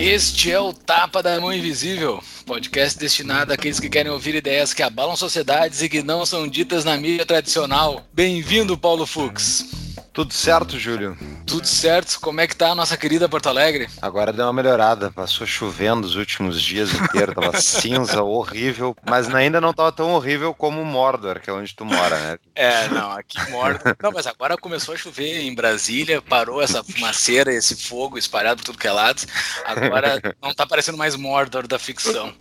Este 0.00 0.50
é 0.50 0.58
o 0.58 0.72
Tapa 0.72 1.22
da 1.22 1.38
Mão 1.40 1.52
Invisível, 1.52 2.22
podcast 2.48 2.98
destinado 2.98 3.52
àqueles 3.52 3.78
que 3.78 3.90
querem 3.90 4.10
ouvir 4.10 4.34
ideias 4.34 4.72
que 4.72 4.82
abalam 4.82 5.14
sociedades 5.14 5.82
e 5.82 5.88
que 5.88 6.02
não 6.02 6.24
são 6.24 6.48
ditas 6.48 6.82
na 6.82 6.96
mídia 6.96 7.26
tradicional. 7.26 8.08
Bem-vindo, 8.10 8.76
Paulo 8.78 9.04
Fux. 9.04 9.66
Tudo 10.14 10.32
certo, 10.32 10.78
Júlio? 10.78 11.14
Tudo 11.48 11.66
certo. 11.66 12.20
Como 12.20 12.40
é 12.40 12.46
que 12.46 12.54
tá 12.54 12.70
a 12.70 12.74
nossa 12.74 12.96
querida 12.96 13.28
Porto 13.28 13.48
Alegre? 13.48 13.88
Agora 14.02 14.32
deu 14.32 14.44
uma 14.44 14.52
melhorada. 14.52 15.10
Passou 15.10 15.46
chovendo 15.46 16.06
os 16.06 16.14
últimos 16.14 16.60
dias 16.60 16.92
inteiros, 16.92 17.34
tava 17.34 17.58
cinza, 17.60 18.22
horrível, 18.22 18.94
mas 19.08 19.34
ainda 19.34 19.60
não 19.60 19.72
tava 19.72 19.90
tão 19.90 20.12
horrível 20.12 20.52
como 20.52 20.84
Mordor, 20.84 21.40
que 21.40 21.48
é 21.48 21.52
onde 21.52 21.74
tu 21.74 21.84
mora, 21.84 22.18
né? 22.18 22.38
É, 22.54 22.88
não, 22.88 23.12
aqui 23.12 23.38
Mordor. 23.50 23.96
Não, 24.02 24.12
mas 24.12 24.26
agora 24.26 24.56
começou 24.58 24.94
a 24.94 24.98
chover 24.98 25.40
em 25.40 25.54
Brasília, 25.54 26.20
parou 26.20 26.60
essa 26.60 26.84
fumaceira, 26.84 27.52
esse 27.52 27.74
fogo 27.74 28.18
espalhado 28.18 28.58
por 28.58 28.66
tudo 28.66 28.78
que 28.78 28.86
é 28.86 28.92
lado. 28.92 29.22
Agora 29.64 30.20
não 30.42 30.54
tá 30.54 30.66
parecendo 30.66 30.98
mais 30.98 31.16
Mordor 31.16 31.66
da 31.66 31.78
ficção. 31.78 32.32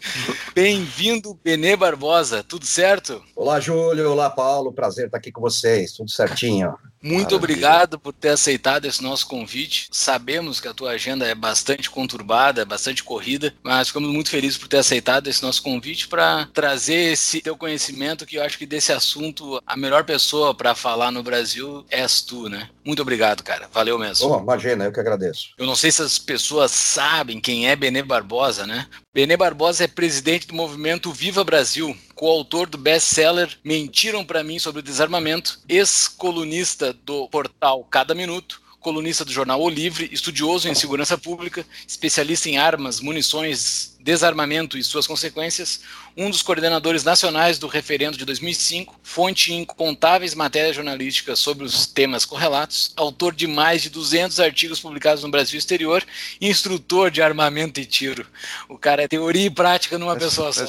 Bem-vindo, 0.54 1.40
Benê 1.44 1.76
Barbosa. 1.76 2.44
Tudo 2.44 2.66
certo? 2.66 3.24
Olá, 3.36 3.60
Júlio. 3.60 4.12
Olá, 4.12 4.30
Paulo. 4.30 4.74
Prazer 4.74 5.06
estar 5.06 5.18
aqui 5.18 5.32
com 5.32 5.42
vocês. 5.42 5.94
Tudo 5.94 6.12
certinho. 6.12 6.76
Muito 7.02 7.36
Maravilha. 7.36 7.38
obrigado 7.38 8.00
por 8.00 8.12
ter 8.12 8.30
aceitado 8.30 8.86
esse 8.86 8.97
nosso 9.04 9.28
convite. 9.28 9.88
Sabemos 9.92 10.60
que 10.60 10.68
a 10.68 10.74
tua 10.74 10.92
agenda 10.92 11.26
é 11.26 11.36
bastante 11.36 11.90
conturbada, 11.90 12.62
é 12.62 12.66
bastante 12.66 13.04
corrida, 13.04 13.54
mas 13.64 13.88
ficamos 13.88 14.10
muito 14.10 14.30
felizes 14.30 14.58
por 14.58 14.68
ter 14.68 14.78
aceitado 14.78 15.28
esse 15.28 15.44
nosso 15.44 15.62
convite 15.62 16.08
para 16.08 16.48
trazer 16.54 17.14
esse 17.14 17.42
teu 17.42 17.58
conhecimento, 17.58 18.26
que 18.26 18.38
eu 18.38 18.44
acho 18.44 18.58
que 18.58 18.66
desse 18.66 18.92
assunto 18.92 19.62
a 19.66 19.78
melhor 19.78 20.04
pessoa 20.04 20.54
para 20.54 20.76
falar 20.76 21.12
no 21.12 21.24
Brasil 21.24 21.86
és 21.90 22.22
tu, 22.22 22.50
né? 22.50 22.70
Muito 22.86 23.02
obrigado, 23.02 23.44
cara. 23.44 23.70
Valeu 23.72 24.00
mesmo. 24.00 24.30
Oh, 24.30 24.40
imagina, 24.40 24.86
eu 24.86 24.92
que 24.92 25.00
agradeço. 25.00 25.50
Eu 25.58 25.66
não 25.66 25.76
sei 25.76 25.92
se 25.92 26.02
as 26.02 26.18
pessoas 26.18 26.72
sabem 26.72 27.40
quem 27.40 27.70
é 27.70 27.76
Benê 27.76 28.02
Barbosa, 28.02 28.66
né? 28.66 28.88
Benê 29.14 29.36
Barbosa 29.36 29.84
é 29.84 29.88
presidente 29.88 30.48
do 30.48 30.56
movimento 30.56 31.12
Viva 31.12 31.44
Brasil, 31.44 31.96
coautor 32.16 32.70
do 32.70 32.78
best-seller 32.78 33.58
Mentiram 33.64 34.24
para 34.24 34.44
mim 34.44 34.60
sobre 34.60 34.80
o 34.80 34.84
desarmamento, 34.84 35.60
ex-colunista 35.68 36.94
do 36.94 37.28
portal 37.30 37.84
Cada 37.90 38.16
Minuto, 38.16 38.62
colunista 38.88 39.26
do 39.26 39.34
jornal 39.34 39.62
O 39.62 39.70
Livre, 39.70 40.10
estudioso 40.14 40.70
em 40.70 40.74
segurança 40.74 41.18
pública, 41.18 41.66
especialista 41.86 42.48
em 42.48 42.58
armas, 42.58 43.02
munições, 43.02 43.97
desarmamento 44.08 44.78
e 44.78 44.84
suas 44.86 45.06
consequências, 45.06 45.82
um 46.16 46.30
dos 46.30 46.42
coordenadores 46.42 47.04
nacionais 47.04 47.60
do 47.60 47.68
referendo 47.68 48.18
de 48.18 48.24
2005, 48.24 48.96
fonte 49.04 49.52
em 49.52 49.64
incontáveis 49.64 50.34
matérias 50.34 50.78
jornalísticas 50.78 51.40
sobre 51.40 51.66
os 51.66 51.86
temas 51.86 52.24
correlatos, 52.24 52.94
autor 52.96 53.36
de 53.36 53.46
mais 53.48 53.82
de 53.82 53.90
200 53.90 54.40
artigos 54.40 54.80
publicados 54.80 55.24
no 55.24 55.30
Brasil 55.30 55.56
e 55.56 55.60
exterior, 55.60 56.06
instrutor 56.40 57.12
de 57.12 57.22
armamento 57.22 57.82
e 57.82 57.86
tiro. 57.86 58.26
O 58.70 58.78
cara 58.78 59.04
é 59.04 59.10
teoria 59.10 59.48
e 59.48 59.50
prática 59.50 59.98
numa 59.98 60.16
pessoa 60.16 60.54
só. 60.54 60.64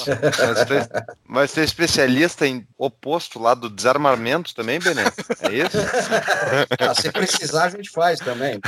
Mas 1.25 1.53
você 1.53 1.61
é 1.61 1.65
especialista 1.65 2.45
em 2.45 2.67
oposto 2.77 3.39
lá 3.39 3.55
do 3.55 3.71
desarmamento 3.71 4.53
também, 4.53 4.81
Bené? 4.81 5.05
É 5.43 5.53
isso? 5.55 5.79
Ah, 6.81 6.95
se 6.95 7.11
precisar, 7.11 7.65
a 7.65 7.71
gente 7.71 7.91
faz 7.91 8.19
também. 8.19 8.61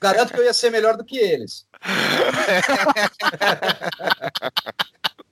Garanto 0.00 0.32
que 0.32 0.40
eu 0.40 0.44
ia 0.44 0.52
ser 0.52 0.70
melhor 0.70 0.96
do 0.96 1.04
que 1.04 1.16
eles. 1.16 1.64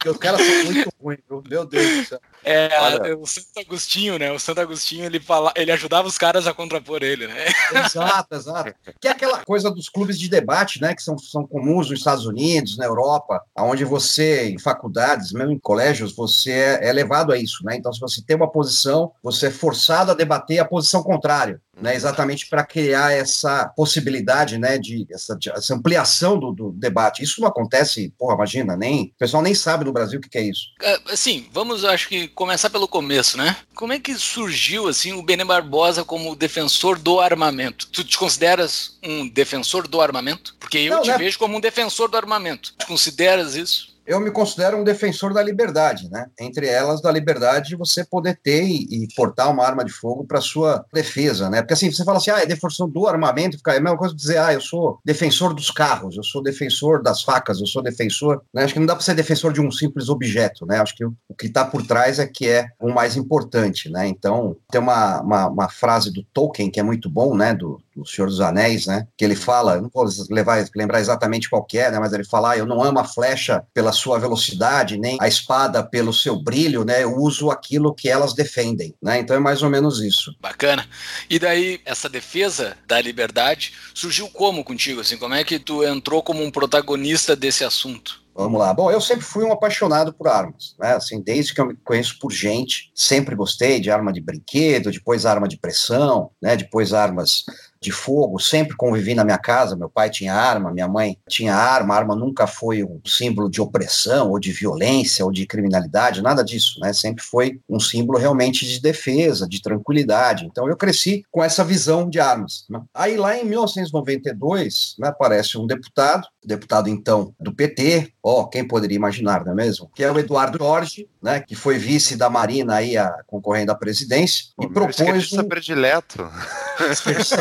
Porque 0.01 0.09
os 0.09 0.17
caras 0.17 0.41
são 0.41 0.65
muito 0.65 0.89
ruins, 0.99 1.21
meu 1.29 1.67
Deus 1.67 1.69
do 1.69 2.05
céu. 2.07 2.21
É, 2.43 2.71
Olha. 2.81 3.19
o 3.19 3.27
Santo 3.27 3.49
Agostinho, 3.59 4.19
né? 4.19 4.33
O 4.33 4.39
Santo 4.39 4.63
Agostinho, 4.63 5.05
ele, 5.05 5.21
fala, 5.21 5.53
ele 5.55 5.71
ajudava 5.71 6.09
os 6.09 6.17
caras 6.17 6.47
a 6.47 6.55
contrapor 6.55 7.03
ele, 7.03 7.27
né? 7.27 7.45
Exato, 7.85 8.35
exato. 8.35 8.75
Que 8.99 9.09
é 9.09 9.11
aquela 9.11 9.45
coisa 9.45 9.71
dos 9.71 9.91
clubes 9.91 10.19
de 10.19 10.27
debate, 10.27 10.81
né? 10.81 10.95
Que 10.95 11.03
são, 11.03 11.19
são 11.19 11.47
comuns 11.47 11.91
nos 11.91 11.99
Estados 11.99 12.25
Unidos, 12.25 12.79
na 12.79 12.87
Europa, 12.87 13.43
onde 13.59 13.85
você, 13.85 14.49
em 14.49 14.59
faculdades, 14.59 15.33
mesmo 15.33 15.53
em 15.53 15.59
colégios, 15.59 16.17
você 16.17 16.51
é, 16.51 16.89
é 16.89 16.93
levado 16.95 17.31
a 17.31 17.37
isso, 17.37 17.63
né? 17.63 17.77
Então, 17.77 17.93
se 17.93 18.01
você 18.01 18.23
tem 18.23 18.37
uma 18.37 18.51
posição, 18.51 19.13
você 19.23 19.49
é 19.49 19.51
forçado 19.51 20.13
a 20.13 20.15
debater 20.15 20.61
a 20.61 20.65
posição 20.65 21.03
contrária 21.03 21.61
né, 21.81 21.95
exatamente 21.95 22.47
para 22.47 22.65
criar 22.65 23.13
essa 23.13 23.73
possibilidade, 23.77 24.59
né, 24.59 24.79
de 24.79 25.07
essa, 25.11 25.37
de 25.37 25.51
essa 25.51 25.75
ampliação 25.75 26.39
do, 26.39 26.53
do, 26.53 26.73
debate. 26.73 27.23
Isso 27.23 27.41
não 27.41 27.49
acontece, 27.49 28.13
porra, 28.19 28.35
imagina, 28.35 28.77
nem 28.77 29.13
o 29.15 29.19
pessoal 29.19 29.43
nem 29.43 29.55
sabe 29.55 29.85
no 29.85 29.93
Brasil 29.93 30.19
o 30.19 30.23
que, 30.23 30.29
que 30.29 30.39
é 30.39 30.43
isso. 30.43 30.69
É, 30.83 31.01
assim, 31.11 31.49
vamos, 31.53 31.85
acho 31.85 32.09
que 32.09 32.29
começar 32.29 32.71
pelo 32.71 32.89
começo, 32.89 33.37
né? 33.37 33.57
Como 33.75 33.93
é 33.93 33.99
que 33.99 34.15
surgiu 34.15 34.89
assim 34.89 35.13
o 35.13 35.23
Benê 35.23 35.45
Barbosa 35.45 36.05
como 36.05 36.37
defensor 36.37 36.99
do 36.99 37.21
armamento? 37.21 37.87
Tu 37.89 38.05
te 38.05 38.19
consideras 38.19 38.99
um 39.03 39.29
defensor 39.29 39.89
do 39.89 40.01
armamento? 40.01 40.55
Porque 40.61 40.79
eu 40.79 40.97
não, 40.97 41.03
te 41.03 41.09
né? 41.09 41.19
vejo 41.19 41.39
como 41.39 41.57
um 41.57 41.61
defensor 41.61 42.11
do 42.11 42.17
armamento. 42.17 42.75
Tu 42.79 42.87
consideras 42.87 43.55
isso? 43.55 43.90
Eu 44.11 44.19
me 44.19 44.33
considero 44.33 44.77
um 44.77 44.83
defensor 44.83 45.33
da 45.33 45.41
liberdade, 45.41 46.11
né? 46.11 46.27
Entre 46.41 46.67
elas, 46.67 47.01
da 47.01 47.13
liberdade 47.13 47.69
de 47.69 47.77
você 47.77 48.05
poder 48.05 48.41
ter 48.43 48.65
e, 48.65 49.05
e 49.05 49.09
portar 49.15 49.49
uma 49.49 49.65
arma 49.65 49.85
de 49.85 49.93
fogo 49.93 50.25
para 50.25 50.41
sua 50.41 50.85
defesa, 50.93 51.49
né? 51.49 51.63
Porque 51.63 51.75
assim, 51.75 51.93
você 51.93 52.05
fala 52.05 52.19
assim, 52.19 52.33
ah, 52.33 52.41
é 52.41 52.47
defensor 52.47 52.91
do 52.91 53.07
armamento, 53.07 53.57
fica 53.57 53.73
é 53.73 53.79
a 53.79 53.81
mesma 53.81 53.97
coisa 53.97 54.13
de 54.13 54.21
dizer, 54.21 54.39
ah, 54.39 54.53
eu 54.53 54.61
sou 54.61 54.99
defensor 55.05 55.55
dos 55.55 55.71
carros, 55.71 56.17
eu 56.17 56.25
sou 56.25 56.43
defensor 56.43 57.01
das 57.01 57.23
facas, 57.23 57.61
eu 57.61 57.69
sou 57.69 57.83
defensor. 57.83 58.43
Né? 58.53 58.65
Acho 58.65 58.75
que 58.75 58.81
não 58.81 58.87
dá 58.87 58.97
para 58.97 59.05
ser 59.05 59.15
defensor 59.15 59.53
de 59.53 59.61
um 59.61 59.71
simples 59.71 60.09
objeto, 60.09 60.67
né? 60.67 60.81
Acho 60.81 60.97
que 60.97 61.05
o, 61.05 61.15
o 61.29 61.35
que 61.35 61.47
está 61.47 61.65
por 61.65 61.87
trás 61.87 62.19
é 62.19 62.27
que 62.27 62.49
é 62.49 62.67
o 62.81 62.93
mais 62.93 63.17
importante, 63.17 63.89
né? 63.89 64.09
Então, 64.09 64.57
tem 64.73 64.81
uma, 64.81 65.21
uma, 65.21 65.47
uma 65.47 65.69
frase 65.69 66.13
do 66.13 66.25
Tolkien 66.35 66.69
que 66.69 66.81
é 66.81 66.83
muito 66.83 67.09
bom, 67.09 67.37
né? 67.37 67.55
Do, 67.55 67.81
do 68.03 68.09
Senhor 68.09 68.29
dos 68.29 68.41
Anéis, 68.41 68.87
né? 68.87 69.07
Que 69.17 69.25
ele 69.25 69.37
fala, 69.37 69.81
não 69.81 69.91
vou 69.93 70.07
levar, 70.31 70.65
lembrar 70.75 71.01
exatamente 71.01 71.49
qual 71.49 71.67
é, 71.75 71.91
né? 71.91 71.99
Mas 71.99 72.13
ele 72.13 72.25
fala, 72.25 72.53
ah, 72.53 72.59
eu 72.59 72.67
não 72.67 72.83
amo 72.83 72.99
a 72.99 73.05
flecha 73.05 73.65
pela 73.73 73.93
sua 73.93 74.19
velocidade, 74.19 74.99
nem 74.99 75.19
a 75.21 75.29
espada 75.29 75.83
pelo 75.83 76.13
seu 76.13 76.37
brilho, 76.43 76.85
né? 76.85 77.03
Eu 77.03 77.17
uso 77.17 77.51
aquilo 77.51 77.95
que 77.95 78.09
elas 78.09 78.35
defendem, 78.35 78.95
né? 79.03 79.19
Então 79.21 79.37
é 79.37 79.39
mais 79.39 79.63
ou 79.63 79.71
menos 79.71 80.01
isso. 80.01 80.35
Bacana. 80.41 80.87
E 81.29 81.39
daí, 81.39 81.81
essa 81.85 82.09
defesa 82.09 82.77
da 82.87 83.01
liberdade 83.01 83.73
surgiu 83.95 84.29
como 84.29 84.65
contigo? 84.65 85.01
Assim, 85.01 85.17
como 85.17 85.35
é 85.35 85.45
que 85.45 85.59
tu 85.59 85.85
entrou 85.85 86.23
como 86.23 86.43
um 86.43 86.51
protagonista 86.51 87.37
desse 87.37 87.65
assunto? 87.65 88.21
Vamos 88.35 88.59
lá. 88.59 88.73
Bom, 88.73 88.91
eu 88.91 89.01
sempre 89.01 89.25
fui 89.25 89.45
um 89.45 89.53
apaixonado 89.53 90.13
por 90.13 90.29
armas, 90.29 90.75
né? 90.79 90.95
Assim, 90.95 91.21
desde 91.21 91.53
que 91.53 91.61
eu 91.61 91.67
me 91.67 91.77
conheço 91.77 92.19
por 92.19 92.33
gente, 92.33 92.91
sempre 92.95 93.35
gostei 93.35 93.81
de 93.81 93.91
arma 93.91 94.13
de 94.13 94.21
brinquedo, 94.21 94.91
depois 94.91 95.27
arma 95.27 95.47
de 95.47 95.59
pressão, 95.59 96.31
né? 96.41 96.57
Depois 96.57 96.95
armas 96.95 97.45
de 97.83 97.91
fogo, 97.91 98.39
sempre 98.39 98.77
convivi 98.77 99.15
na 99.15 99.25
minha 99.25 99.39
casa. 99.39 99.75
Meu 99.75 99.89
pai 99.89 100.11
tinha 100.11 100.35
arma, 100.35 100.71
minha 100.71 100.87
mãe 100.87 101.17
tinha 101.27 101.55
arma. 101.55 101.95
A 101.95 101.97
arma 101.97 102.15
nunca 102.15 102.47
foi 102.47 102.85
um 102.85 103.01
símbolo 103.07 103.49
de 103.49 103.61
opressão, 103.61 104.31
ou 104.31 104.39
de 104.39 104.53
violência, 104.53 105.25
ou 105.25 105.33
de 105.33 105.47
criminalidade, 105.47 106.23
nada 106.23 106.45
disso, 106.45 106.79
né? 106.81 106.93
Sempre 106.93 107.25
foi 107.25 107.59
um 107.69 107.81
símbolo 107.81 108.19
realmente 108.19 108.67
de 108.67 108.81
defesa, 108.81 109.49
de 109.49 109.63
tranquilidade. 109.63 110.45
Então 110.45 110.69
eu 110.69 110.77
cresci 110.77 111.25
com 111.31 111.43
essa 111.43 111.65
visão 111.65 112.09
de 112.09 112.21
armas. 112.21 112.67
Né? 112.69 112.81
Aí 112.93 113.17
lá 113.17 113.37
em 113.37 113.45
1992, 113.45 114.97
né, 114.99 115.09
aparece 115.09 115.57
um 115.57 115.67
deputado, 115.67 116.27
deputado 116.45 116.89
então 116.89 117.35
do 117.39 117.53
PT, 117.55 118.13
ó, 118.23 118.41
oh, 118.41 118.49
quem 118.49 118.67
poderia 118.67 118.97
imaginar, 118.97 119.45
não 119.45 119.53
é 119.53 119.55
mesmo? 119.55 119.91
Que 119.95 120.05
é 120.05 120.11
o 120.11 120.19
Eduardo 120.19 120.59
Jorge, 120.59 121.09
né, 121.23 121.41
que 121.41 121.55
foi 121.55 121.79
vice 121.79 122.17
da 122.17 122.31
Marina 122.31 122.77
aí 122.77 122.97
a, 122.97 123.23
concorrendo 123.27 123.73
à 123.73 123.75
presidência, 123.75 124.47
Pô, 124.57 124.65
e 124.65 124.69
propôs 124.69 125.33
um... 125.33 125.45
predileto. 125.45 126.17
predileto 126.19 126.31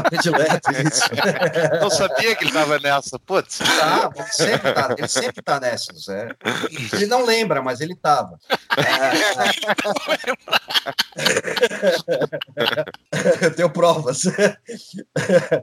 predileto, 0.09 0.71
isso. 0.71 1.09
Não 1.79 1.89
sabia 1.89 2.35
que 2.35 2.43
ele 2.43 2.49
estava 2.49 2.79
nessa, 2.79 3.17
putz. 3.19 3.59
Tá, 3.59 4.11
ele 4.15 4.27
sempre 4.31 4.73
tá, 4.73 4.95
ele 4.97 5.07
sempre 5.07 5.41
tá 5.41 5.59
nessas. 5.59 6.07
É. 6.09 6.29
Ele 6.93 7.05
não 7.07 7.25
lembra, 7.25 7.61
mas 7.61 7.79
ele 7.81 7.93
estava. 7.93 8.37
É... 8.77 9.11
Eu 13.41 13.55
tenho 13.55 13.69
provas. 13.69 14.23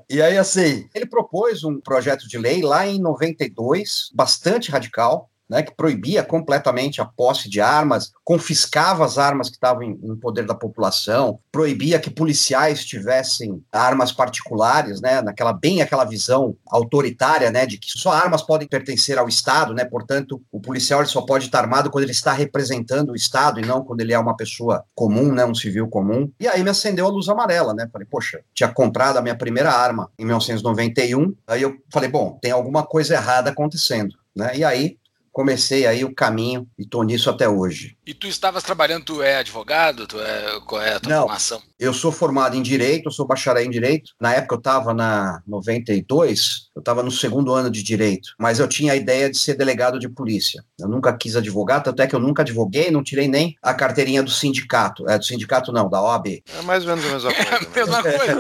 E 0.09 0.23
aí, 0.23 0.39
assim, 0.39 0.89
ele 0.95 1.07
propôs 1.07 1.65
um 1.65 1.81
projeto 1.81 2.29
de 2.29 2.39
lei 2.39 2.63
lá 2.63 2.87
em 2.87 3.01
92, 3.35 4.11
bastante 4.15 4.71
radical, 4.71 5.31
né, 5.49 5.63
que 5.63 5.75
proibia 5.75 6.23
completamente 6.23 7.01
a 7.01 7.05
posse 7.05 7.49
de 7.49 7.61
armas, 7.61 8.13
confiscava 8.25 9.05
as 9.05 9.19
armas 9.19 9.49
que 9.49 9.57
estavam 9.57 9.83
em, 9.83 9.99
em, 10.03 10.17
poder 10.17 10.45
da 10.45 10.55
população, 10.55 11.39
proibia 11.53 11.99
que 11.99 12.11
policiais 12.11 12.85
tivessem 12.85 13.63
armas 13.71 14.13
particulares, 14.13 15.01
né, 15.01 15.23
naquela 15.23 15.53
bem 15.53 15.81
aquela 15.81 16.05
visão 16.05 16.57
autoritária, 16.67 17.51
né, 17.51 17.67
de 17.67 17.79
que 17.79 17.91
só 17.91 18.11
armas 18.11 18.43
podem 18.43 18.67
pertencer 18.67 19.19
ao 19.19 19.29
Estado, 19.29 19.73
né, 19.73 19.85
portanto 19.85 20.41
o 20.51 20.61
policial 20.61 21.05
só 21.07 21.23
pode 21.23 21.47
estar 21.47 21.61
armado 21.61 21.91
quando 21.91 22.05
ele 22.05 22.13
está 22.13 22.33
representando 22.33 23.11
o 23.11 23.17
Estado 23.17 23.61
e 23.61 23.67
não 23.67 23.85
quando 23.85 24.01
ele 24.01 24.13
é 24.13 24.19
uma 24.19 24.37
pessoa 24.37 24.85
comum, 24.95 25.33
né, 25.33 25.45
um 25.45 25.55
civil 25.55 25.89
comum. 25.89 26.31
E 26.41 26.49
aí 26.49 26.63
me 26.63 26.71
acendeu 26.71 27.07
a 27.07 27.11
luz 27.11 27.29
amarela, 27.29 27.73
né, 27.73 27.89
falei 27.93 28.07
poxa, 28.11 28.41
tinha 28.55 28.69
comprado 28.69 29.19
a 29.19 29.23
minha 29.23 29.37
primeira 29.37 29.71
arma 29.71 30.11
em 30.19 30.25
1991, 30.25 31.35
aí 31.47 31.63
eu 31.63 31.77
falei 31.93 32.09
bom, 32.09 32.39
tem 32.41 32.51
alguma 32.51 32.85
coisa 32.85 33.15
errada 33.15 33.51
acontecendo. 33.51 34.17
Né? 34.35 34.59
E 34.59 34.65
aí 34.65 34.99
comecei 35.37 35.87
aí 35.87 36.03
o 36.03 36.15
caminho 36.15 36.67
e 36.79 36.83
estou 36.85 37.03
nisso 37.03 37.29
até 37.29 37.47
hoje. 37.47 37.96
E 38.07 38.15
tu 38.15 38.29
estavas 38.29 38.63
trabalhando, 38.63 39.05
tu 39.05 39.21
é 39.21 39.39
advogado, 39.39 40.07
tu 40.07 40.21
é, 40.21 40.61
qual 40.65 40.81
é 40.81 40.95
a 40.95 41.01
tua 41.01 41.13
Não, 41.13 41.23
formação? 41.23 41.61
Eu 41.77 41.93
sou 41.93 42.13
formado 42.13 42.57
em 42.57 42.63
Direito, 42.63 43.07
eu 43.07 43.11
sou 43.11 43.27
bacharel 43.27 43.65
em 43.65 43.71
Direito. 43.71 44.13
Na 44.21 44.33
época 44.33 44.55
eu 44.55 44.59
estava 44.59 44.95
na 44.95 45.43
92, 45.45 46.69
eu 46.77 46.79
estava 46.79 47.03
no 47.03 47.11
segundo 47.11 47.53
ano 47.53 47.69
de 47.69 47.83
Direito, 47.83 48.29
mas 48.39 48.61
eu 48.61 48.69
tinha 48.69 48.93
a 48.93 48.97
ideia 48.97 49.29
de 49.29 49.37
ser 49.37 49.55
delegado 49.55 49.99
de 49.99 50.09
polícia. 50.09 50.63
Eu 50.79 50.87
nunca 50.87 51.13
quis 51.17 51.35
advogar, 51.35 51.83
tanto 51.83 52.01
é 52.01 52.07
que 52.07 52.15
eu 52.15 52.21
nunca 52.21 52.43
advoguei, 52.43 52.93
não 52.93 53.03
tirei 53.03 53.27
nem 53.27 53.57
a 53.61 53.75
carteirinha 53.75 54.23
do 54.23 54.31
sindicato. 54.31 55.11
É, 55.11 55.19
do 55.19 55.25
sindicato 55.25 55.73
não, 55.73 55.91
da 55.91 56.01
OAB. 56.01 56.45
É 56.57 56.63
mais 56.63 56.87
ou 56.87 56.97
menos 56.97 57.25
a 57.25 57.29
mesma 57.29 57.35
coisa. 57.43 57.51
É 57.51 57.57
a 57.57 57.71
mesma 57.75 58.03
coisa. 58.03 58.37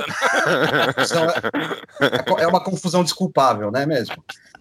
Né? 2.06 2.44
é 2.44 2.46
uma 2.46 2.62
confusão 2.62 3.02
desculpável, 3.02 3.72
né 3.72 3.84
mesmo? 3.84 4.14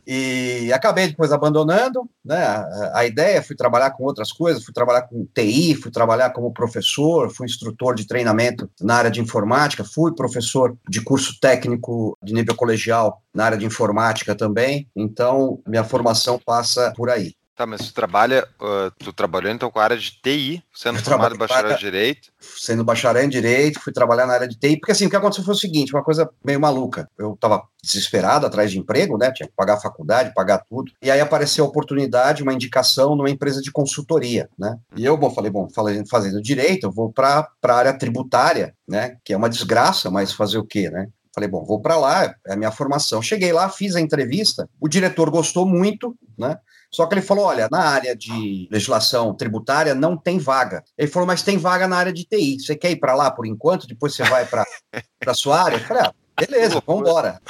E 0.07 0.71
acabei 0.71 1.07
depois 1.07 1.31
abandonando 1.31 2.07
né, 2.23 2.37
a, 2.37 2.99
a, 2.99 3.05
ideia, 3.05 3.41
fui 3.41 3.55
trabalhar 3.55 3.89
com 3.91 4.03
outras 4.03 4.31
coisas, 4.31 4.63
fui 4.63 4.73
trabalhar 4.73 4.94
com 5.01 5.27
TI, 5.33 5.75
fui 5.75 5.91
trabalhar 5.91 6.31
como 6.31 6.53
professor, 6.53 7.29
fui 7.29 7.45
instrutor 7.45 7.95
de 7.95 8.07
treinamento 8.07 8.69
na 8.81 8.95
área 8.95 9.11
de 9.11 9.21
informática, 9.21 9.83
fui 9.83 10.13
professor 10.13 10.77
de 10.89 11.01
curso 11.01 11.39
técnico 11.39 12.17
de 12.23 12.33
nível 12.33 12.55
colegial 12.55 13.21
na 13.33 13.45
área 13.45 13.57
de 13.57 13.65
informática 13.65 14.35
também, 14.35 14.87
então 14.95 15.59
minha 15.67 15.83
formação 15.83 16.39
passa 16.43 16.93
por 16.95 17.09
aí. 17.09 17.33
Tá, 17.55 17.65
mas 17.65 17.87
tu 17.87 17.93
trabalha, 17.93 18.45
uh, 18.59 18.91
tu 18.99 19.13
trabalhou 19.13 19.49
então 19.49 19.71
com 19.71 19.79
a 19.79 19.83
área 19.85 19.97
de 19.97 20.11
TI, 20.21 20.61
sendo 20.73 20.99
formado 20.99 21.37
bacharel 21.37 21.71
em 21.71 21.77
Direito? 21.77 22.29
Sendo 22.37 22.83
bacharel 22.83 23.23
em 23.23 23.29
Direito, 23.29 23.79
fui 23.79 23.93
trabalhar 23.93 24.25
na 24.25 24.33
área 24.33 24.47
de 24.47 24.59
TI, 24.59 24.77
porque 24.77 24.91
assim, 24.91 25.05
o 25.05 25.09
que 25.09 25.15
aconteceu 25.15 25.45
foi 25.45 25.53
o 25.53 25.57
seguinte, 25.57 25.93
uma 25.93 26.03
coisa 26.03 26.29
meio 26.43 26.59
maluca. 26.59 27.09
Eu 27.17 27.33
estava 27.33 27.63
desesperado 27.81 28.45
atrás 28.45 28.71
de 28.71 28.77
emprego, 28.77 29.17
né? 29.17 29.31
Tinha 29.31 29.47
que 29.47 29.55
pagar 29.55 29.75
a 29.75 29.79
faculdade, 29.79 30.33
pagar 30.33 30.65
tudo. 30.67 30.91
E 31.01 31.09
aí 31.09 31.21
apareceu 31.21 31.63
a 31.63 31.67
oportunidade, 31.69 32.43
uma 32.43 32.53
indicação 32.53 33.15
numa 33.15 33.29
empresa 33.29 33.61
de 33.61 33.71
consultoria, 33.71 34.49
né? 34.59 34.77
E 34.93 35.05
eu, 35.05 35.15
bom, 35.15 35.29
falei, 35.29 35.49
bom, 35.49 35.69
fazendo 36.09 36.41
Direito, 36.41 36.87
eu 36.87 36.91
vou 36.91 37.13
para 37.13 37.47
a 37.63 37.73
área 37.73 37.97
tributária, 37.97 38.75
né? 38.85 39.15
Que 39.23 39.31
é 39.31 39.37
uma 39.37 39.49
desgraça, 39.49 40.11
mas 40.11 40.33
fazer 40.33 40.57
o 40.57 40.65
quê, 40.65 40.89
né? 40.89 41.07
Falei, 41.33 41.49
bom, 41.49 41.63
vou 41.63 41.81
para 41.81 41.95
lá, 41.95 42.35
é 42.47 42.53
a 42.53 42.55
minha 42.57 42.71
formação. 42.71 43.21
Cheguei 43.21 43.53
lá, 43.53 43.69
fiz 43.69 43.95
a 43.95 44.01
entrevista, 44.01 44.69
o 44.79 44.89
diretor 44.89 45.29
gostou 45.29 45.65
muito, 45.65 46.17
né? 46.37 46.57
Só 46.91 47.05
que 47.05 47.13
ele 47.13 47.21
falou: 47.21 47.45
olha, 47.45 47.67
na 47.71 47.81
área 47.81 48.15
de 48.15 48.67
legislação 48.71 49.33
tributária 49.33 49.93
não 49.93 50.17
tem 50.17 50.39
vaga. 50.39 50.83
Ele 50.97 51.09
falou, 51.09 51.27
mas 51.27 51.41
tem 51.41 51.57
vaga 51.57 51.87
na 51.87 51.97
área 51.97 52.13
de 52.13 52.25
TI. 52.25 52.59
Você 52.59 52.75
quer 52.75 52.91
ir 52.91 52.97
para 52.97 53.15
lá 53.15 53.31
por 53.31 53.45
enquanto? 53.45 53.87
Depois 53.87 54.15
você 54.15 54.23
vai 54.23 54.45
para 54.45 54.65
a 55.25 55.33
sua 55.33 55.61
área? 55.61 55.77
Eu 55.77 55.81
falei, 55.81 56.03
ah, 56.03 56.13
beleza, 56.39 56.81
vamos 56.85 57.01
embora. 57.01 57.41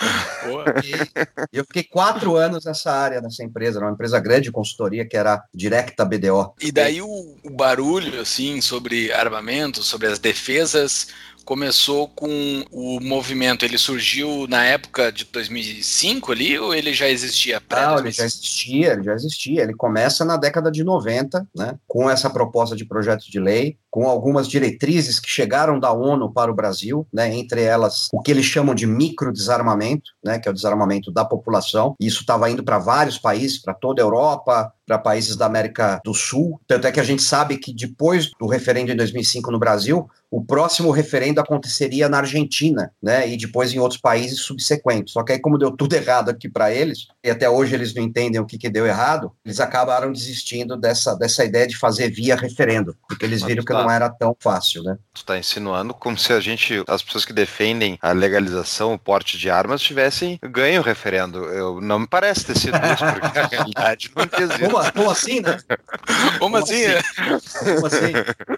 E 1.52 1.58
eu 1.58 1.66
fiquei 1.66 1.84
quatro 1.84 2.36
anos 2.36 2.66
nessa 2.66 2.92
área, 2.92 3.22
nessa 3.22 3.44
empresa, 3.44 3.80
uma 3.80 3.92
empresa 3.92 4.20
grande 4.20 4.44
de 4.44 4.52
consultoria 4.52 5.08
que 5.08 5.18
era 5.18 5.44
Directa 5.54 6.06
BDO. 6.06 6.54
E 6.62 6.72
daí 6.72 7.02
o, 7.02 7.36
o 7.44 7.50
barulho, 7.50 8.20
assim, 8.22 8.62
sobre 8.62 9.12
armamento, 9.12 9.84
sobre 9.84 10.08
as 10.08 10.20
defesas 10.20 11.08
começou 11.46 12.08
com 12.10 12.66
o 12.72 13.00
movimento, 13.00 13.64
ele 13.64 13.78
surgiu 13.78 14.48
na 14.50 14.66
época 14.66 15.12
de 15.12 15.26
2005 15.26 16.32
ali, 16.32 16.58
ou 16.58 16.74
ele 16.74 16.94
já 16.94 17.08
existia? 17.08 17.62
Não, 17.72 18.00
ele 18.00 18.12
já 18.12 18.26
existia, 18.26 18.94
ele 18.94 19.04
já 19.04 19.14
existia. 19.14 19.62
Ele 19.62 19.74
começa 19.74 20.26
na 20.26 20.36
década 20.36 20.72
de 20.72 20.84
90, 20.84 21.48
né, 21.56 21.78
com 21.88 22.10
essa 22.10 22.30
proposta 22.30 22.76
de 22.76 22.84
projeto 22.84 23.30
de 23.30 23.40
lei, 23.40 23.78
com 23.96 24.10
algumas 24.10 24.46
diretrizes 24.46 25.22
que 25.22 25.30
chegaram 25.30 25.80
da 25.80 25.90
ONU 25.90 26.30
para 26.30 26.52
o 26.52 26.54
Brasil, 26.54 27.08
né, 27.14 27.34
entre 27.34 27.62
elas 27.64 28.10
o 28.12 28.22
que 28.22 28.30
eles 28.30 28.44
chamam 28.44 28.76
de 28.76 28.86
microdesarmamento, 28.86 30.12
né, 30.22 30.38
que 30.38 30.50
é 30.50 30.52
o 30.52 30.54
desarmamento 30.54 31.10
da 31.14 31.24
população. 31.24 31.96
Isso 31.98 32.20
estava 32.20 32.50
indo 32.50 32.62
para 32.62 32.78
vários 32.78 33.18
países, 33.18 33.58
para 33.58 33.74
toda 33.74 34.02
a 34.02 34.04
Europa, 34.04 34.74
para 34.86 34.98
países 34.98 35.38
da 35.38 35.46
América 35.46 36.02
do 36.04 36.14
Sul. 36.14 36.60
Tanto 36.68 36.88
é 36.88 36.92
que 36.92 37.00
a 37.00 37.04
gente 37.04 37.24
sabe 37.24 37.58
que 37.58 37.74
depois 37.74 38.32
do 38.38 38.48
referendo 38.48 38.92
em 38.92 38.98
2005 38.98 39.50
no 39.50 39.58
Brasil, 39.58 40.10
o 40.30 40.44
próximo 40.44 40.92
referendo 40.92 41.40
aconteceria 41.40 42.10
na 42.10 42.18
Argentina, 42.18 42.92
né? 43.02 43.28
E 43.30 43.38
depois 43.38 43.74
em 43.74 43.80
outros 43.80 44.00
países 44.00 44.42
subsequentes. 44.42 45.14
Só 45.14 45.24
que 45.24 45.32
aí, 45.32 45.40
como 45.40 45.58
deu 45.58 45.72
tudo 45.72 45.94
errado 45.96 46.30
aqui 46.30 46.50
para 46.50 46.74
eles, 46.74 47.08
e 47.24 47.30
até 47.30 47.50
hoje 47.50 47.74
eles 47.74 47.94
não 47.94 48.04
entendem 48.04 48.42
o 48.42 48.46
que, 48.46 48.58
que 48.58 48.70
deu 48.70 48.86
errado, 48.86 49.32
eles 49.46 49.60
acabaram 49.60 50.12
desistindo 50.12 50.76
dessa, 50.76 51.16
dessa 51.16 51.46
ideia 51.46 51.66
de 51.66 51.78
fazer 51.78 52.10
via 52.10 52.36
referendo, 52.36 52.96
porque 53.08 53.26
eles 53.26 53.44
viram 53.44 53.64
que 53.64 53.72
tá, 53.72 53.85
não 53.86 53.92
era 53.92 54.10
tão 54.10 54.36
fácil, 54.40 54.84
né? 54.84 54.98
Tu 55.14 55.18
está 55.18 55.38
insinuando 55.38 55.94
como 55.94 56.18
se 56.18 56.34
a 56.34 56.40
gente, 56.40 56.84
as 56.88 57.02
pessoas 57.02 57.26
que 57.26 57.34
defendem 57.34 57.98
a 58.02 58.12
legalização, 58.12 58.94
o 58.94 59.00
porte 59.00 59.38
de 59.38 59.50
armas, 59.50 59.82
tivessem 59.82 60.40
ganho 60.44 60.82
o 60.82 60.84
referendo. 60.84 61.46
Eu, 61.46 61.80
não 61.82 62.00
me 62.00 62.08
parece 62.08 62.46
ter 62.46 62.58
sido 62.58 62.78
isso, 62.78 63.06
porque 63.06 63.40
a 63.40 63.48
realidade 63.48 64.12
não 64.16 64.24
existe. 64.24 64.70
Como, 64.70 64.92
como 64.94 65.12
assim, 65.12 65.42
né? 65.42 65.58
Como, 66.06 66.40
como 66.40 66.58
assim? 66.58 66.86
assim? 66.86 67.76
Como 67.76 67.88
assim? 67.88 68.14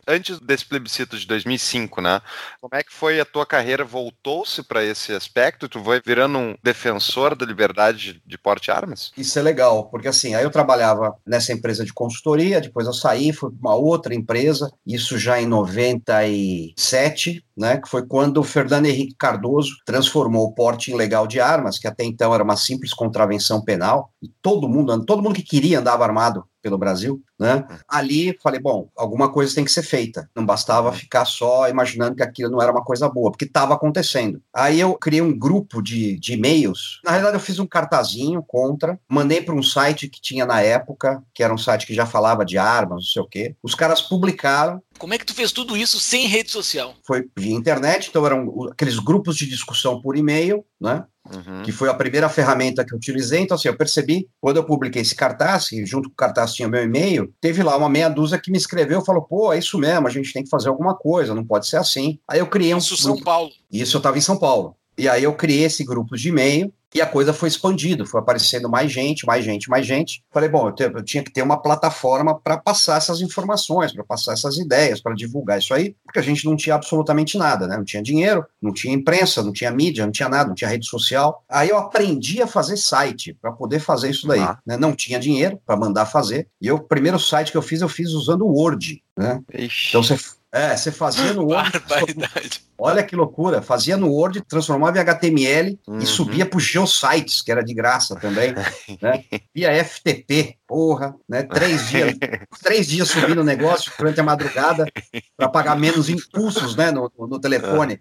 Antes 0.07 0.39
desse 0.39 0.65
plebiscito 0.65 1.17
de 1.17 1.27
2005, 1.27 2.01
né? 2.01 2.21
Como 2.61 2.75
é 2.75 2.83
que 2.83 2.93
foi 2.93 3.19
a 3.19 3.25
tua 3.25 3.45
carreira? 3.45 3.83
Voltou-se 3.83 4.63
para 4.63 4.83
esse 4.83 5.13
aspecto? 5.13 5.69
Tu 5.69 5.83
foi 5.83 6.01
virando 6.05 6.37
um 6.37 6.55
defensor 6.63 7.35
da 7.35 7.45
liberdade 7.45 8.21
de 8.25 8.37
porte 8.37 8.65
de 8.65 8.71
armas? 8.71 9.11
Isso 9.17 9.37
é 9.37 9.41
legal, 9.41 9.85
porque 9.85 10.07
assim, 10.07 10.35
aí 10.35 10.43
eu 10.43 10.51
trabalhava 10.51 11.15
nessa 11.25 11.53
empresa 11.53 11.85
de 11.85 11.93
consultoria, 11.93 12.59
depois 12.61 12.85
eu 12.85 12.93
saí, 12.93 13.31
fui 13.31 13.49
para 13.51 13.69
uma 13.69 13.75
outra 13.75 14.13
empresa, 14.13 14.71
isso 14.85 15.16
já 15.17 15.41
em 15.41 15.45
97, 15.45 17.43
né, 17.55 17.77
que 17.77 17.89
foi 17.89 18.05
quando 18.05 18.37
o 18.37 18.43
Fernando 18.43 18.85
Henrique 18.85 19.15
Cardoso 19.17 19.71
transformou 19.85 20.45
o 20.47 20.53
porte 20.53 20.91
ilegal 20.91 21.27
de 21.27 21.39
armas, 21.39 21.79
que 21.79 21.87
até 21.87 22.03
então 22.03 22.33
era 22.33 22.43
uma 22.43 22.55
simples 22.55 22.93
contravenção 22.93 23.61
penal, 23.61 24.11
e 24.21 24.29
todo 24.41 24.69
mundo, 24.69 25.05
todo 25.05 25.21
mundo 25.21 25.35
que 25.35 25.43
queria 25.43 25.79
andava 25.79 26.03
armado 26.03 26.45
pelo 26.67 26.77
Brasil, 26.77 27.23
né? 27.39 27.65
Ali 27.87 28.37
falei, 28.43 28.59
bom, 28.59 28.89
alguma 28.97 29.31
coisa 29.31 29.55
tem 29.55 29.63
que 29.63 29.71
ser 29.71 29.83
feita. 29.83 30.29
Não 30.35 30.45
bastava 30.45 30.91
ficar 30.91 31.23
só 31.23 31.69
imaginando 31.69 32.17
que 32.17 32.23
aquilo 32.23 32.51
não 32.51 32.61
era 32.61 32.71
uma 32.71 32.83
coisa 32.83 33.07
boa, 33.07 33.31
porque 33.31 33.45
estava 33.45 33.73
acontecendo. 33.73 34.41
Aí 34.53 34.81
eu 34.81 34.93
criei 34.95 35.21
um 35.21 35.37
grupo 35.37 35.81
de, 35.81 36.19
de 36.19 36.33
e-mails. 36.33 36.99
Na 37.05 37.11
realidade, 37.11 37.37
eu 37.37 37.41
fiz 37.41 37.57
um 37.57 37.65
cartazinho 37.65 38.43
contra, 38.45 38.99
mandei 39.07 39.41
para 39.41 39.55
um 39.55 39.63
site 39.63 40.09
que 40.09 40.21
tinha 40.21 40.45
na 40.45 40.61
época, 40.61 41.23
que 41.33 41.41
era 41.41 41.53
um 41.53 41.57
site 41.57 41.87
que 41.87 41.93
já 41.93 42.05
falava 42.05 42.43
de 42.43 42.57
armas, 42.57 42.97
não 42.97 43.11
sei 43.13 43.21
o 43.21 43.27
quê. 43.27 43.55
Os 43.63 43.73
caras 43.73 44.01
publicaram 44.01 44.81
como 44.97 45.13
é 45.13 45.17
que 45.17 45.25
tu 45.25 45.33
fez 45.33 45.51
tudo 45.51 45.77
isso 45.77 45.99
sem 45.99 46.27
rede 46.27 46.51
social? 46.51 46.95
Foi 47.05 47.29
via 47.37 47.53
internet, 47.53 48.09
então 48.09 48.25
eram 48.25 48.67
aqueles 48.71 48.97
grupos 48.97 49.37
de 49.37 49.45
discussão 49.45 50.01
por 50.01 50.17
e-mail, 50.17 50.65
né? 50.81 51.05
Uhum. 51.33 51.63
Que 51.63 51.71
foi 51.71 51.89
a 51.89 51.93
primeira 51.93 52.29
ferramenta 52.29 52.85
que 52.85 52.93
eu 52.93 52.97
utilizei. 52.97 53.41
Então, 53.41 53.55
assim, 53.55 53.67
eu 53.67 53.77
percebi, 53.77 54.27
quando 54.39 54.57
eu 54.57 54.63
publiquei 54.63 55.01
esse 55.01 55.15
cartaz, 55.15 55.71
e 55.71 55.85
junto 55.85 56.09
com 56.09 56.13
o 56.13 56.17
cartaz 56.17 56.53
tinha 56.53 56.67
meu 56.67 56.83
e-mail, 56.83 57.33
teve 57.41 57.61
lá 57.63 57.75
uma 57.75 57.89
meia 57.89 58.09
dúzia 58.09 58.39
que 58.39 58.51
me 58.51 58.57
escreveu 58.57 59.01
e 59.01 59.05
falou: 59.05 59.23
pô, 59.23 59.51
é 59.51 59.59
isso 59.59 59.77
mesmo, 59.77 60.07
a 60.07 60.11
gente 60.11 60.31
tem 60.31 60.43
que 60.43 60.49
fazer 60.49 60.69
alguma 60.69 60.95
coisa, 60.95 61.35
não 61.35 61.45
pode 61.45 61.67
ser 61.67 61.77
assim. 61.77 62.19
Aí 62.27 62.39
eu 62.39 62.47
criei 62.47 62.73
um. 62.73 62.77
Isso, 62.77 62.95
São 62.95 63.17
Paulo. 63.17 63.51
Isso 63.71 63.97
eu 63.97 63.99
estava 63.99 64.17
em 64.17 64.21
São 64.21 64.37
Paulo. 64.37 64.76
E 64.97 65.07
aí 65.07 65.23
eu 65.23 65.33
criei 65.33 65.65
esse 65.65 65.83
grupo 65.83 66.15
de 66.15 66.29
e-mail 66.29 66.73
e 66.95 67.01
a 67.01 67.05
coisa 67.05 67.33
foi 67.33 67.49
expandindo, 67.49 68.05
foi 68.05 68.19
aparecendo 68.19 68.69
mais 68.69 68.91
gente, 68.91 69.25
mais 69.25 69.43
gente, 69.43 69.69
mais 69.69 69.85
gente. 69.85 70.23
Falei, 70.31 70.49
bom, 70.49 70.69
eu, 70.69 70.91
eu 70.91 71.03
tinha 71.03 71.21
que 71.21 71.31
ter 71.31 71.41
uma 71.41 71.61
plataforma 71.61 72.39
para 72.39 72.57
passar 72.57 72.97
essas 72.97 73.21
informações, 73.21 73.93
para 73.93 74.03
passar 74.03 74.33
essas 74.33 74.57
ideias, 74.57 75.01
para 75.01 75.13
divulgar 75.13 75.59
isso 75.59 75.73
aí, 75.73 75.95
porque 76.03 76.17
a 76.17 76.23
gente 76.23 76.45
não 76.45 76.55
tinha 76.55 76.75
absolutamente 76.75 77.37
nada, 77.37 77.67
né? 77.67 77.77
Não 77.77 77.83
tinha 77.83 78.01
dinheiro, 78.01 78.45
não 78.61 78.73
tinha 78.73 78.93
imprensa, 78.93 79.43
não 79.43 79.51
tinha 79.51 79.69
mídia, 79.69 80.05
não 80.05 80.11
tinha 80.11 80.29
nada, 80.29 80.47
não 80.47 80.55
tinha 80.55 80.69
rede 80.69 80.87
social. 80.87 81.43
Aí 81.49 81.69
eu 81.69 81.77
aprendi 81.77 82.41
a 82.41 82.47
fazer 82.47 82.77
site 82.77 83.37
para 83.39 83.51
poder 83.51 83.79
fazer 83.79 84.09
isso 84.09 84.25
daí. 84.25 84.39
Ah. 84.39 84.57
Né? 84.65 84.77
Não 84.77 84.95
tinha 84.95 85.19
dinheiro 85.19 85.59
para 85.65 85.75
mandar 85.75 86.05
fazer. 86.05 86.47
E 86.59 86.67
eu, 86.67 86.77
o 86.77 86.83
primeiro 86.83 87.19
site 87.19 87.51
que 87.51 87.57
eu 87.57 87.61
fiz, 87.61 87.81
eu 87.81 87.89
fiz 87.89 88.11
usando 88.11 88.43
o 88.43 88.51
Word. 88.51 89.03
Né? 89.15 89.41
Então 89.89 90.01
você 90.01 90.17
é, 90.51 90.75
você 90.75 90.91
fazia 90.91 91.33
no 91.33 91.45
Word. 91.45 91.71
Olha 92.79 93.03
que 93.03 93.15
loucura. 93.15 93.61
Fazia 93.61 93.97
no 93.97 94.09
Word, 94.11 94.41
transformava 94.41 94.97
em 94.97 95.01
HTML 95.01 95.79
uhum. 95.87 95.97
e 95.97 96.05
subia 96.05 96.45
para 96.45 96.57
os 96.57 96.63
geosites, 96.63 97.41
que 97.41 97.51
era 97.51 97.63
de 97.63 97.73
graça 97.73 98.15
também. 98.15 98.53
né? 99.01 99.23
Via 99.53 99.83
FTP, 99.83 100.57
porra, 100.65 101.15
né? 101.27 101.43
Três 101.43 101.89
dias, 101.89 102.15
três 102.63 102.87
dias 102.87 103.09
subindo 103.09 103.41
o 103.41 103.43
negócio 103.43 103.91
durante 103.97 104.19
a 104.19 104.23
madrugada 104.23 104.85
para 105.35 105.49
pagar 105.49 105.75
menos 105.75 106.07
impulsos 106.07 106.75
né? 106.75 106.91
no, 106.91 107.11
no 107.17 107.39
telefone. 107.39 107.99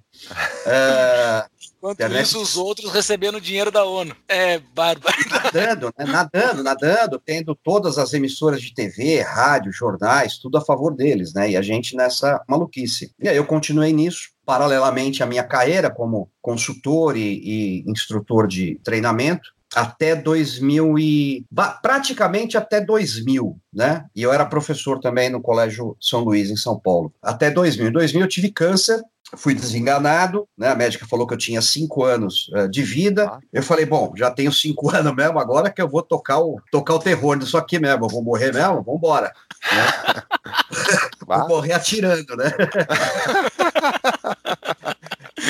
Uh, 0.66 1.55
Enquanto 1.92 2.16
isso, 2.16 2.40
os 2.40 2.56
outros 2.56 2.92
recebendo 2.92 3.40
dinheiro 3.40 3.70
da 3.70 3.84
ONU. 3.84 4.14
É 4.28 4.58
bárbaro. 4.58 5.16
Nadando, 5.30 5.92
né? 5.98 6.04
nadando, 6.04 6.62
nadando, 6.62 7.22
tendo 7.24 7.54
todas 7.54 7.98
as 7.98 8.12
emissoras 8.12 8.60
de 8.60 8.74
TV, 8.74 9.20
rádio, 9.20 9.72
jornais, 9.72 10.38
tudo 10.38 10.58
a 10.58 10.60
favor 10.60 10.94
deles, 10.94 11.32
né? 11.32 11.50
E 11.50 11.56
a 11.56 11.62
gente 11.62 11.94
nessa 11.94 12.42
maluquice. 12.48 13.12
E 13.20 13.28
aí 13.28 13.36
eu 13.36 13.46
continuei 13.46 13.92
nisso, 13.92 14.30
paralelamente 14.44 15.22
à 15.22 15.26
minha 15.26 15.44
carreira 15.44 15.90
como 15.90 16.30
consultor 16.42 17.16
e, 17.16 17.40
e 17.42 17.90
instrutor 17.90 18.46
de 18.46 18.80
treinamento 18.82 19.55
até 19.76 20.16
2000 20.16 20.98
e 20.98 21.44
praticamente 21.82 22.56
até 22.56 22.80
2000, 22.80 23.58
né? 23.72 24.06
E 24.14 24.22
eu 24.22 24.32
era 24.32 24.46
professor 24.46 24.98
também 24.98 25.28
no 25.28 25.42
Colégio 25.42 25.94
São 26.00 26.20
Luís 26.20 26.50
em 26.50 26.56
São 26.56 26.80
Paulo. 26.80 27.12
Até 27.22 27.50
2000. 27.50 27.88
Em 27.88 27.92
2000 27.92 28.22
eu 28.22 28.28
tive 28.28 28.50
câncer 28.50 29.02
fui 29.34 29.54
desenganado, 29.54 30.46
né? 30.56 30.68
A 30.68 30.74
médica 30.74 31.06
falou 31.06 31.26
que 31.26 31.34
eu 31.34 31.38
tinha 31.38 31.60
cinco 31.60 32.04
anos 32.04 32.48
uh, 32.54 32.68
de 32.68 32.82
vida. 32.82 33.26
Ah. 33.28 33.40
Eu 33.52 33.62
falei, 33.62 33.84
bom, 33.84 34.12
já 34.16 34.30
tenho 34.30 34.52
cinco 34.52 34.90
anos 34.94 35.14
mesmo, 35.14 35.38
agora 35.38 35.70
que 35.70 35.82
eu 35.82 35.88
vou 35.88 36.02
tocar 36.02 36.38
o, 36.38 36.60
tocar 36.70 36.94
o 36.94 37.00
terror 37.00 37.36
disso 37.36 37.56
aqui 37.56 37.78
mesmo, 37.78 38.04
eu 38.04 38.08
vou 38.08 38.22
morrer 38.22 38.52
mesmo, 38.52 38.82
vamos 38.82 38.98
embora. 38.98 39.32
Né? 39.72 40.22
vou 41.26 41.48
morrer 41.48 41.72
atirando, 41.72 42.36
né? 42.36 42.52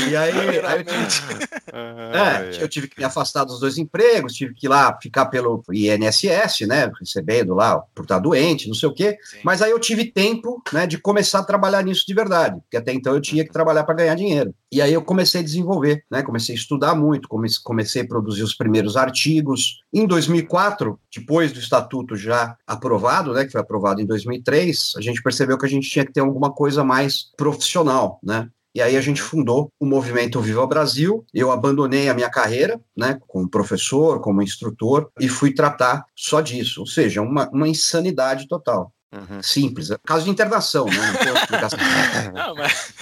E 0.09 0.15
aí, 0.15 0.61
aí 0.61 0.79
eu, 0.79 1.07
tive, 1.07 1.45
é, 1.73 2.63
eu 2.63 2.69
tive 2.69 2.89
que 2.89 2.99
me 2.99 3.05
afastar 3.05 3.45
dos 3.45 3.61
dois 3.61 3.79
empregos, 3.79 4.35
tive 4.35 4.55
que 4.55 4.67
ir 4.67 4.69
lá 4.69 4.97
ficar 5.01 5.27
pelo 5.27 5.63
INSS, 5.73 6.67
né? 6.67 6.91
Recebendo 6.99 7.55
lá 7.55 7.79
por 7.95 8.03
estar 8.03 8.19
doente, 8.19 8.69
não 8.69 8.75
sei 8.75 8.89
o 8.89 8.93
quê. 8.93 9.17
Sim. 9.23 9.39
Mas 9.43 9.63
aí 9.63 9.71
eu 9.71 9.81
tive 9.81 10.05
tempo 10.05 10.63
né, 10.73 10.87
de 10.87 10.99
começar 10.99 11.41
a 11.41 11.45
trabalhar 11.45 11.83
nisso 11.83 12.05
de 12.07 12.15
verdade, 12.15 12.61
porque 12.61 12.77
até 12.77 12.93
então 12.93 13.15
eu 13.15 13.21
tinha 13.21 13.45
que 13.45 13.53
trabalhar 13.53 13.85
para 13.85 13.95
ganhar 13.95 14.15
dinheiro. 14.15 14.55
E 14.71 14.83
aí 14.83 14.93
eu 14.93 15.03
comecei 15.03 15.41
a 15.41 15.45
desenvolver, 15.45 16.05
né? 16.11 16.23
Comecei 16.23 16.55
a 16.55 16.59
estudar 16.59 16.95
muito, 16.95 17.29
comecei 17.65 18.03
a 18.03 18.07
produzir 18.07 18.43
os 18.43 18.55
primeiros 18.55 18.97
artigos. 18.97 19.81
Em 19.93 20.07
2004, 20.07 20.99
depois 21.15 21.53
do 21.53 21.59
estatuto 21.59 22.17
já 22.17 22.57
aprovado, 22.67 23.33
né? 23.33 23.45
Que 23.45 23.53
foi 23.53 23.61
aprovado 23.61 24.01
em 24.01 24.07
2003, 24.07 24.95
a 24.97 25.01
gente 25.01 25.23
percebeu 25.23 25.57
que 25.57 25.67
a 25.67 25.69
gente 25.69 25.89
tinha 25.89 26.05
que 26.05 26.13
ter 26.13 26.21
alguma 26.21 26.53
coisa 26.53 26.85
mais 26.85 27.31
profissional, 27.37 28.19
né? 28.23 28.49
E 28.77 28.83
aí 28.83 28.95
a 28.95 29.01
gente 29.01 29.23
uhum. 29.23 29.29
fundou 29.29 29.73
o 29.81 29.87
movimento 29.87 30.39
Viva 30.39 30.67
Brasil. 30.67 31.25
Eu 31.33 31.51
abandonei 31.51 32.11
a 32.11 32.15
minha 32.15 32.29
carreira, 32.29 32.79
né, 32.95 33.19
como 33.27 33.49
professor, 33.49 34.21
como 34.21 34.43
instrutor, 34.43 35.11
e 35.19 35.31
fui 35.31 35.55
tratar 35.55 36.05
só 36.15 36.43
disso. 36.43 36.81
Ou 36.81 36.87
seja, 36.87 37.23
uma, 37.23 37.49
uma 37.49 37.67
insanidade 37.67 38.47
total. 38.47 38.93
Uhum. 39.11 39.43
Simples. 39.43 39.89
Caso 40.05 40.27
de 40.27 40.31
internação, 40.31 40.85
né? 40.85 41.11
Não 41.11 41.19
tem 41.19 41.35
explicação. 41.35 41.79
Não, 42.35 42.55
mas 42.55 42.93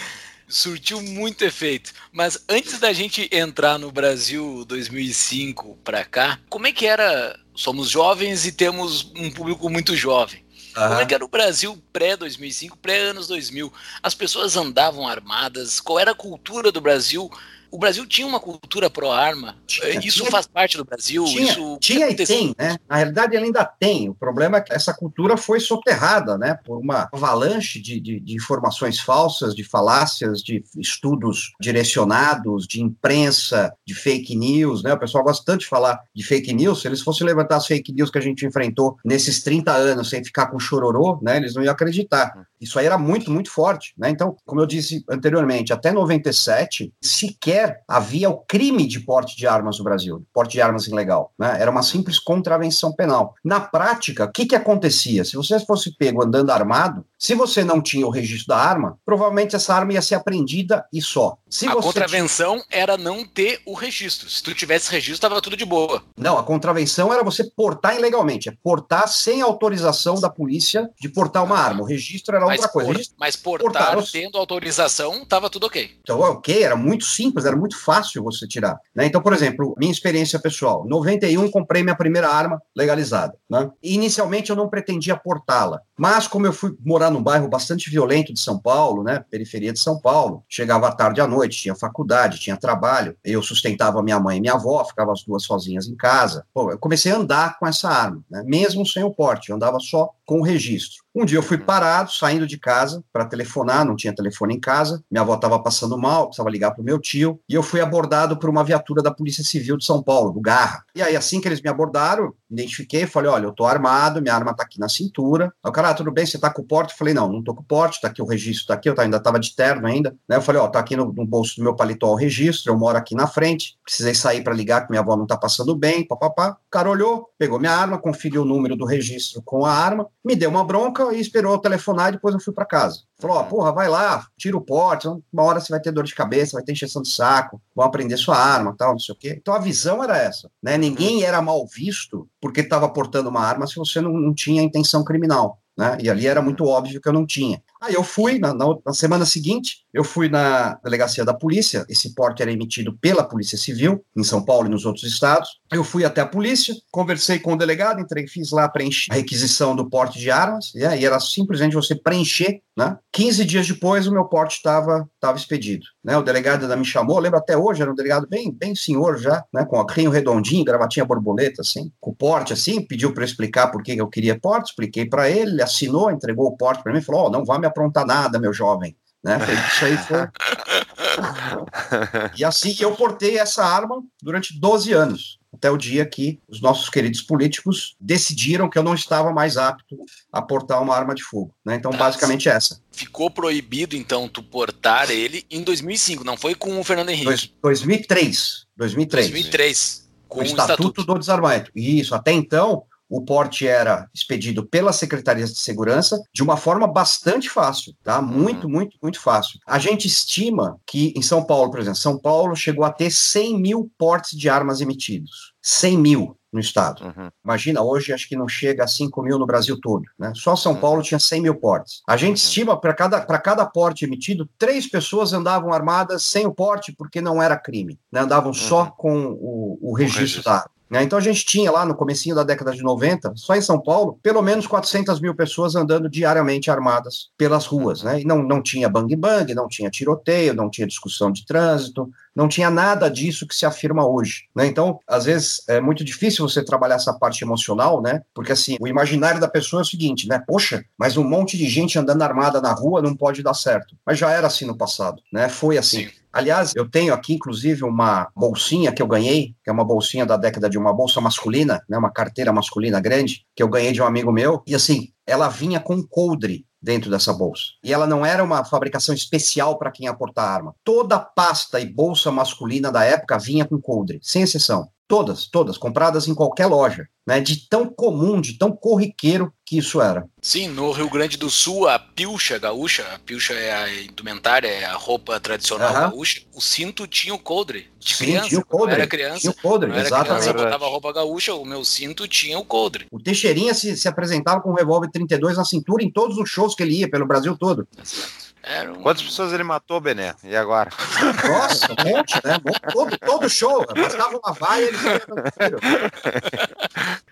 surtiu 0.47 1.02
muito 1.02 1.45
efeito. 1.45 1.93
Mas 2.12 2.45
antes 2.49 2.78
da 2.78 2.93
gente 2.93 3.28
entrar 3.33 3.76
no 3.76 3.90
Brasil 3.90 4.64
2005 4.66 5.76
para 5.83 6.04
cá, 6.04 6.38
como 6.49 6.69
é 6.69 6.73
que 6.73 6.87
era? 6.87 7.37
Somos 7.52 7.88
jovens 7.90 8.47
e 8.47 8.52
temos 8.52 9.12
um 9.16 9.28
público 9.28 9.69
muito 9.69 9.97
jovem. 9.97 10.44
Uhum. 10.76 10.88
Como 10.88 11.00
é 11.00 11.07
que 11.07 11.14
era 11.14 11.25
o 11.25 11.28
Brasil 11.28 11.81
pré-2005, 11.93 12.76
pré-anos 12.81 13.28
2000? 13.28 13.73
As 14.02 14.14
pessoas 14.14 14.57
andavam 14.57 15.07
armadas? 15.07 15.81
Qual 15.81 15.99
era 15.99 16.11
a 16.11 16.16
cultura 16.16 16.73
do 16.73 16.81
Brasil? 16.81 17.31
O 17.75 17.78
Brasil 17.78 18.07
tinha 18.07 18.25
uma 18.25 18.38
cultura 18.38 18.88
pró-arma. 18.88 19.57
Isso 20.00 20.19
tinha, 20.19 20.31
faz 20.31 20.47
parte 20.47 20.76
do 20.76 20.85
Brasil? 20.85 21.25
Tinha, 21.25 21.50
isso 21.50 21.78
tinha 21.81 22.09
e 22.09 22.14
tem, 22.14 22.54
né? 22.57 22.76
Na 22.88 22.99
realidade, 22.99 23.35
ele 23.35 23.47
ainda 23.47 23.64
tem. 23.64 24.09
O 24.09 24.14
problema 24.14 24.59
é 24.59 24.61
que 24.61 24.73
essa 24.73 24.95
cultura 24.95 25.37
foi 25.37 25.59
soterrada, 25.59 26.38
né? 26.38 26.57
Por 26.64 26.78
uma 26.78 27.09
avalanche 27.12 27.83
de, 27.83 27.99
de, 27.99 28.21
de 28.21 28.37
informações 28.37 29.00
falsas, 29.00 29.57
de 29.57 29.64
falácias, 29.64 30.40
de 30.40 30.62
estudos 30.78 31.52
direcionados, 31.61 32.69
de 32.69 32.81
imprensa, 32.81 33.75
de 33.85 33.93
fake 33.93 34.37
news, 34.37 34.85
né? 34.85 34.95
O 34.95 34.99
pessoal 34.99 35.25
gosta 35.25 35.45
tanto 35.45 35.62
de 35.62 35.66
falar 35.66 36.00
de 36.14 36.23
fake 36.23 36.52
news. 36.52 36.81
Se 36.81 36.87
eles 36.87 37.00
fossem 37.00 37.26
levantar 37.26 37.57
as 37.57 37.66
fake 37.66 37.93
news 37.93 38.09
que 38.09 38.19
a 38.19 38.23
gente 38.23 38.47
enfrentou 38.47 38.97
nesses 39.04 39.43
30 39.43 39.73
anos 39.73 40.11
sem 40.11 40.23
ficar 40.23 40.47
com 40.47 40.61
chororô, 40.61 41.19
né? 41.21 41.38
Eles 41.38 41.57
não 41.57 41.64
iam 41.64 41.73
acreditar. 41.73 42.47
Isso 42.61 42.78
aí 42.78 42.87
era 42.87 42.97
muito, 42.97 43.33
muito 43.33 43.50
forte, 43.50 43.95
né? 43.99 44.11
Então, 44.11 44.37
como 44.47 44.61
eu 44.61 44.66
disse 44.66 45.04
anteriormente, 45.11 45.73
até 45.73 45.90
97, 45.90 46.93
sequer 47.02 47.63
sequer 47.64 47.83
havia 47.88 48.28
o 48.28 48.38
crime 48.38 48.87
de 48.87 49.00
porte 49.00 49.37
de 49.37 49.47
armas 49.47 49.78
no 49.78 49.85
Brasil, 49.85 50.25
porte 50.33 50.52
de 50.52 50.61
armas 50.61 50.87
ilegal. 50.87 51.33
Né? 51.38 51.56
Era 51.61 51.71
uma 51.71 51.83
simples 51.83 52.18
contravenção 52.18 52.92
penal. 52.92 53.35
Na 53.44 53.61
prática, 53.61 54.25
o 54.25 54.33
que, 54.33 54.47
que 54.47 54.56
acontecia? 54.56 55.25
Se 55.25 55.37
você 55.37 55.59
fosse 55.61 55.97
pego 55.97 56.23
andando 56.23 56.50
armado, 56.50 57.04
se 57.18 57.35
você 57.35 57.64
não 57.64 57.80
tinha 57.80 58.06
o 58.06 58.11
registro 58.11 58.49
da 58.49 58.59
arma, 58.59 58.99
provavelmente 59.04 59.56
essa 59.56 59.75
arma 59.75 59.94
ia 59.94 60.02
ser 60.02 60.16
apreendida 60.16 60.85
e 60.92 61.00
só. 61.00 61.37
Se 61.49 61.66
a 61.66 61.76
contravenção 61.76 62.62
era 62.71 62.97
não 62.97 63.25
ter 63.25 63.61
o 63.64 63.75
registro. 63.75 64.28
Se 64.28 64.42
tu 64.42 64.54
tivesse 64.54 64.90
registro, 64.90 65.14
estava 65.14 65.40
tudo 65.40 65.56
de 65.56 65.64
boa. 65.64 66.02
Não, 66.16 66.37
a 66.37 66.42
contravenção 66.42 67.12
era 67.12 67.23
você 67.23 67.44
portar 67.44 67.97
ilegalmente. 67.97 68.49
É 68.49 68.52
portar 68.62 69.09
sem 69.09 69.40
autorização 69.40 70.21
da 70.21 70.28
polícia 70.28 70.90
de 71.00 71.09
portar 71.09 71.44
uma 71.44 71.56
ah, 71.56 71.64
arma. 71.64 71.83
O 71.83 71.87
registro 71.87 72.37
era 72.37 72.44
outra 72.44 72.68
coisa. 72.68 73.00
mas 73.18 73.37
portar, 73.37 73.94
portar 73.94 74.04
tendo 74.11 74.37
autorização, 74.37 75.23
estava 75.23 75.49
tudo 75.49 75.66
ok. 75.66 75.92
Então, 76.00 76.21
ok, 76.21 76.62
era 76.62 76.76
muito 76.76 77.04
simples, 77.04 77.44
era 77.47 77.57
muito 77.57 77.79
fácil 77.79 78.23
você 78.23 78.47
tirar. 78.47 78.79
Né? 78.95 79.07
Então, 79.07 79.21
por 79.21 79.33
exemplo, 79.33 79.75
minha 79.79 79.93
experiência 79.93 80.39
pessoal. 80.39 80.85
91, 80.87 81.51
comprei 81.51 81.83
minha 81.83 81.97
primeira 81.97 82.29
arma 82.29 82.61
legalizada. 82.77 83.35
Né? 83.49 83.71
Inicialmente, 83.83 84.51
eu 84.51 84.57
não 84.57 84.69
pretendia 84.69 85.17
portá-la. 85.17 85.81
Mas, 85.97 86.27
como 86.27 86.47
eu 86.47 86.53
fui 86.53 86.77
morar 86.85 87.11
num 87.11 87.23
bairro 87.23 87.49
bastante 87.49 87.89
violento 87.89 88.33
de 88.33 88.41
São 88.41 88.59
Paulo, 88.59 89.05
né, 89.05 89.25
periferia 89.31 89.73
de 89.73 89.79
São 89.79 89.99
Paulo, 89.99 90.43
chegava 90.49 90.91
tarde 90.91 91.21
à 91.21 91.27
noite, 91.27 91.63
tinha 91.63 91.75
faculdade, 91.75 92.41
tinha 92.41 92.57
trabalho, 92.57 93.17
eu 93.25 93.41
sustentava 93.43 94.03
minha 94.03 94.19
mãe 94.19 94.39
e 94.39 94.41
minha 94.41 94.55
avó, 94.55 94.85
ficava 94.85 95.13
as 95.13 95.23
duas 95.23 95.45
sozinhas 95.45 95.87
em 95.87 95.95
casa. 95.95 96.45
Pô, 96.53 96.71
eu 96.71 96.79
comecei 96.79 97.13
a 97.13 97.17
andar 97.17 97.59
com 97.59 97.67
essa 97.67 97.89
arma, 97.89 98.21
né, 98.29 98.43
mesmo 98.45 98.85
sem 98.85 99.05
o 99.05 99.13
porte, 99.13 99.51
eu 99.51 99.57
andava 99.57 99.79
só 99.79 100.11
com 100.27 100.41
o 100.41 100.43
registro. 100.43 101.04
Um 101.16 101.25
dia 101.25 101.38
eu 101.38 101.42
fui 101.44 101.56
parado, 101.56 102.11
saindo 102.11 102.44
de 102.44 102.59
casa 102.59 103.04
para 103.12 103.25
telefonar, 103.25 103.85
não 103.85 103.94
tinha 103.94 104.12
telefone 104.12 104.56
em 104.56 104.61
casa, 104.61 105.00
minha 105.09 105.23
avó 105.23 105.37
estava 105.37 105.62
passando 105.62 105.97
mal, 105.97 106.26
precisava 106.26 106.50
ligar 106.50 106.73
para 106.73 106.83
o 106.83 106.85
meu 106.85 106.99
tio, 106.99 107.40
e 107.49 107.54
eu 107.54 107.62
fui 107.62 107.80
abordado 107.80 108.37
por 108.37 108.50
uma 108.50 108.64
viatura 108.64 109.00
da 109.00 109.12
Polícia 109.12 109.44
Civil 109.44 109.76
de 109.76 109.85
São 109.85 110.02
Paulo, 110.02 110.33
do 110.33 110.40
Garra. 110.40 110.85
E 110.92 111.00
aí, 111.00 111.14
assim 111.14 111.40
que 111.40 111.47
eles 111.47 111.62
me 111.62 111.71
abordaram, 111.71 112.35
identifiquei, 112.50 113.06
falei, 113.06 113.30
olha, 113.30 113.44
eu 113.44 113.52
tô 113.52 113.64
armado, 113.64 114.21
minha 114.21 114.35
arma 114.35 114.54
tá 114.54 114.64
aqui 114.64 114.80
na 114.80 114.88
cintura. 114.88 115.52
Aí 115.62 115.71
o 115.71 115.73
cara, 115.73 115.90
ah, 115.90 115.94
tudo 115.94 116.11
bem, 116.11 116.26
você 116.26 116.37
tá 116.37 116.50
com 116.50 116.62
o 116.62 116.64
porte? 116.64 116.92
Eu 116.92 116.99
falei, 116.99 117.14
não, 117.14 117.30
não 117.30 117.44
tô 117.44 117.54
com 117.54 117.62
o 117.62 117.64
porte, 117.64 118.00
tá 118.00 118.09
aqui 118.09 118.21
o 118.21 118.26
registro, 118.26 118.66
tá 118.66 118.75
aqui, 118.75 118.88
eu 118.88 118.94
ainda 118.99 119.21
tava 119.21 119.38
de 119.38 119.54
terno 119.54 119.87
ainda. 119.87 120.16
Né? 120.28 120.37
Eu 120.37 120.42
falei, 120.42 120.61
ó, 120.61 120.66
tá 120.66 120.80
aqui 120.80 120.97
no, 120.97 121.12
no 121.12 121.25
bolso 121.25 121.56
do 121.56 121.62
meu 121.62 121.76
paletó 121.76 122.11
o 122.11 122.16
registro, 122.16 122.73
eu 122.73 122.78
moro 122.78 122.99
aqui 122.99 123.14
na 123.14 123.28
frente, 123.28 123.76
precisei 123.85 124.14
sair 124.14 124.42
para 124.42 124.52
ligar 124.52 124.83
que 124.83 124.90
minha 124.90 125.00
avó 125.00 125.16
não 125.16 125.26
tá 125.26 125.37
passando 125.37 125.76
bem, 125.76 126.04
papapá. 126.06 126.56
O 126.66 126.71
cara 126.71 126.90
olhou, 126.90 127.28
pegou 127.38 127.61
minha 127.61 127.73
arma, 127.73 127.99
conferiu 127.99 128.42
o 128.42 128.44
número 128.44 128.75
do 128.75 128.85
registro 128.85 129.42
com 129.44 129.64
a 129.64 129.73
arma, 129.73 130.09
me 130.25 130.35
deu 130.35 130.50
uma 130.50 130.64
bronca 130.64 131.04
e 131.13 131.21
esperou 131.21 131.59
telefonar 131.59 132.09
e 132.09 132.13
depois 132.13 132.35
eu 132.35 132.41
fui 132.41 132.53
para 132.53 132.65
casa. 132.65 133.01
Falou, 133.19 133.37
ó, 133.37 133.43
uhum. 133.43 133.49
porra, 133.49 133.73
vai 133.73 133.89
lá, 133.89 134.27
tira 134.37 134.57
o 134.57 134.61
porte, 134.61 135.09
uma 135.09 135.43
hora 135.43 135.61
você 135.61 135.73
vai 135.73 135.81
ter 135.81 135.93
dor 135.93 136.05
de 136.05 136.15
cabeça, 136.15 136.57
vai 136.57 136.63
ter 136.63 136.73
encheção 136.73 137.03
de 137.03 137.11
saco, 137.11 137.61
vão 137.75 137.85
aprender 137.85 138.17
sua 138.17 138.37
arma, 138.37 138.75
tal, 138.77 138.93
não 138.93 138.99
sei 138.99 139.15
o 139.15 139.19
quê. 139.19 139.37
Então 139.41 139.55
a 139.55 139.59
visão 139.59 140.03
era 140.03 140.17
essa, 140.17 140.51
né? 140.63 140.77
Ninguém 140.77 141.23
era 141.23 141.41
mal 141.41 141.67
visto 141.67 142.29
porque 142.41 142.61
estava 142.61 142.89
portando 142.89 143.29
uma 143.29 143.41
arma 143.41 143.67
se 143.67 143.77
você 143.77 144.01
não, 144.01 144.13
não 144.13 144.35
tinha 144.35 144.63
intenção 144.63 145.05
criminal. 145.05 145.59
Né? 145.77 145.99
E 146.01 146.09
ali 146.09 146.27
era 146.27 146.41
muito 146.41 146.65
óbvio 146.65 147.01
que 147.01 147.09
eu 147.09 147.13
não 147.13 147.27
tinha. 147.27 147.61
Aí 147.85 147.93
eu 147.93 148.03
fui, 148.03 148.38
na, 148.38 148.55
na, 148.55 148.64
na, 148.87 148.95
semana 148.95 149.26
seguinte, 149.26 149.85
eu 149.93 150.03
fui 150.03 150.31
na 150.31 150.75
delegacia 150.83 151.23
da 151.23 151.35
polícia, 151.35 151.85
esse 151.87 152.14
porte 152.14 152.41
era 152.41 152.50
emitido 152.50 152.97
pela 152.99 153.23
Polícia 153.23 153.59
Civil, 153.59 154.03
em 154.17 154.25
São 154.25 154.43
Paulo 154.43 154.67
e 154.67 154.71
nos 154.71 154.87
outros 154.87 155.05
estados. 155.05 155.61
Eu 155.71 155.85
fui 155.85 156.03
até 156.03 156.23
a 156.23 156.26
polícia, 156.26 156.75
conversei 156.91 157.38
com 157.38 157.53
o 157.53 157.59
delegado, 157.59 158.00
entrei, 158.00 158.26
fiz 158.26 158.53
lá 158.53 158.67
preencher 158.71 159.12
a 159.12 159.17
requisição 159.17 159.76
do 159.76 159.88
porte 159.91 160.19
de 160.19 160.31
armas, 160.31 160.73
e 160.75 160.83
aí 160.83 161.05
era 161.05 161.21
simplesmente 161.21 161.75
você 161.75 161.95
preencher, 161.95 162.62
né? 162.75 162.97
15 163.12 163.45
dias 163.45 163.69
depois 163.69 164.07
o 164.07 164.12
meu 164.12 164.25
porte 164.25 164.57
estava 164.57 165.07
tava 165.21 165.37
expedido. 165.38 165.87
Né? 166.03 166.17
O 166.17 166.23
delegado 166.23 166.62
ainda 166.62 166.76
me 166.76 166.85
chamou, 166.85 167.19
lembro 167.19 167.38
até 167.38 167.57
hoje, 167.57 167.81
era 167.81 167.91
um 167.91 167.95
delegado 167.95 168.26
bem, 168.29 168.53
bem 168.53 168.75
senhor 168.75 169.19
já, 169.19 169.45
né? 169.53 169.64
com 169.64 169.81
rinho 169.85 170.11
redondinho, 170.11 170.64
gravatinha 170.64 171.05
borboleta, 171.05 171.62
assim, 171.62 171.91
com 172.00 172.12
porte 172.12 172.53
assim, 172.53 172.85
pediu 172.85 173.14
para 173.14 173.25
explicar 173.25 173.69
por 173.69 173.83
que 173.83 173.93
eu 173.93 174.09
queria 174.09 174.38
porte, 174.38 174.71
expliquei 174.71 175.07
para 175.07 175.31
ele, 175.31 175.53
ele 175.53 175.62
assinou, 175.62 176.11
entregou 176.11 176.47
o 176.47 176.57
porte 176.57 176.83
para 176.83 176.93
mim, 176.93 177.00
falou, 177.00 177.23
ó, 177.23 177.26
oh, 177.26 177.31
não 177.31 177.45
vá 177.45 177.59
me 177.59 177.67
aprontar 177.75 178.07
nada, 178.07 178.38
meu 178.38 178.52
jovem. 178.52 178.97
Né? 179.23 179.38
Isso 179.73 179.85
aí 179.85 179.97
foi. 179.97 180.19
e 182.37 182.45
assim 182.45 182.76
eu 182.81 182.95
portei 182.95 183.38
essa 183.38 183.64
arma 183.64 184.02
durante 184.23 184.59
12 184.59 184.93
anos, 184.93 185.38
até 185.52 185.71
o 185.71 185.78
dia 185.78 186.04
que 186.04 186.40
os 186.47 186.61
nossos 186.61 186.90
queridos 186.90 187.23
políticos 187.23 187.97
decidiram 187.99 188.69
que 188.69 188.76
eu 188.76 188.83
não 188.83 188.95
estava 188.95 189.33
mais 189.33 189.57
apto 189.57 189.97
a 190.31 190.43
portar 190.43 190.83
uma 190.83 190.95
arma 190.95 191.14
de 191.14 191.23
fogo. 191.23 191.54
Né? 191.64 191.76
Então, 191.76 191.90
basicamente, 191.93 192.50
essa. 192.50 192.83
Ficou 192.93 193.31
proibido, 193.31 193.97
então, 193.97 194.28
tu 194.28 194.43
portar 194.43 195.11
ele 195.11 195.47
em 195.50 195.62
2005, 195.62 196.23
não 196.23 196.37
foi 196.37 196.54
com 196.54 196.78
o 196.78 196.85
Fernando 196.85 197.09
Henrique? 197.09 197.54
2003. 197.62 198.66
2003. 198.76 199.31
2003. 199.31 200.04
Com 200.28 200.40
o, 200.40 200.43
o 200.43 200.45
Estatuto, 200.45 200.73
Estatuto 200.73 201.04
do 201.04 201.19
Desarmamento. 201.19 201.71
Isso, 201.75 202.14
até 202.14 202.33
então, 202.33 202.85
o 203.16 203.23
porte 203.23 203.64
era 203.64 204.09
expedido 204.12 204.66
pelas 204.66 204.97
secretarias 204.97 205.52
de 205.52 205.61
segurança 205.61 206.21
de 206.35 206.42
uma 206.42 206.56
forma 206.56 206.85
bastante 206.85 207.49
fácil, 207.49 207.94
tá? 208.02 208.21
Muito, 208.21 208.68
muito, 208.68 208.97
muito 209.00 209.21
fácil. 209.21 209.61
A 209.64 209.78
gente 209.78 210.09
estima 210.09 210.80
que 210.85 211.14
em 211.16 211.23
São 211.23 211.44
Paulo, 211.44 211.71
por 211.71 211.78
exemplo, 211.78 211.99
São 211.99 212.18
Paulo 212.18 212.56
chegou 212.56 212.85
a 212.85 212.90
ter 212.90 213.12
100 213.12 213.61
mil 213.61 213.88
portes 213.97 214.37
de 214.37 214.49
armas 214.49 214.80
emitidos. 214.80 215.54
100 215.62 215.99
mil 215.99 216.37
no 216.52 216.61
estado. 216.61 217.04
Uhum. 217.04 217.28
Imagina, 217.44 217.83
hoje 217.83 218.12
acho 218.12 218.28
que 218.28 218.37
não 218.37 218.49
chega 218.49 218.85
a 218.85 218.88
5 218.88 219.23
mil 219.23 219.38
no 219.38 219.47
Brasil 219.47 219.78
todo. 219.80 220.04
Né? 220.18 220.33
Só 220.35 220.54
São 220.56 220.73
uhum. 220.73 220.80
Paulo 220.80 221.02
tinha 221.02 221.18
100 221.18 221.40
mil 221.40 221.54
portes. 221.54 222.02
A 222.09 222.16
gente 222.16 222.38
uhum. 222.38 222.47
estima 222.47 222.80
para 222.80 222.94
cada, 222.94 223.21
cada 223.21 223.64
porte 223.64 224.04
emitido, 224.04 224.49
três 224.59 224.88
pessoas 224.88 225.33
andavam 225.33 225.73
armadas 225.73 226.25
sem 226.25 226.47
o 226.47 226.54
porte 226.54 226.92
porque 226.92 227.21
não 227.21 227.42
era 227.42 227.56
crime. 227.56 227.99
Né? 228.11 228.21
Andavam 228.21 228.52
só 228.52 228.85
uhum. 228.85 228.90
com 228.97 229.25
o, 229.40 229.78
o 229.80 229.94
registro, 229.94 230.18
o 230.18 230.21
registro. 230.21 230.44
da 230.44 230.52
arma. 230.59 230.74
Né? 230.91 231.03
Então 231.03 231.19
a 231.19 231.23
gente 231.23 231.45
tinha 231.45 231.71
lá 231.71 231.85
no 231.85 231.95
comecinho 231.95 232.35
da 232.35 232.45
década 232.45 232.73
de 232.73 232.83
90, 232.83 233.33
só 233.37 233.55
em 233.55 233.61
São 233.61 233.81
Paulo, 233.81 234.19
pelo 234.23 234.43
menos 234.43 234.67
400 234.67 235.21
mil 235.21 235.35
pessoas 235.35 235.75
andando 235.75 236.09
diariamente 236.09 236.71
armadas 236.71 237.31
pelas 237.37 237.67
ruas. 237.67 238.03
Né? 238.03 238.21
E 238.21 238.25
não, 238.25 238.43
não 238.43 238.62
tinha 238.62 238.88
bang-bang, 238.88 239.55
não 239.55 239.69
tinha 239.69 239.91
tiroteio, 239.91 240.55
não 240.55 240.71
tinha 240.71 240.87
discussão 240.87 241.33
de 241.33 241.45
trânsito, 241.47 242.09
não 242.35 242.49
tinha 242.49 242.71
nada 242.71 243.09
disso 243.09 243.47
que 243.47 243.55
se 243.55 243.64
afirma 243.64 244.07
hoje. 244.07 244.45
Né? 244.55 244.67
Então, 244.67 244.99
às 245.07 245.25
vezes, 245.25 245.62
é 245.69 245.81
muito 245.81 246.05
difícil 246.05 246.47
você 246.49 246.64
trabalhar 246.64 246.97
essa 246.97 247.12
parte 247.12 247.45
emocional, 247.45 248.03
né? 248.03 248.23
Porque 248.35 248.53
assim, 248.53 248.76
o 248.81 248.88
imaginário 248.88 249.41
da 249.41 249.49
pessoa 249.49 249.81
é 249.81 249.85
o 249.85 249.87
seguinte, 249.87 250.29
né? 250.29 250.43
Poxa, 250.47 250.85
mas 250.99 251.17
um 251.17 251.25
monte 251.25 251.57
de 251.57 251.69
gente 251.69 251.99
andando 251.99 252.23
armada 252.23 252.61
na 252.61 252.73
rua 252.73 253.00
não 253.00 253.14
pode 253.14 253.43
dar 253.43 253.55
certo. 253.55 253.97
Mas 254.05 254.19
já 254.19 254.31
era 254.31 254.47
assim 254.47 254.67
no 254.67 254.76
passado, 254.76 255.23
né? 255.33 255.49
Foi 255.49 255.79
assim. 255.79 256.07
Sim. 256.07 256.11
Aliás, 256.35 256.73
eu 256.75 256.91
tenho 256.91 257.14
aqui, 257.14 257.35
inclusive, 257.35 257.85
uma 257.85 258.29
bolsinha 258.35 258.91
que 258.91 259.00
eu 259.00 259.07
ganhei, 259.07 259.55
que 259.62 259.71
é 259.71 259.73
uma 259.73 259.85
bolsinha 259.85 260.26
da 260.26 260.37
década 260.37 260.69
de 260.69 260.76
uma 260.76 260.93
bolsa 260.93 261.21
masculina, 261.21 261.81
né, 261.88 261.97
uma 261.97 262.11
carteira 262.11 262.53
masculina 262.53 263.00
grande, 263.00 263.47
que 263.55 263.62
eu 263.62 263.69
ganhei 263.69 263.93
de 263.93 264.03
um 264.03 264.05
amigo 264.05 264.33
meu. 264.33 264.61
E 264.67 264.75
assim, 264.75 265.12
ela 265.25 265.49
vinha 265.49 265.79
com 265.79 266.03
coldre 266.03 266.67
dentro 266.85 267.11
dessa 267.11 267.33
bolsa. 267.33 267.64
E 267.83 267.93
ela 267.93 268.07
não 268.07 268.25
era 268.25 268.45
uma 268.45 268.64
fabricação 268.64 269.14
especial 269.14 269.79
para 269.79 269.91
quem 269.91 270.05
ia 270.05 270.14
portar 270.14 270.49
arma. 270.49 270.75
Toda 270.85 271.19
pasta 271.19 271.81
e 271.81 271.87
bolsa 271.87 272.31
masculina 272.31 272.93
da 272.93 273.03
época 273.03 273.38
vinha 273.38 273.64
com 273.64 273.81
coldre, 273.81 274.21
sem 274.23 274.43
exceção. 274.43 274.88
Todas, 275.07 275.47
todas, 275.47 275.77
compradas 275.77 276.27
em 276.27 276.35
qualquer 276.35 276.67
loja, 276.67 277.07
né? 277.27 277.39
De 277.39 277.69
tão 277.69 277.87
comum, 277.87 278.41
de 278.41 278.57
tão 278.57 278.73
corriqueiro 278.73 279.53
que 279.65 279.77
isso 279.77 280.01
era. 280.01 280.27
Sim, 280.41 280.69
no 280.69 280.91
Rio 280.93 281.11
Grande 281.11 281.37
do 281.37 281.51
Sul, 281.51 281.89
a 281.89 281.99
pilcha 281.99 282.59
gaúcha, 282.59 283.07
a 283.15 283.19
pilcha 283.19 283.53
é 283.53 283.73
a 283.73 284.03
indumentária, 284.03 284.69
é 284.69 284.85
a 284.85 284.95
roupa 284.95 285.39
tradicional 285.39 285.93
uhum. 285.93 286.01
gaúcha, 286.11 286.43
o 286.55 286.61
cinto 286.61 287.07
tinha 287.07 287.35
o 287.35 287.39
coldre. 287.39 287.91
De 287.99 288.15
Sim, 288.15 288.25
criança, 288.25 288.49
tinha 288.49 288.61
o 288.61 288.65
coldre. 288.67 288.95
era 288.95 289.07
criança, 289.07 289.41
tinha 289.41 289.51
o 289.51 289.57
coldre, 289.57 289.91
era 289.91 290.01
exatamente. 290.01 290.43
Criança, 290.43 290.51
eu 290.51 290.65
botava 290.65 290.87
roupa 290.87 291.13
gaúcha, 291.13 291.55
o 291.55 291.65
meu 291.65 291.85
cinto 291.85 292.27
tinha 292.27 292.59
o 292.59 292.65
coldre. 292.65 293.07
O 293.11 293.21
Teixeirinha 293.21 293.75
se, 293.75 293.97
se 293.97 294.09
apresentava 294.09 294.61
com 294.61 294.71
um 294.71 294.75
revólver 294.75 295.11
32 295.11 295.57
na 295.57 295.65
cintura 295.65 296.03
em 296.03 296.11
todos 296.11 296.39
os 296.39 296.49
shows 296.49 296.75
que 296.75 296.83
ele 296.83 297.01
ia 297.01 297.11
pelo 297.11 297.27
Brasil 297.27 297.57
todo. 297.57 297.87
Exato. 297.97 298.44
Um... 298.66 299.02
Quantas 299.02 299.23
pessoas 299.23 299.52
ele 299.52 299.62
matou, 299.62 300.00
Bené? 300.00 300.35
E 300.42 300.56
agora? 300.56 300.90
Nossa, 301.47 301.92
um 301.92 302.11
monte, 302.11 302.35
né? 302.44 302.59
Todo, 302.92 303.18
todo 303.18 303.49
show. 303.49 303.85
Bastava 303.94 304.40
uma 304.42 304.52
vaia 304.54 304.85
ele 304.87 304.97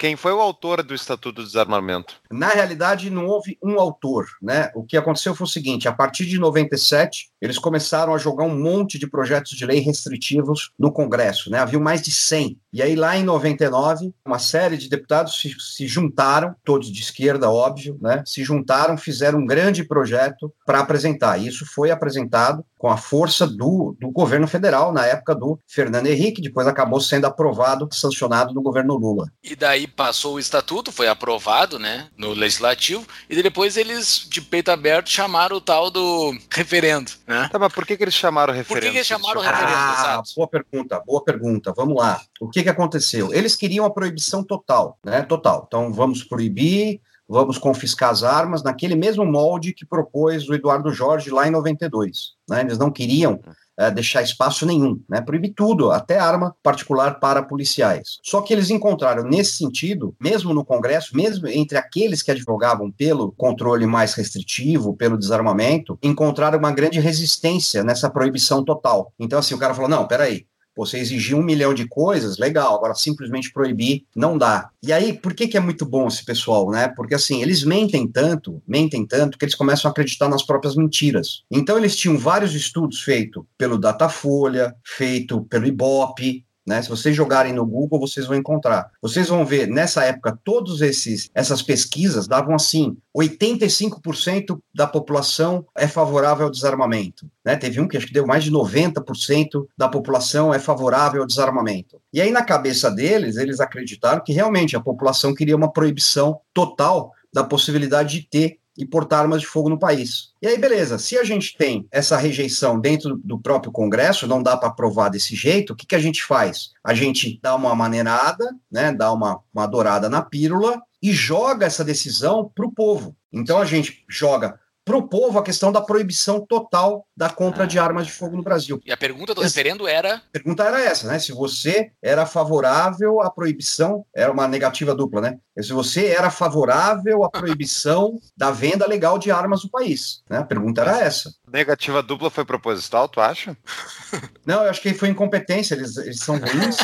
Quem 0.02 0.16
foi 0.16 0.32
o 0.32 0.40
autor 0.40 0.82
do 0.82 0.96
Estatuto 0.96 1.40
do 1.40 1.46
Desarmamento? 1.46 2.16
Na 2.28 2.48
realidade, 2.48 3.08
não 3.08 3.28
houve 3.28 3.56
um 3.62 3.78
autor, 3.78 4.26
né? 4.42 4.68
O 4.74 4.82
que 4.82 4.96
aconteceu 4.96 5.32
foi 5.32 5.44
o 5.44 5.48
seguinte: 5.48 5.86
a 5.86 5.92
partir 5.92 6.26
de 6.26 6.40
97, 6.40 7.30
eles 7.40 7.56
começaram 7.56 8.12
a 8.12 8.18
jogar 8.18 8.42
um 8.42 8.60
monte 8.60 8.98
de 8.98 9.08
projetos 9.08 9.52
de 9.52 9.64
lei 9.64 9.78
restritivos 9.78 10.72
no 10.76 10.90
Congresso, 10.90 11.50
né? 11.52 11.60
Havia 11.60 11.78
mais 11.78 12.02
de 12.02 12.10
100. 12.10 12.58
E 12.72 12.82
aí, 12.82 12.96
lá 12.96 13.16
em 13.16 13.22
99, 13.22 14.12
uma 14.26 14.40
série 14.40 14.76
de 14.76 14.88
deputados 14.88 15.38
se, 15.38 15.54
se 15.60 15.86
juntaram, 15.86 16.56
todos 16.64 16.90
de 16.90 17.00
esquerda, 17.00 17.48
óbvio, 17.48 17.96
né? 18.02 18.24
Se 18.26 18.42
juntaram, 18.42 18.98
fizeram 18.98 19.38
um 19.38 19.46
grande 19.46 19.84
projeto 19.84 20.52
para 20.66 20.80
apresentar 20.80 21.12
apresentar. 21.12 21.38
Isso 21.38 21.64
foi 21.64 21.90
apresentado 21.90 22.64
com 22.78 22.88
a 22.88 22.96
força 22.96 23.46
do, 23.46 23.96
do 24.00 24.10
governo 24.10 24.48
federal, 24.48 24.92
na 24.92 25.06
época 25.06 25.36
do 25.36 25.56
Fernando 25.68 26.08
Henrique, 26.08 26.42
depois 26.42 26.66
acabou 26.66 27.00
sendo 27.00 27.26
aprovado, 27.26 27.88
sancionado 27.92 28.52
no 28.52 28.60
governo 28.60 28.96
Lula. 28.96 29.30
E 29.42 29.54
daí 29.54 29.86
passou 29.96 30.34
o 30.34 30.38
estatuto, 30.38 30.92
foi 30.92 31.08
aprovado, 31.08 31.78
né, 31.78 32.08
no 32.16 32.32
legislativo, 32.32 33.06
e 33.28 33.42
depois 33.42 33.76
eles, 33.76 34.26
de 34.28 34.40
peito 34.40 34.70
aberto, 34.70 35.08
chamaram 35.08 35.56
o 35.56 35.60
tal 35.60 35.90
do 35.90 36.36
referendo, 36.50 37.10
né? 37.26 37.48
Tá, 37.50 37.58
mas 37.58 37.72
por 37.72 37.86
que, 37.86 37.96
que 37.96 38.04
eles 38.04 38.14
chamaram 38.14 38.52
referendo? 38.52 38.80
Por 38.80 38.86
que, 38.86 38.92
que 38.92 38.98
eles 38.98 39.06
chamaram 39.06 39.40
o 39.40 39.44
referendo? 39.44 39.72
Ah, 39.74 40.22
boa 40.36 40.48
pergunta, 40.48 41.02
boa 41.06 41.24
pergunta. 41.24 41.72
Vamos 41.76 41.96
lá. 41.96 42.20
O 42.40 42.48
que, 42.48 42.62
que 42.62 42.68
aconteceu? 42.68 43.32
Eles 43.32 43.54
queriam 43.54 43.84
a 43.84 43.90
proibição 43.90 44.42
total, 44.42 44.98
né, 45.04 45.22
total. 45.22 45.64
Então, 45.66 45.92
vamos 45.92 46.24
proibir 46.24 47.00
vamos 47.28 47.56
confiscar 47.56 48.10
as 48.10 48.22
armas, 48.22 48.62
naquele 48.62 48.94
mesmo 48.94 49.24
molde 49.24 49.72
que 49.72 49.86
propôs 49.86 50.46
o 50.48 50.54
Eduardo 50.54 50.92
Jorge 50.92 51.30
lá 51.30 51.48
em 51.48 51.50
92. 51.50 52.32
Né? 52.48 52.60
Eles 52.60 52.76
não 52.76 52.90
queriam 52.90 53.40
é, 53.78 53.90
deixar 53.90 54.22
espaço 54.22 54.66
nenhum, 54.66 55.00
né? 55.08 55.20
proibir 55.20 55.52
tudo, 55.54 55.90
até 55.90 56.18
arma 56.18 56.54
particular 56.62 57.18
para 57.18 57.42
policiais. 57.42 58.18
Só 58.22 58.40
que 58.40 58.52
eles 58.52 58.70
encontraram, 58.70 59.24
nesse 59.24 59.56
sentido, 59.56 60.14
mesmo 60.20 60.52
no 60.52 60.64
Congresso, 60.64 61.16
mesmo 61.16 61.48
entre 61.48 61.78
aqueles 61.78 62.22
que 62.22 62.30
advogavam 62.30 62.90
pelo 62.90 63.32
controle 63.32 63.86
mais 63.86 64.14
restritivo, 64.14 64.96
pelo 64.96 65.18
desarmamento, 65.18 65.98
encontraram 66.02 66.58
uma 66.58 66.72
grande 66.72 67.00
resistência 67.00 67.82
nessa 67.82 68.10
proibição 68.10 68.64
total. 68.64 69.12
Então, 69.18 69.38
assim, 69.38 69.54
o 69.54 69.58
cara 69.58 69.74
falou: 69.74 69.88
não, 69.88 70.06
peraí, 70.06 70.46
você 70.76 70.98
exigir 70.98 71.36
um 71.36 71.42
milhão 71.42 71.74
de 71.74 71.86
coisas, 71.86 72.38
legal, 72.38 72.76
agora 72.76 72.94
simplesmente 72.94 73.52
proibir 73.52 74.04
não 74.14 74.38
dá. 74.38 74.70
E 74.82 74.92
aí, 74.92 75.12
por 75.12 75.34
que, 75.34 75.46
que 75.46 75.56
é 75.56 75.60
muito 75.60 75.84
bom 75.84 76.08
esse 76.08 76.24
pessoal, 76.24 76.70
né? 76.70 76.88
Porque 76.88 77.14
assim, 77.14 77.42
eles 77.42 77.64
mentem 77.64 78.06
tanto, 78.06 78.62
mentem 78.66 79.06
tanto, 79.06 79.38
que 79.38 79.44
eles 79.44 79.54
começam 79.54 79.88
a 79.88 79.92
acreditar 79.92 80.28
nas 80.28 80.42
próprias 80.42 80.74
mentiras. 80.74 81.42
Então, 81.50 81.76
eles 81.76 81.96
tinham 81.96 82.18
vários 82.18 82.54
estudos 82.54 83.02
feitos 83.02 83.44
pelo 83.56 83.78
Datafolha, 83.78 84.74
feito 84.84 85.42
pelo 85.44 85.66
Ibope, 85.66 86.44
né? 86.66 86.80
Se 86.80 86.88
vocês 86.88 87.14
jogarem 87.14 87.52
no 87.52 87.66
Google, 87.66 87.98
vocês 88.00 88.26
vão 88.26 88.36
encontrar. 88.36 88.90
Vocês 89.00 89.28
vão 89.28 89.44
ver, 89.44 89.66
nessa 89.66 90.04
época, 90.04 90.38
todos 90.44 90.80
esses 90.80 91.30
essas 91.34 91.62
pesquisas 91.62 92.28
davam 92.28 92.54
assim: 92.54 92.96
85% 93.16 94.58
da 94.74 94.86
população 94.86 95.66
é 95.76 95.88
favorável 95.88 96.46
ao 96.46 96.50
desarmamento. 96.50 97.26
Né? 97.44 97.56
Teve 97.56 97.80
um 97.80 97.88
que 97.88 97.96
acho 97.96 98.06
que 98.06 98.12
deu 98.12 98.26
mais 98.26 98.44
de 98.44 98.52
90% 98.52 99.66
da 99.76 99.88
população 99.88 100.54
é 100.54 100.58
favorável 100.58 101.22
ao 101.22 101.26
desarmamento. 101.26 102.00
E 102.12 102.20
aí, 102.20 102.30
na 102.30 102.44
cabeça 102.44 102.90
deles, 102.90 103.36
eles 103.36 103.60
acreditaram 103.60 104.22
que 104.22 104.32
realmente 104.32 104.76
a 104.76 104.80
população 104.80 105.34
queria 105.34 105.56
uma 105.56 105.72
proibição 105.72 106.40
total 106.54 107.12
da 107.32 107.42
possibilidade 107.42 108.20
de 108.20 108.28
ter 108.28 108.58
e 108.76 108.86
portar 108.86 109.20
armas 109.20 109.40
de 109.40 109.46
fogo 109.46 109.68
no 109.68 109.78
país. 109.78 110.32
E 110.40 110.46
aí, 110.46 110.58
beleza, 110.58 110.98
se 110.98 111.18
a 111.18 111.24
gente 111.24 111.56
tem 111.56 111.86
essa 111.90 112.16
rejeição 112.16 112.80
dentro 112.80 113.20
do 113.22 113.38
próprio 113.38 113.72
Congresso, 113.72 114.26
não 114.26 114.42
dá 114.42 114.56
para 114.56 114.68
aprovar 114.68 115.08
desse 115.08 115.36
jeito, 115.36 115.72
o 115.72 115.76
que, 115.76 115.86
que 115.86 115.94
a 115.94 116.00
gente 116.00 116.24
faz? 116.24 116.70
A 116.82 116.94
gente 116.94 117.38
dá 117.42 117.54
uma 117.54 117.74
maneirada, 117.74 118.44
né, 118.70 118.92
dá 118.92 119.12
uma, 119.12 119.40
uma 119.54 119.66
dourada 119.66 120.08
na 120.08 120.22
pílula 120.22 120.80
e 121.02 121.12
joga 121.12 121.66
essa 121.66 121.84
decisão 121.84 122.50
para 122.54 122.66
o 122.66 122.72
povo. 122.72 123.16
Então 123.32 123.58
a 123.58 123.64
gente 123.64 124.04
joga 124.08 124.58
para 124.84 124.96
o 124.96 125.08
povo 125.08 125.38
a 125.38 125.42
questão 125.42 125.70
da 125.70 125.80
proibição 125.80 126.44
total 126.44 127.06
da 127.16 127.30
compra 127.30 127.64
ah. 127.64 127.66
de 127.66 127.78
armas 127.78 128.06
de 128.06 128.12
fogo 128.12 128.36
no 128.36 128.42
Brasil. 128.42 128.80
E 128.84 128.92
a 128.92 128.96
pergunta 128.96 129.34
do 129.34 129.40
referendo 129.40 129.86
era? 129.86 130.16
A 130.16 130.32
pergunta 130.32 130.64
era 130.64 130.80
essa, 130.80 131.06
né? 131.06 131.18
Se 131.18 131.32
você 131.32 131.92
era 132.02 132.26
favorável 132.26 133.20
à 133.20 133.30
proibição, 133.30 134.04
era 134.14 134.32
uma 134.32 134.48
negativa 134.48 134.94
dupla, 134.94 135.20
né? 135.20 135.38
Se 135.60 135.72
você 135.72 136.06
era 136.06 136.30
favorável 136.30 137.22
à 137.24 137.30
proibição 137.30 138.18
da 138.36 138.50
venda 138.50 138.86
legal 138.86 139.18
de 139.18 139.30
armas 139.30 139.62
no 139.62 139.70
país, 139.70 140.22
né? 140.28 140.38
A 140.38 140.44
pergunta 140.44 140.80
era 140.80 141.00
essa. 141.00 141.32
Negativa 141.46 142.02
dupla 142.02 142.30
foi 142.30 142.44
proposital, 142.44 143.08
tu 143.08 143.20
acha? 143.20 143.56
Não, 144.44 144.64
eu 144.64 144.70
acho 144.70 144.80
que 144.80 144.94
foi 144.94 145.08
incompetência. 145.08 145.74
Eles, 145.74 145.96
eles 145.96 146.18
são 146.18 146.38
ruins, 146.38 146.76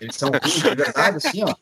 eles 0.00 0.16
são 0.16 0.28
ruins 0.28 0.54
de 0.54 0.74
verdade, 0.74 1.16
assim, 1.16 1.42
ó. 1.44 1.54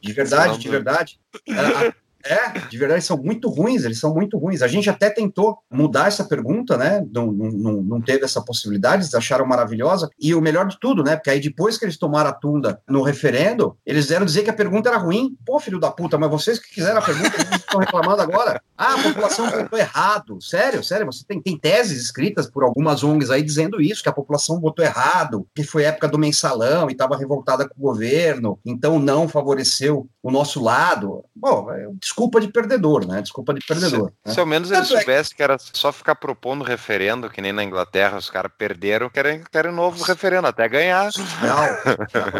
De 0.00 0.12
verdade, 0.12 0.58
de 0.58 0.68
verdade. 0.68 1.18
A, 1.50 2.05
é, 2.26 2.52
de 2.68 2.78
verdade, 2.78 3.04
são 3.04 3.16
muito 3.16 3.48
ruins, 3.48 3.84
eles 3.84 3.98
são 3.98 4.14
muito 4.14 4.38
ruins. 4.38 4.62
A 4.62 4.68
gente 4.68 4.90
até 4.90 5.10
tentou 5.10 5.58
mudar 5.70 6.08
essa 6.08 6.24
pergunta, 6.24 6.76
né? 6.76 7.04
Não, 7.12 7.32
não, 7.32 7.82
não 7.82 8.00
teve 8.00 8.24
essa 8.24 8.42
possibilidade, 8.42 9.04
eles 9.04 9.14
acharam 9.14 9.46
maravilhosa. 9.46 10.08
E 10.18 10.34
o 10.34 10.40
melhor 10.40 10.66
de 10.66 10.78
tudo, 10.78 11.02
né? 11.02 11.16
Porque 11.16 11.30
aí 11.30 11.40
depois 11.40 11.78
que 11.78 11.84
eles 11.84 11.96
tomaram 11.96 12.30
a 12.30 12.32
tunda 12.32 12.80
no 12.88 13.02
referendo, 13.02 13.76
eles 13.84 14.06
deram 14.06 14.26
dizer 14.26 14.42
que 14.42 14.50
a 14.50 14.54
pergunta 14.54 14.88
era 14.88 14.98
ruim. 14.98 15.36
Pô, 15.44 15.58
filho 15.60 15.78
da 15.78 15.90
puta, 15.90 16.18
mas 16.18 16.30
vocês 16.30 16.58
que 16.58 16.74
quiseram 16.74 16.98
a 16.98 17.02
pergunta, 17.02 17.34
eles 17.34 17.60
estão 17.60 17.80
reclamando 17.80 18.22
agora. 18.22 18.60
Ah, 18.76 18.94
a 18.94 19.02
população 19.02 19.50
votou 19.50 19.78
errado. 19.78 20.38
Sério, 20.42 20.84
sério, 20.84 21.06
você 21.06 21.24
tem, 21.26 21.40
tem 21.40 21.58
teses 21.58 22.02
escritas 22.02 22.48
por 22.48 22.62
algumas 22.62 23.02
ONGs 23.02 23.30
aí 23.30 23.42
dizendo 23.42 23.80
isso, 23.80 24.02
que 24.02 24.08
a 24.08 24.12
população 24.12 24.60
votou 24.60 24.84
errado, 24.84 25.46
que 25.54 25.62
foi 25.62 25.84
época 25.84 26.08
do 26.08 26.18
mensalão 26.18 26.88
e 26.88 26.92
estava 26.92 27.16
revoltada 27.16 27.68
com 27.68 27.74
o 27.78 27.82
governo, 27.82 28.58
então 28.64 28.98
não 28.98 29.28
favoreceu 29.28 30.08
o 30.22 30.30
nosso 30.30 30.62
lado. 30.62 31.24
Bom, 31.34 31.70
é, 31.70 31.88
desculpa 32.16 32.40
de 32.40 32.48
perdedor, 32.48 33.06
né? 33.06 33.20
Desculpa 33.20 33.52
de 33.52 33.60
perdedor. 33.60 34.08
Se, 34.08 34.28
né? 34.28 34.34
se 34.34 34.40
ao 34.40 34.46
menos 34.46 34.70
ele 34.70 34.84
soubesse 34.84 35.34
que 35.34 35.42
era 35.42 35.58
só 35.58 35.92
ficar 35.92 36.14
propondo 36.14 36.64
referendo, 36.64 37.28
que 37.28 37.42
nem 37.42 37.52
na 37.52 37.62
Inglaterra, 37.62 38.16
os 38.16 38.30
caras 38.30 38.50
perderam, 38.56 39.10
querem, 39.10 39.44
querem 39.52 39.70
novo 39.70 40.02
referendo, 40.02 40.46
até 40.46 40.66
ganhar. 40.66 41.12
Surreal, 41.12 41.68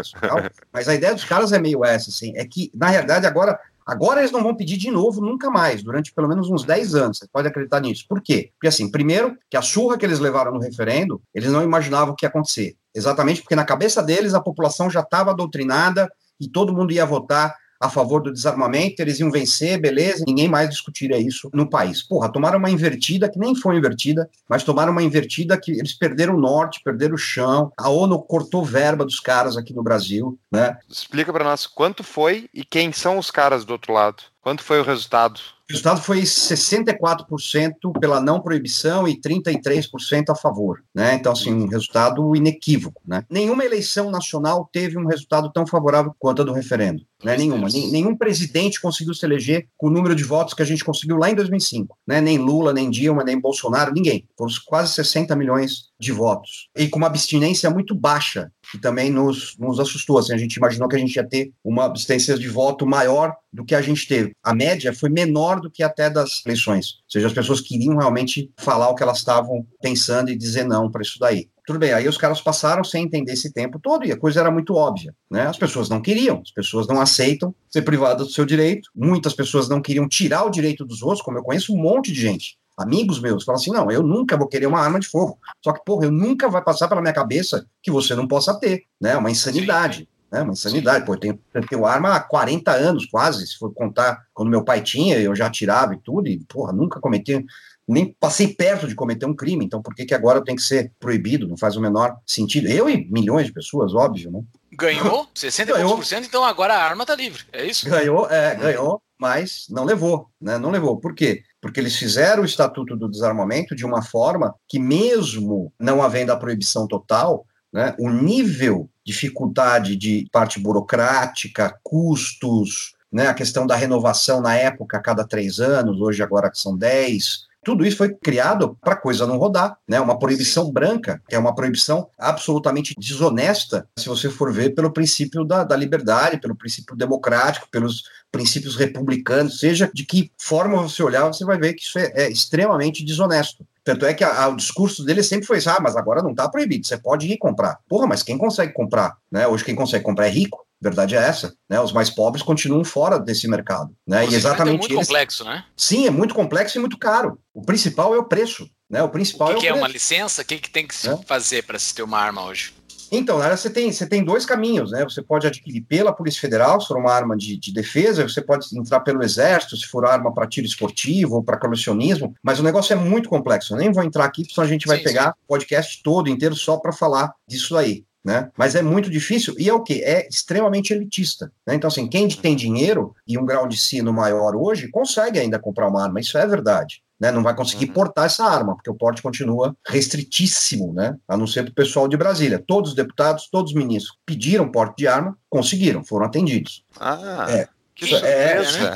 surreal. 0.03 0.37
Mas 0.73 0.89
a 0.89 0.95
ideia 0.95 1.13
dos 1.13 1.23
caras 1.23 1.53
é 1.53 1.59
meio 1.59 1.85
essa, 1.85 2.09
assim, 2.09 2.33
é 2.35 2.43
que, 2.45 2.71
na 2.73 2.87
realidade, 2.87 3.27
agora 3.27 3.59
Agora 3.87 4.19
eles 4.19 4.33
não 4.33 4.43
vão 4.43 4.53
pedir 4.53 4.75
de 4.75 4.91
novo 4.91 5.21
nunca 5.21 5.49
mais, 5.49 5.81
durante 5.81 6.13
pelo 6.13 6.27
menos 6.27 6.49
uns 6.49 6.65
10 6.65 6.93
anos. 6.93 7.19
Você 7.19 7.27
pode 7.31 7.47
acreditar 7.47 7.79
nisso. 7.79 8.03
Por 8.05 8.21
quê? 8.21 8.49
Porque, 8.55 8.67
assim, 8.67 8.91
primeiro, 8.91 9.37
que 9.49 9.55
a 9.55 9.61
surra 9.61 9.97
que 9.97 10.05
eles 10.05 10.19
levaram 10.19 10.51
no 10.51 10.59
referendo, 10.59 11.21
eles 11.33 11.49
não 11.53 11.63
imaginavam 11.63 12.13
o 12.13 12.15
que 12.17 12.25
ia 12.25 12.29
acontecer. 12.29 12.75
Exatamente 12.93 13.41
porque 13.41 13.55
na 13.55 13.63
cabeça 13.63 14.03
deles 14.03 14.33
a 14.33 14.41
população 14.41 14.89
já 14.89 14.99
estava 14.99 15.33
doutrinada 15.33 16.11
e 16.37 16.49
todo 16.49 16.73
mundo 16.73 16.91
ia 16.91 17.05
votar 17.05 17.55
a 17.79 17.89
favor 17.89 18.21
do 18.21 18.31
desarmamento, 18.31 19.01
eles 19.01 19.19
iam 19.19 19.31
vencer, 19.31 19.79
beleza, 19.79 20.23
ninguém 20.27 20.47
mais 20.47 20.69
discutiria 20.69 21.17
isso 21.17 21.49
no 21.53 21.69
país. 21.69 22.01
Porra, 22.01 22.31
tomaram 22.31 22.59
uma 22.59 22.69
invertida 22.69 23.29
que 23.29 23.39
nem 23.39 23.55
foi 23.55 23.77
invertida, 23.77 24.29
mas 24.49 24.63
tomaram 24.63 24.91
uma 24.91 25.03
invertida 25.03 25.59
que 25.59 25.71
eles 25.71 25.93
perderam 25.93 26.35
o 26.35 26.39
norte, 26.39 26.81
perderam 26.83 27.15
o 27.15 27.17
chão, 27.17 27.71
a 27.77 27.89
ONU 27.89 28.19
cortou 28.19 28.63
verba 28.63 29.05
dos 29.05 29.19
caras 29.19 29.57
aqui 29.57 29.73
no 29.73 29.83
Brasil, 29.83 30.37
né? 30.51 30.77
Explica 30.89 31.31
para 31.31 31.43
nós 31.43 31.67
quanto 31.67 32.03
foi 32.03 32.49
e 32.53 32.63
quem 32.63 32.91
são 32.91 33.17
os 33.17 33.31
caras 33.31 33.65
do 33.65 33.71
outro 33.71 33.93
lado. 33.93 34.23
Quanto 34.47 34.63
foi 34.63 34.79
o 34.79 34.83
resultado? 34.83 35.41
O 35.69 35.73
resultado 35.73 36.01
foi 36.01 36.21
64% 36.21 37.99
pela 37.99 38.21
não 38.21 38.39
proibição 38.39 39.05
e 39.05 39.19
33% 39.19 40.29
a 40.29 40.35
favor, 40.35 40.81
né? 40.95 41.15
Então, 41.15 41.33
assim, 41.33 41.53
um 41.53 41.67
resultado 41.67 42.33
inequívoco, 42.33 43.01
né? 43.05 43.25
Nenhuma 43.29 43.65
eleição 43.65 44.09
nacional 44.09 44.69
teve 44.71 44.97
um 44.97 45.05
resultado 45.05 45.51
tão 45.51 45.67
favorável 45.67 46.15
quanto 46.17 46.41
a 46.41 46.45
do 46.45 46.53
referendo, 46.53 47.03
né? 47.21 47.35
Nenhuma. 47.35 47.67
Nenhum 47.67 48.15
presidente 48.15 48.79
conseguiu 48.79 49.13
se 49.13 49.25
eleger 49.25 49.67
com 49.75 49.87
o 49.87 49.91
número 49.91 50.15
de 50.15 50.23
votos 50.23 50.53
que 50.53 50.61
a 50.61 50.65
gente 50.65 50.85
conseguiu 50.85 51.17
lá 51.17 51.29
em 51.29 51.35
2005, 51.35 51.97
né? 52.07 52.21
Nem 52.21 52.37
Lula, 52.37 52.71
nem 52.71 52.89
Dilma, 52.89 53.25
nem 53.25 53.37
Bolsonaro, 53.37 53.91
ninguém. 53.93 54.25
Foram 54.37 54.53
quase 54.65 54.93
60 54.93 55.35
milhões 55.35 55.89
de 55.99 56.11
votos. 56.11 56.69
E 56.75 56.87
com 56.87 56.97
uma 56.97 57.07
abstinência 57.07 57.69
muito 57.69 57.95
baixa, 57.95 58.51
que 58.71 58.77
também 58.77 59.09
nos, 59.09 59.57
nos 59.57 59.79
assustou. 59.79 60.17
Assim, 60.17 60.33
a 60.33 60.37
gente 60.37 60.55
imaginou 60.55 60.87
que 60.87 60.95
a 60.95 60.99
gente 60.99 61.15
ia 61.15 61.27
ter 61.27 61.51
uma 61.63 61.85
abstinência 61.85 62.37
de 62.37 62.47
voto 62.47 62.85
maior 62.85 63.35
do 63.51 63.65
que 63.65 63.73
a 63.73 63.81
gente 63.81 64.07
teve. 64.07 64.33
A 64.43 64.53
média 64.53 64.93
foi 64.93 65.09
menor 65.09 65.59
do 65.59 65.71
que 65.71 65.81
até 65.81 66.09
das 66.09 66.45
eleições. 66.45 66.97
Ou 67.05 67.11
seja, 67.11 67.27
as 67.27 67.33
pessoas 67.33 67.61
queriam 67.61 67.97
realmente 67.97 68.51
falar 68.57 68.89
o 68.89 68.95
que 68.95 69.03
elas 69.03 69.17
estavam 69.17 69.65
pensando 69.81 70.29
e 70.29 70.37
dizer 70.37 70.65
não 70.65 70.91
para 70.91 71.01
isso 71.01 71.17
daí. 71.19 71.49
Tudo 71.65 71.79
bem, 71.79 71.91
aí 71.91 72.07
os 72.07 72.17
caras 72.17 72.39
passaram 72.39 72.81
sem 72.81 73.03
entender 73.03 73.33
esse 73.33 73.51
tempo 73.51 73.77
todo 73.77 74.05
e 74.05 74.11
a 74.13 74.17
coisa 74.17 74.39
era 74.39 74.49
muito 74.49 74.73
óbvia, 74.73 75.13
né? 75.29 75.47
As 75.47 75.57
pessoas 75.57 75.89
não 75.89 76.01
queriam, 76.01 76.41
as 76.41 76.49
pessoas 76.49 76.87
não 76.87 77.01
aceitam 77.01 77.53
ser 77.69 77.81
privadas 77.81 78.27
do 78.27 78.31
seu 78.31 78.45
direito, 78.45 78.89
muitas 78.95 79.33
pessoas 79.33 79.67
não 79.67 79.81
queriam 79.81 80.07
tirar 80.07 80.45
o 80.45 80.49
direito 80.49 80.85
dos 80.85 81.01
outros, 81.01 81.21
como 81.21 81.37
eu 81.37 81.43
conheço 81.43 81.73
um 81.73 81.77
monte 81.77 82.09
de 82.13 82.21
gente 82.21 82.57
amigos 82.77 83.19
meus 83.19 83.43
falam 83.43 83.59
assim: 83.59 83.71
não, 83.71 83.89
eu 83.91 84.03
nunca 84.03 84.37
vou 84.37 84.47
querer 84.47 84.67
uma 84.67 84.79
arma 84.79 84.99
de 84.99 85.07
fogo. 85.07 85.39
Só 85.63 85.73
que, 85.73 85.83
porra, 85.83 86.05
eu 86.05 86.11
nunca 86.11 86.47
vai 86.47 86.63
passar 86.63 86.87
pela 86.87 87.01
minha 87.01 87.13
cabeça 87.13 87.65
que 87.81 87.91
você 87.91 88.15
não 88.15 88.27
possa 88.27 88.53
ter, 88.59 88.83
né? 89.01 89.17
Uma 89.17 89.31
insanidade. 89.31 90.07
Né, 90.29 90.41
uma 90.41 90.51
insanidade, 90.51 91.05
pô, 91.05 91.13
eu 91.13 91.19
tenho, 91.19 91.39
eu 91.53 91.65
tenho 91.65 91.85
arma 91.85 92.13
há 92.13 92.19
40 92.19 92.69
anos 92.73 93.05
quase, 93.05 93.47
se 93.47 93.57
for 93.57 93.73
contar, 93.73 94.25
quando 94.33 94.49
meu 94.49 94.61
pai 94.61 94.81
tinha, 94.81 95.17
eu 95.17 95.33
já 95.33 95.47
atirava 95.47 95.93
e 95.93 96.01
tudo, 96.01 96.27
e, 96.27 96.39
porra, 96.49 96.73
nunca 96.73 96.99
cometi, 96.99 97.45
nem 97.87 98.13
passei 98.19 98.53
perto 98.53 98.89
de 98.89 98.93
cometer 98.93 99.25
um 99.25 99.33
crime, 99.33 99.63
então 99.63 99.81
por 99.81 99.95
que 99.95 100.05
que 100.05 100.13
agora 100.13 100.39
eu 100.39 100.43
tenho 100.43 100.57
que 100.57 100.63
ser 100.63 100.91
proibido? 100.99 101.47
Não 101.47 101.55
faz 101.55 101.77
o 101.77 101.81
menor 101.81 102.17
sentido. 102.25 102.67
Eu 102.67 102.89
e 102.89 103.09
milhões 103.09 103.45
de 103.45 103.53
pessoas, 103.53 103.93
óbvio, 103.93 104.29
né? 104.29 104.41
Ganhou 104.73 105.27
60% 105.33 105.65
ganhou. 105.67 106.01
então 106.21 106.43
agora 106.43 106.73
a 106.73 106.83
arma 106.83 107.05
tá 107.05 107.15
livre, 107.15 107.43
é 107.53 107.65
isso? 107.65 107.89
Ganhou, 107.89 108.29
é, 108.29 108.53
ganhou, 108.55 109.01
mas 109.17 109.65
não 109.69 109.85
levou, 109.85 110.29
né? 110.41 110.57
Não 110.57 110.69
levou. 110.69 110.97
Por 110.97 111.15
quê? 111.15 111.41
Porque 111.61 111.79
eles 111.79 111.95
fizeram 111.95 112.43
o 112.43 112.45
Estatuto 112.45 112.95
do 112.95 113.09
Desarmamento 113.09 113.75
de 113.75 113.85
uma 113.85 114.01
forma 114.01 114.53
que, 114.67 114.79
mesmo 114.79 115.73
não 115.79 116.01
havendo 116.01 116.31
a 116.31 116.37
proibição 116.37 116.87
total, 116.87 117.45
né, 117.73 117.95
o 117.99 118.09
nível 118.09 118.89
de 119.03 119.13
dificuldade 119.13 119.95
de 119.95 120.27
parte 120.31 120.59
burocrática, 120.59 121.77
custos, 121.83 122.93
né, 123.11 123.27
a 123.27 123.33
questão 123.33 123.65
da 123.65 123.75
renovação 123.75 124.41
na 124.41 124.55
época 124.55 124.97
a 124.97 125.01
cada 125.01 125.25
três 125.25 125.59
anos, 125.59 125.99
hoje 125.99 126.21
agora 126.21 126.51
são 126.53 126.77
dez, 126.77 127.46
tudo 127.67 127.85
isso 127.85 127.97
foi 127.97 128.15
criado 128.15 128.77
para 128.79 128.93
a 128.93 128.97
coisa 128.97 129.27
não 129.27 129.37
rodar, 129.37 129.77
né? 129.85 129.99
Uma 129.99 130.17
proibição 130.17 130.71
branca, 130.71 131.21
é 131.29 131.37
uma 131.37 131.53
proibição 131.53 132.09
absolutamente 132.17 132.93
desonesta, 132.97 133.85
se 133.99 134.07
você 134.07 134.29
for 134.29 134.53
ver 134.53 134.69
pelo 134.69 134.89
princípio 134.89 135.43
da, 135.43 135.65
da 135.65 135.75
liberdade, 135.75 136.39
pelo 136.39 136.55
princípio 136.55 136.95
democrático, 136.95 137.67
pelos 137.69 138.03
princípios 138.31 138.77
republicanos, 138.77 139.59
seja 139.59 139.91
de 139.93 140.05
que 140.05 140.31
forma 140.37 140.81
você 140.81 141.03
olhar, 141.03 141.27
você 141.27 141.43
vai 141.43 141.59
ver 141.59 141.73
que 141.73 141.83
isso 141.83 141.99
é, 141.99 142.09
é 142.15 142.31
extremamente 142.31 143.03
desonesto. 143.03 143.65
Tanto 143.83 144.05
é 144.05 144.13
que 144.13 144.23
a, 144.23 144.43
a, 144.43 144.47
o 144.47 144.55
discurso 144.55 145.03
dele 145.03 145.21
sempre 145.21 145.45
foi 145.45 145.59
ah, 145.65 145.79
mas 145.81 145.97
agora 145.97 146.23
não 146.23 146.31
está 146.31 146.47
proibido, 146.47 146.87
você 146.87 146.97
pode 146.97 147.27
ir 147.27 147.37
comprar. 147.37 147.79
Porra, 147.89 148.07
mas 148.07 148.23
quem 148.23 148.37
consegue 148.37 148.71
comprar? 148.71 149.17
Né? 149.29 149.45
Hoje 149.45 149.65
quem 149.65 149.75
consegue 149.75 150.05
comprar 150.05 150.27
é 150.27 150.31
rico. 150.31 150.65
Verdade 150.81 151.15
é 151.15 151.19
essa, 151.19 151.53
né? 151.69 151.79
Os 151.81 151.91
mais 151.91 152.09
pobres 152.09 152.43
continuam 152.43 152.83
fora 152.83 153.19
desse 153.19 153.47
mercado, 153.47 153.95
né? 154.07 154.27
e 154.27 154.35
exatamente 154.35 154.75
é 154.75 154.77
muito 154.77 154.93
eles... 154.93 155.07
complexo, 155.07 155.43
né? 155.43 155.63
Sim, 155.75 156.05
é 156.05 156.11
muito 156.11 156.35
complexo 156.35 156.77
e 156.77 156.81
muito 156.81 156.97
caro. 156.97 157.39
O 157.53 157.63
principal 157.63 158.13
é 158.13 158.17
o 158.19 158.23
preço, 158.23 158.69
né? 158.89 159.01
O 159.01 159.09
principal 159.09 159.49
o 159.49 159.55
que 159.55 159.67
é 159.67 159.71
o 159.71 159.73
que 159.73 159.79
é 159.79 159.81
uma 159.81 159.87
licença? 159.87 160.43
O 160.43 160.45
que, 160.45 160.59
que 160.59 160.69
tem 160.69 160.87
que 160.87 160.95
se 160.95 161.09
é? 161.09 161.17
fazer 161.25 161.63
para 161.63 161.79
se 161.79 161.93
ter 161.95 162.03
uma 162.03 162.19
arma 162.19 162.45
hoje? 162.45 162.73
Então, 163.11 163.39
você 163.39 163.69
tem, 163.69 163.91
você 163.91 164.05
tem 164.05 164.23
dois 164.23 164.45
caminhos, 164.45 164.91
né? 164.91 165.03
Você 165.03 165.21
pode 165.21 165.47
adquirir 165.47 165.81
pela 165.81 166.11
Polícia 166.11 166.41
Federal, 166.41 166.79
se 166.81 166.87
for 166.87 166.97
uma 166.97 167.11
arma 167.11 167.37
de, 167.37 167.57
de 167.57 167.73
defesa, 167.73 168.27
você 168.27 168.41
pode 168.41 168.67
entrar 168.77 168.99
pelo 168.99 169.23
Exército, 169.23 169.77
se 169.77 169.87
for 169.87 170.05
arma 170.05 170.33
para 170.33 170.47
tiro 170.47 170.67
esportivo 170.67 171.35
ou 171.35 171.43
para 171.43 171.57
colecionismo, 171.57 172.35
mas 172.43 172.59
o 172.59 172.63
negócio 172.63 172.93
é 172.93 172.95
muito 172.95 173.29
complexo. 173.29 173.73
Eu 173.73 173.77
nem 173.77 173.91
vou 173.91 174.03
entrar 174.03 174.25
aqui, 174.25 174.45
senão 174.45 174.65
a 174.65 174.69
gente 174.69 174.87
vai 174.87 174.97
sim, 174.97 175.03
pegar 175.03 175.29
o 175.29 175.47
podcast 175.47 176.01
todo 176.03 176.29
inteiro 176.29 176.55
só 176.55 176.77
para 176.77 176.91
falar 176.91 177.33
disso 177.47 177.77
aí 177.77 178.03
né? 178.27 178.51
Mas 178.57 178.75
é 178.75 178.81
muito 178.81 179.09
difícil 179.09 179.55
e 179.57 179.69
é 179.69 179.73
o 179.73 179.81
que? 179.81 180.03
É 180.03 180.27
extremamente 180.27 180.91
elitista. 180.91 181.49
Né? 181.65 181.75
Então, 181.75 181.87
assim, 181.87 182.09
quem 182.09 182.27
tem 182.27 182.57
dinheiro 182.57 183.15
e 183.25 183.37
um 183.37 183.45
grau 183.45 183.65
de 183.65 183.77
sino 183.77 184.11
maior 184.11 184.53
hoje 184.53 184.89
consegue 184.89 185.39
ainda 185.39 185.57
comprar 185.57 185.87
uma 185.87 186.03
arma, 186.03 186.19
isso 186.19 186.37
é 186.37 186.45
verdade. 186.45 187.01
Né, 187.19 187.31
não 187.31 187.41
vai 187.41 187.55
conseguir 187.55 187.87
uhum. 187.87 187.93
portar 187.93 188.25
essa 188.25 188.43
arma, 188.43 188.75
porque 188.75 188.91
o 188.91 188.95
porte 188.95 189.23
continua 189.23 189.75
restritíssimo, 189.87 190.93
né, 190.93 191.17
a 191.27 191.35
não 191.35 191.47
ser 191.47 191.63
para 191.63 191.71
o 191.71 191.73
pessoal 191.73 192.07
de 192.07 192.15
Brasília. 192.15 192.63
Todos 192.67 192.91
os 192.91 192.95
deputados, 192.95 193.49
todos 193.51 193.71
os 193.71 193.75
ministros 193.75 194.19
pediram 194.23 194.69
porte 194.69 194.97
de 194.97 195.07
arma, 195.07 195.35
conseguiram, 195.49 196.03
foram 196.03 196.27
atendidos. 196.27 196.85
Ah. 196.99 197.47
É, 197.49 197.67
que 197.97 198.05
surpresa! 198.05 198.95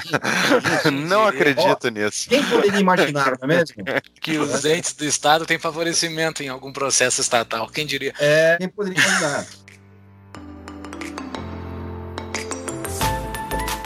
É, 0.85 0.91
não 0.91 1.25
acredito 1.25 1.87
Ó, 1.87 1.89
nisso. 1.89 2.29
Quem 2.29 2.43
poderia 2.43 2.79
imaginar, 2.79 3.37
não 3.39 3.49
é 3.49 3.57
mesmo? 3.57 3.83
Que 4.21 4.37
os 4.37 4.63
entes 4.63 4.93
do 4.93 5.03
Estado 5.03 5.45
têm 5.45 5.57
favorecimento 5.57 6.43
em 6.43 6.49
algum 6.49 6.71
processo 6.71 7.19
estatal, 7.19 7.67
quem 7.67 7.85
diria? 7.85 8.13
É, 8.19 8.57
quem 8.59 8.69
poderia 8.69 9.03
imaginar? 9.03 9.47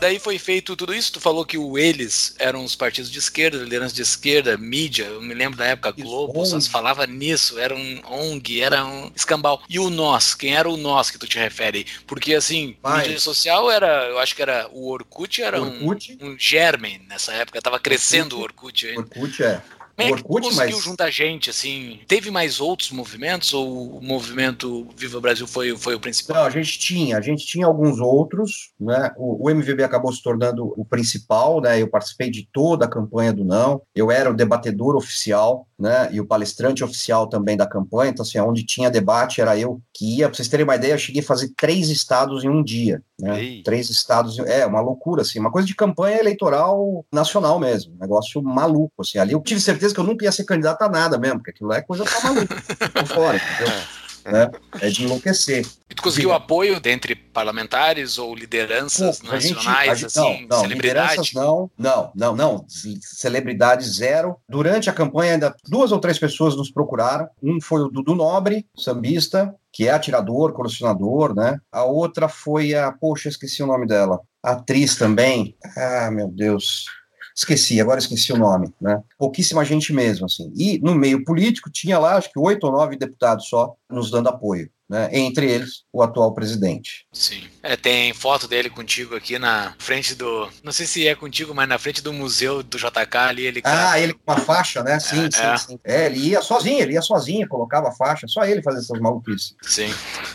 Daí 0.00 0.18
foi 0.18 0.38
feito 0.38 0.76
tudo 0.76 0.94
isso. 0.94 1.12
Tu 1.12 1.20
falou 1.20 1.44
que 1.44 1.58
o 1.58 1.78
eles 1.78 2.34
eram 2.38 2.64
os 2.64 2.74
partidos 2.74 3.10
de 3.10 3.18
esquerda, 3.18 3.58
liderança 3.58 3.94
de 3.94 4.02
esquerda, 4.02 4.56
mídia. 4.56 5.04
Eu 5.04 5.22
me 5.22 5.34
lembro 5.34 5.58
da 5.58 5.66
época 5.66 5.92
Globo, 5.92 6.44
só 6.44 6.58
se 6.58 6.68
falava 6.68 7.06
nisso. 7.06 7.58
Era 7.58 7.74
um 7.74 8.00
ONG, 8.08 8.60
era 8.60 8.84
um 8.84 9.10
escambau. 9.14 9.62
E 9.68 9.78
o 9.78 9.90
nós, 9.90 10.34
quem 10.34 10.54
era 10.54 10.68
o 10.68 10.76
nós 10.76 11.10
que 11.10 11.18
tu 11.18 11.26
te 11.26 11.38
refere? 11.38 11.86
Porque 12.06 12.34
assim, 12.34 12.76
Pai. 12.80 13.02
mídia 13.02 13.20
social 13.20 13.70
era, 13.70 14.06
eu 14.08 14.18
acho 14.18 14.34
que 14.34 14.42
era 14.42 14.68
o 14.72 14.88
Orkut, 14.90 15.42
era 15.42 15.60
Orkut? 15.60 16.18
Um, 16.20 16.30
um 16.30 16.38
germen 16.38 17.00
nessa 17.08 17.32
época. 17.32 17.60
Tava 17.62 17.78
crescendo 17.78 18.40
Orkut, 18.40 18.86
o 18.86 18.98
Orkut. 18.98 19.18
Orkut 19.18 19.42
é. 19.42 19.62
Como 19.96 20.08
é 20.08 20.12
que 20.12 20.12
Orkut, 20.12 20.42
conseguiu 20.42 20.76
mas... 20.76 20.84
juntar 20.84 21.10
gente, 21.10 21.50
assim? 21.50 22.00
Teve 22.08 22.30
mais 22.30 22.60
outros 22.60 22.90
movimentos 22.90 23.54
ou 23.54 23.98
o 23.98 24.02
movimento 24.02 24.88
Viva 24.96 25.20
Brasil 25.20 25.46
foi, 25.46 25.76
foi 25.76 25.94
o 25.94 26.00
principal? 26.00 26.36
Não, 26.36 26.44
a 26.44 26.50
gente 26.50 26.78
tinha, 26.78 27.16
a 27.16 27.20
gente 27.20 27.46
tinha 27.46 27.66
alguns 27.66 28.00
outros, 28.00 28.72
né? 28.78 29.12
O, 29.16 29.46
o 29.46 29.50
MVB 29.50 29.84
acabou 29.84 30.12
se 30.12 30.22
tornando 30.22 30.74
o 30.76 30.84
principal, 30.84 31.60
né? 31.60 31.80
Eu 31.80 31.88
participei 31.88 32.30
de 32.30 32.48
toda 32.52 32.86
a 32.86 32.90
campanha 32.90 33.32
do 33.32 33.44
Não, 33.44 33.82
eu 33.94 34.10
era 34.10 34.30
o 34.30 34.34
debatedor 34.34 34.96
oficial, 34.96 35.66
né? 35.84 36.08
E 36.10 36.18
o 36.18 36.26
palestrante 36.26 36.82
oficial 36.82 37.28
também 37.28 37.58
da 37.58 37.66
campanha, 37.66 38.10
então 38.10 38.24
assim, 38.24 38.40
onde 38.40 38.64
tinha 38.64 38.90
debate 38.90 39.42
era 39.42 39.56
eu 39.58 39.82
que 39.92 40.16
ia, 40.16 40.28
pra 40.28 40.34
vocês 40.34 40.48
terem 40.48 40.64
uma 40.64 40.74
ideia, 40.74 40.94
eu 40.94 40.98
cheguei 40.98 41.20
a 41.20 41.24
fazer 41.24 41.52
três 41.54 41.90
estados 41.90 42.42
em 42.42 42.48
um 42.48 42.64
dia, 42.64 43.02
né? 43.20 43.60
Três 43.62 43.90
estados, 43.90 44.38
é 44.38 44.64
uma 44.64 44.80
loucura, 44.80 45.20
assim, 45.20 45.38
uma 45.38 45.52
coisa 45.52 45.68
de 45.68 45.74
campanha 45.74 46.18
eleitoral 46.18 47.04
nacional 47.12 47.60
mesmo, 47.60 47.92
um 47.94 47.98
negócio 47.98 48.42
maluco, 48.42 49.02
assim, 49.02 49.18
ali 49.18 49.34
eu 49.34 49.42
tive 49.42 49.60
certeza 49.60 49.92
que 49.92 50.00
eu 50.00 50.04
nunca 50.04 50.24
ia 50.24 50.32
ser 50.32 50.44
candidato 50.44 50.80
a 50.80 50.88
nada 50.88 51.18
mesmo, 51.18 51.36
porque 51.36 51.50
aquilo 51.50 51.68
lá 51.68 51.76
é 51.76 51.82
coisa 51.82 52.04
pra 52.04 52.32
maluco, 52.32 52.54
fora, 53.14 53.36
entendeu? 53.36 54.03
Né? 54.24 54.50
É 54.80 54.88
de 54.88 55.04
enlouquecer. 55.04 55.66
E 55.88 55.94
tu 55.94 56.02
conseguiu 56.02 56.30
Diga. 56.30 56.36
apoio 56.36 56.80
dentre 56.80 57.14
parlamentares 57.14 58.18
ou 58.18 58.34
lideranças 58.34 59.20
Pô, 59.20 59.32
nacionais, 59.32 59.56
a 59.56 59.60
gente, 59.60 59.68
a 59.68 59.94
gente, 59.94 60.06
assim, 60.06 60.46
não, 60.48 60.62
não, 60.62 60.66
lideranças 60.66 61.32
não, 61.32 61.70
não, 61.78 62.12
não, 62.14 62.36
não, 62.36 62.66
celebridade 63.00 63.84
zero. 63.88 64.36
Durante 64.48 64.88
a 64.88 64.92
campanha, 64.92 65.34
ainda 65.34 65.54
duas 65.68 65.92
ou 65.92 65.98
três 65.98 66.18
pessoas 66.18 66.56
nos 66.56 66.70
procuraram. 66.70 67.28
Um 67.42 67.60
foi 67.60 67.82
o 67.82 67.88
Dudu 67.88 68.14
Nobre, 68.14 68.66
sambista, 68.76 69.54
que 69.72 69.86
é 69.86 69.90
atirador, 69.90 70.52
colecionador, 70.52 71.34
né? 71.34 71.58
A 71.70 71.84
outra 71.84 72.28
foi 72.28 72.74
a, 72.74 72.92
poxa, 72.92 73.28
esqueci 73.28 73.62
o 73.62 73.66
nome 73.66 73.86
dela, 73.86 74.20
atriz 74.42 74.96
também. 74.96 75.56
Ah, 75.76 76.10
meu 76.10 76.28
Deus 76.28 76.86
esqueci, 77.34 77.80
agora 77.80 77.98
esqueci 77.98 78.32
o 78.32 78.38
nome, 78.38 78.72
né? 78.80 79.02
Pouquíssima 79.18 79.64
gente 79.64 79.92
mesmo, 79.92 80.26
assim. 80.26 80.52
E 80.56 80.78
no 80.78 80.94
meio 80.94 81.24
político 81.24 81.70
tinha 81.70 81.98
lá, 81.98 82.16
acho 82.16 82.30
que 82.30 82.38
oito 82.38 82.64
ou 82.64 82.72
nove 82.72 82.96
deputados 82.96 83.48
só 83.48 83.74
nos 83.90 84.10
dando 84.10 84.28
apoio 84.28 84.70
né, 84.88 85.08
entre 85.12 85.50
eles 85.50 85.84
o 85.92 86.02
atual 86.02 86.34
presidente. 86.34 87.06
Sim. 87.12 87.44
É, 87.62 87.76
tem 87.76 88.12
foto 88.12 88.46
dele 88.46 88.68
contigo 88.68 89.16
aqui 89.16 89.38
na 89.38 89.74
frente 89.78 90.14
do. 90.14 90.48
Não 90.62 90.72
sei 90.72 90.86
se 90.86 91.08
é 91.08 91.14
contigo, 91.14 91.54
mas 91.54 91.68
na 91.68 91.78
frente 91.78 92.02
do 92.02 92.12
museu 92.12 92.62
do 92.62 92.76
JK 92.76 93.16
ali. 93.16 93.46
Ele 93.46 93.62
ah, 93.64 93.98
ele 93.98 94.12
com 94.12 94.20
uma 94.30 94.38
faixa, 94.38 94.82
né? 94.82 95.00
Sim, 95.00 95.26
é, 95.26 95.30
sim, 95.30 95.42
é. 95.42 95.56
sim. 95.56 95.80
É, 95.84 96.06
ele 96.06 96.18
ia 96.18 96.42
sozinho, 96.42 96.80
ele 96.80 96.92
ia 96.92 97.02
sozinho, 97.02 97.48
colocava 97.48 97.88
a 97.88 97.92
faixa, 97.92 98.26
só 98.28 98.44
ele 98.44 98.62
fazia 98.62 98.80
essas 98.80 99.00
maluquices. 99.00 99.54
Sim. 99.62 99.92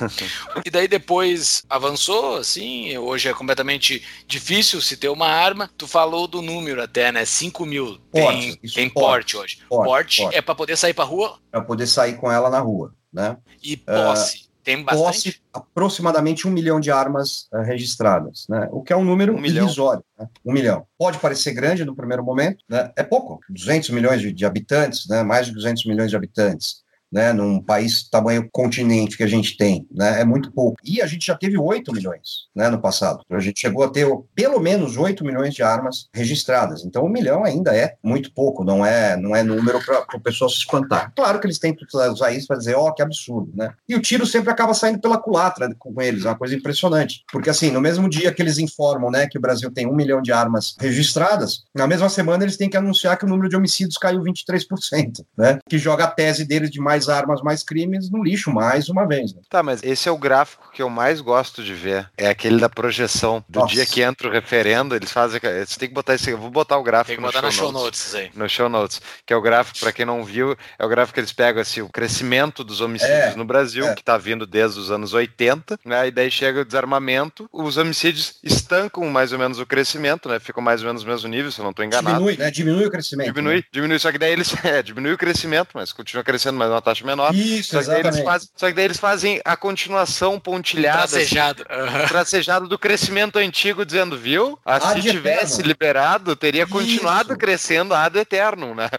e 0.65 0.69
daí 0.69 0.87
depois 0.87 1.63
avançou, 1.69 2.37
assim, 2.37 2.97
hoje 2.97 3.29
é 3.29 3.33
completamente 3.33 4.03
difícil 4.25 4.81
se 4.81 4.97
ter 4.97 5.09
uma 5.09 5.27
arma. 5.27 5.69
Tu 5.77 5.87
falou 5.87 6.27
do 6.27 6.41
número 6.41 6.81
até, 6.81 7.11
né? 7.11 7.23
5 7.25 7.65
mil. 7.65 7.99
Porte, 8.11 8.57
tem, 8.57 8.71
tem 8.71 8.89
porte, 8.89 9.33
porte 9.33 9.37
hoje. 9.37 9.59
Porte, 9.69 9.87
porte, 9.87 10.21
porte. 10.23 10.35
é 10.35 10.41
para 10.41 10.55
poder 10.55 10.75
sair 10.75 10.93
pra 10.93 11.03
rua? 11.03 11.37
Para 11.51 11.61
poder 11.61 11.85
sair 11.85 12.17
com 12.17 12.31
ela 12.31 12.49
na 12.49 12.59
rua 12.59 12.93
né? 13.11 13.37
E 13.63 13.77
posse. 13.77 14.37
Uh, 14.37 14.49
tem 14.63 14.83
bastante? 14.83 15.03
Posse, 15.03 15.41
aproximadamente 15.53 16.47
um 16.47 16.51
milhão 16.51 16.79
de 16.79 16.91
armas 16.91 17.47
uh, 17.53 17.61
registradas, 17.61 18.45
né? 18.49 18.67
O 18.71 18.83
que 18.83 18.93
é 18.93 18.95
um 18.97 19.03
número 19.03 19.35
um 19.35 19.45
irrisório, 19.45 20.03
né? 20.17 20.27
Um 20.45 20.51
milhão. 20.51 20.85
Pode 20.97 21.17
parecer 21.19 21.53
grande 21.53 21.85
no 21.85 21.95
primeiro 21.95 22.23
momento, 22.23 22.63
né? 22.69 22.91
É 22.95 23.03
pouco, 23.03 23.39
200 23.49 23.89
milhões 23.89 24.21
de, 24.21 24.31
de 24.31 24.45
habitantes, 24.45 25.07
né? 25.07 25.23
Mais 25.23 25.47
de 25.47 25.53
200 25.53 25.85
milhões 25.85 26.09
de 26.09 26.15
habitantes 26.15 26.83
né, 27.11 27.33
num 27.33 27.61
país 27.61 28.07
tamanho 28.09 28.47
continente 28.51 29.17
que 29.17 29.23
a 29.23 29.27
gente 29.27 29.57
tem, 29.57 29.87
né, 29.91 30.21
é 30.21 30.25
muito 30.25 30.51
pouco. 30.51 30.77
E 30.83 31.01
a 31.01 31.07
gente 31.07 31.25
já 31.25 31.35
teve 31.35 31.57
8 31.57 31.91
milhões, 31.93 32.47
né, 32.55 32.69
no 32.69 32.79
passado. 32.79 33.23
A 33.29 33.39
gente 33.39 33.59
chegou 33.59 33.83
a 33.83 33.89
ter 33.89 34.07
pelo 34.35 34.59
menos 34.59 34.97
8 34.97 35.23
milhões 35.23 35.53
de 35.53 35.63
armas 35.63 36.07
registradas. 36.13 36.83
Então, 36.83 37.05
um 37.05 37.09
milhão 37.09 37.43
ainda 37.43 37.75
é 37.75 37.95
muito 38.03 38.31
pouco, 38.33 38.63
não 38.63 38.85
é, 38.85 39.15
não 39.17 39.35
é 39.35 39.43
número 39.43 39.83
para 39.83 40.05
o 40.15 40.21
pessoal 40.21 40.49
se 40.49 40.57
espantar. 40.57 41.11
Claro 41.15 41.39
que 41.39 41.47
eles 41.47 41.59
tentam 41.59 41.85
usar 42.11 42.31
isso 42.31 42.47
para 42.47 42.57
dizer, 42.57 42.75
ó, 42.75 42.87
oh, 42.87 42.93
que 42.93 43.01
absurdo, 43.01 43.51
né? 43.55 43.73
E 43.87 43.95
o 43.95 44.01
tiro 44.01 44.25
sempre 44.25 44.51
acaba 44.51 44.73
saindo 44.73 44.99
pela 44.99 45.17
culatra 45.17 45.69
com 45.77 46.01
eles, 46.01 46.25
é 46.25 46.29
uma 46.29 46.37
coisa 46.37 46.55
impressionante. 46.55 47.23
Porque, 47.31 47.49
assim, 47.49 47.71
no 47.71 47.81
mesmo 47.81 48.09
dia 48.09 48.33
que 48.33 48.41
eles 48.41 48.57
informam, 48.57 49.11
né, 49.11 49.27
que 49.27 49.37
o 49.37 49.41
Brasil 49.41 49.71
tem 49.71 49.87
um 49.87 49.95
milhão 49.95 50.21
de 50.21 50.31
armas 50.31 50.75
registradas, 50.79 51.63
na 51.73 51.87
mesma 51.87 52.09
semana 52.09 52.43
eles 52.43 52.57
têm 52.57 52.69
que 52.69 52.77
anunciar 52.77 53.17
que 53.17 53.25
o 53.25 53.27
número 53.27 53.49
de 53.49 53.55
homicídios 53.55 53.97
caiu 53.97 54.21
23%, 54.21 55.25
né? 55.37 55.59
Que 55.67 55.77
joga 55.77 56.05
a 56.05 56.11
tese 56.11 56.45
deles 56.45 56.69
de 56.69 56.79
mais 56.79 56.98
mais 56.99 57.09
armas, 57.09 57.41
mais 57.41 57.63
crimes 57.63 58.09
no 58.09 58.23
lixo 58.23 58.51
mais 58.51 58.89
uma 58.89 59.07
vez. 59.07 59.33
Né? 59.33 59.41
Tá, 59.49 59.63
mas 59.63 59.81
esse 59.83 60.09
é 60.09 60.11
o 60.11 60.17
gráfico 60.17 60.69
que 60.73 60.81
eu 60.81 60.89
mais 60.89 61.21
gosto 61.21 61.63
de 61.63 61.73
ver. 61.73 62.09
É 62.17 62.27
aquele 62.27 62.59
da 62.59 62.69
projeção. 62.69 63.43
Do 63.47 63.59
Nossa. 63.59 63.73
dia 63.73 63.85
que 63.85 64.01
entra 64.01 64.27
o 64.27 64.31
referendo, 64.31 64.95
eles 64.95 65.11
fazem. 65.11 65.39
Você 65.39 65.79
tem 65.79 65.87
que 65.87 65.95
botar 65.95 66.15
esse. 66.15 66.29
Eu 66.29 66.37
vou 66.37 66.49
botar 66.49 66.77
o 66.77 66.83
gráfico. 66.83 67.07
Tem 67.07 67.15
que 67.17 67.21
botar 67.21 67.41
no 67.41 67.51
show, 67.51 67.71
no 67.71 67.79
show 67.79 67.83
notes. 67.83 68.15
aí. 68.15 68.31
No 68.35 68.49
show 68.49 68.69
notes. 68.69 69.01
Que 69.25 69.33
é 69.33 69.35
o 69.35 69.41
gráfico, 69.41 69.79
para 69.79 69.91
quem 69.91 70.05
não 70.05 70.23
viu, 70.23 70.55
é 70.77 70.85
o 70.85 70.89
gráfico 70.89 71.13
que 71.13 71.19
eles 71.19 71.31
pegam 71.31 71.61
assim, 71.61 71.81
o 71.81 71.89
crescimento 71.89 72.63
dos 72.63 72.81
homicídios 72.81 73.33
é, 73.33 73.35
no 73.35 73.45
Brasil, 73.45 73.87
é. 73.87 73.95
que 73.95 74.03
tá 74.03 74.17
vindo 74.17 74.45
desde 74.45 74.79
os 74.79 74.91
anos 74.91 75.13
80, 75.13 75.79
né? 75.85 76.07
E 76.07 76.11
daí 76.11 76.29
chega 76.29 76.61
o 76.61 76.65
desarmamento, 76.65 77.49
os 77.51 77.77
homicídios 77.77 78.39
estancam 78.43 79.05
mais 79.05 79.31
ou 79.31 79.39
menos 79.39 79.59
o 79.59 79.65
crescimento, 79.65 80.27
né? 80.27 80.39
Ficam 80.39 80.61
mais 80.61 80.81
ou 80.81 80.87
menos 80.87 81.03
no 81.03 81.09
mesmo 81.09 81.29
nível, 81.29 81.51
se 81.51 81.59
eu 81.59 81.63
não 81.63 81.71
estou 81.71 81.85
enganado. 81.85 82.17
Diminui, 82.17 82.37
né? 82.37 82.51
Diminui 82.51 82.85
o 82.85 82.91
crescimento. 82.91 83.27
Diminui, 83.27 83.55
né? 83.57 83.63
diminui. 83.71 83.99
Só 83.99 84.11
que 84.11 84.17
daí 84.17 84.31
eles. 84.31 84.49
É, 84.69 84.83
diminui 84.83 85.13
o 85.13 85.17
crescimento, 85.17 85.69
mas 85.73 85.91
continua 85.91 86.23
crescendo, 86.23 86.57
mas 86.57 86.69
uma 86.69 86.81
taxa 86.89 87.05
menor. 87.05 87.33
Isso, 87.33 87.81
só 87.81 87.93
que, 87.93 87.99
eles 87.99 88.19
fazem, 88.19 88.49
só 88.55 88.67
que 88.67 88.73
daí 88.73 88.85
eles 88.85 88.97
fazem 88.97 89.41
a 89.45 89.55
continuação 89.55 90.39
pontilhada. 90.39 91.07
Tracejado. 91.07 91.63
Uhum. 91.69 92.07
Tracejado 92.07 92.67
do 92.67 92.77
crescimento 92.77 93.37
antigo, 93.37 93.85
dizendo, 93.85 94.17
viu? 94.17 94.57
Ah, 94.65 94.79
se 94.79 95.01
tivesse 95.01 95.55
eterno. 95.55 95.67
liberado, 95.67 96.35
teria 96.35 96.67
continuado 96.67 97.29
Isso. 97.29 97.37
crescendo 97.37 97.93
ad 97.93 98.17
eterno, 98.17 98.75
né? 98.75 98.89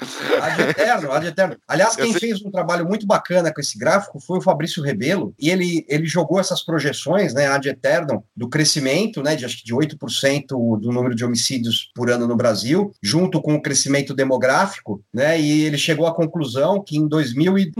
Ad 0.40 0.62
eterno, 0.62 1.12
ad 1.12 1.26
eterno. 1.26 1.56
Aliás, 1.66 1.96
quem 1.96 2.12
fez 2.12 2.42
um 2.44 2.50
trabalho 2.50 2.86
muito 2.86 3.06
bacana 3.06 3.52
com 3.52 3.60
esse 3.60 3.78
gráfico 3.78 4.20
foi 4.20 4.38
o 4.38 4.42
Fabrício 4.42 4.82
Rebelo, 4.82 5.34
e 5.38 5.50
ele, 5.50 5.84
ele 5.88 6.06
jogou 6.06 6.40
essas 6.40 6.62
projeções, 6.62 7.34
né, 7.34 7.46
ad 7.46 7.68
eterno, 7.68 8.24
do 8.36 8.48
crescimento, 8.48 9.22
né, 9.22 9.36
de 9.36 9.44
acho 9.44 9.58
que 9.58 9.64
de 9.64 9.74
8% 9.74 10.46
do 10.78 10.92
número 10.92 11.14
de 11.14 11.24
homicídios 11.24 11.90
por 11.94 12.10
ano 12.10 12.26
no 12.26 12.36
Brasil, 12.36 12.92
junto 13.02 13.40
com 13.40 13.54
o 13.54 13.62
crescimento 13.62 14.14
demográfico, 14.14 15.02
né, 15.12 15.40
e 15.40 15.64
ele 15.64 15.78
chegou 15.78 16.06
à 16.06 16.14
conclusão 16.14 16.82
que 16.82 16.96
em 16.96 17.08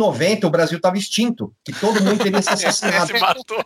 2090 0.00 0.46
o 0.46 0.50
Brasil 0.50 0.76
estava 0.78 0.96
extinto, 0.96 1.54
que 1.64 1.72
todo 1.72 2.02
mundo 2.02 2.22
teria 2.22 2.40
se 2.40 2.48
assassinado. 2.50 3.06
se 3.06 3.18
matou. 3.18 3.64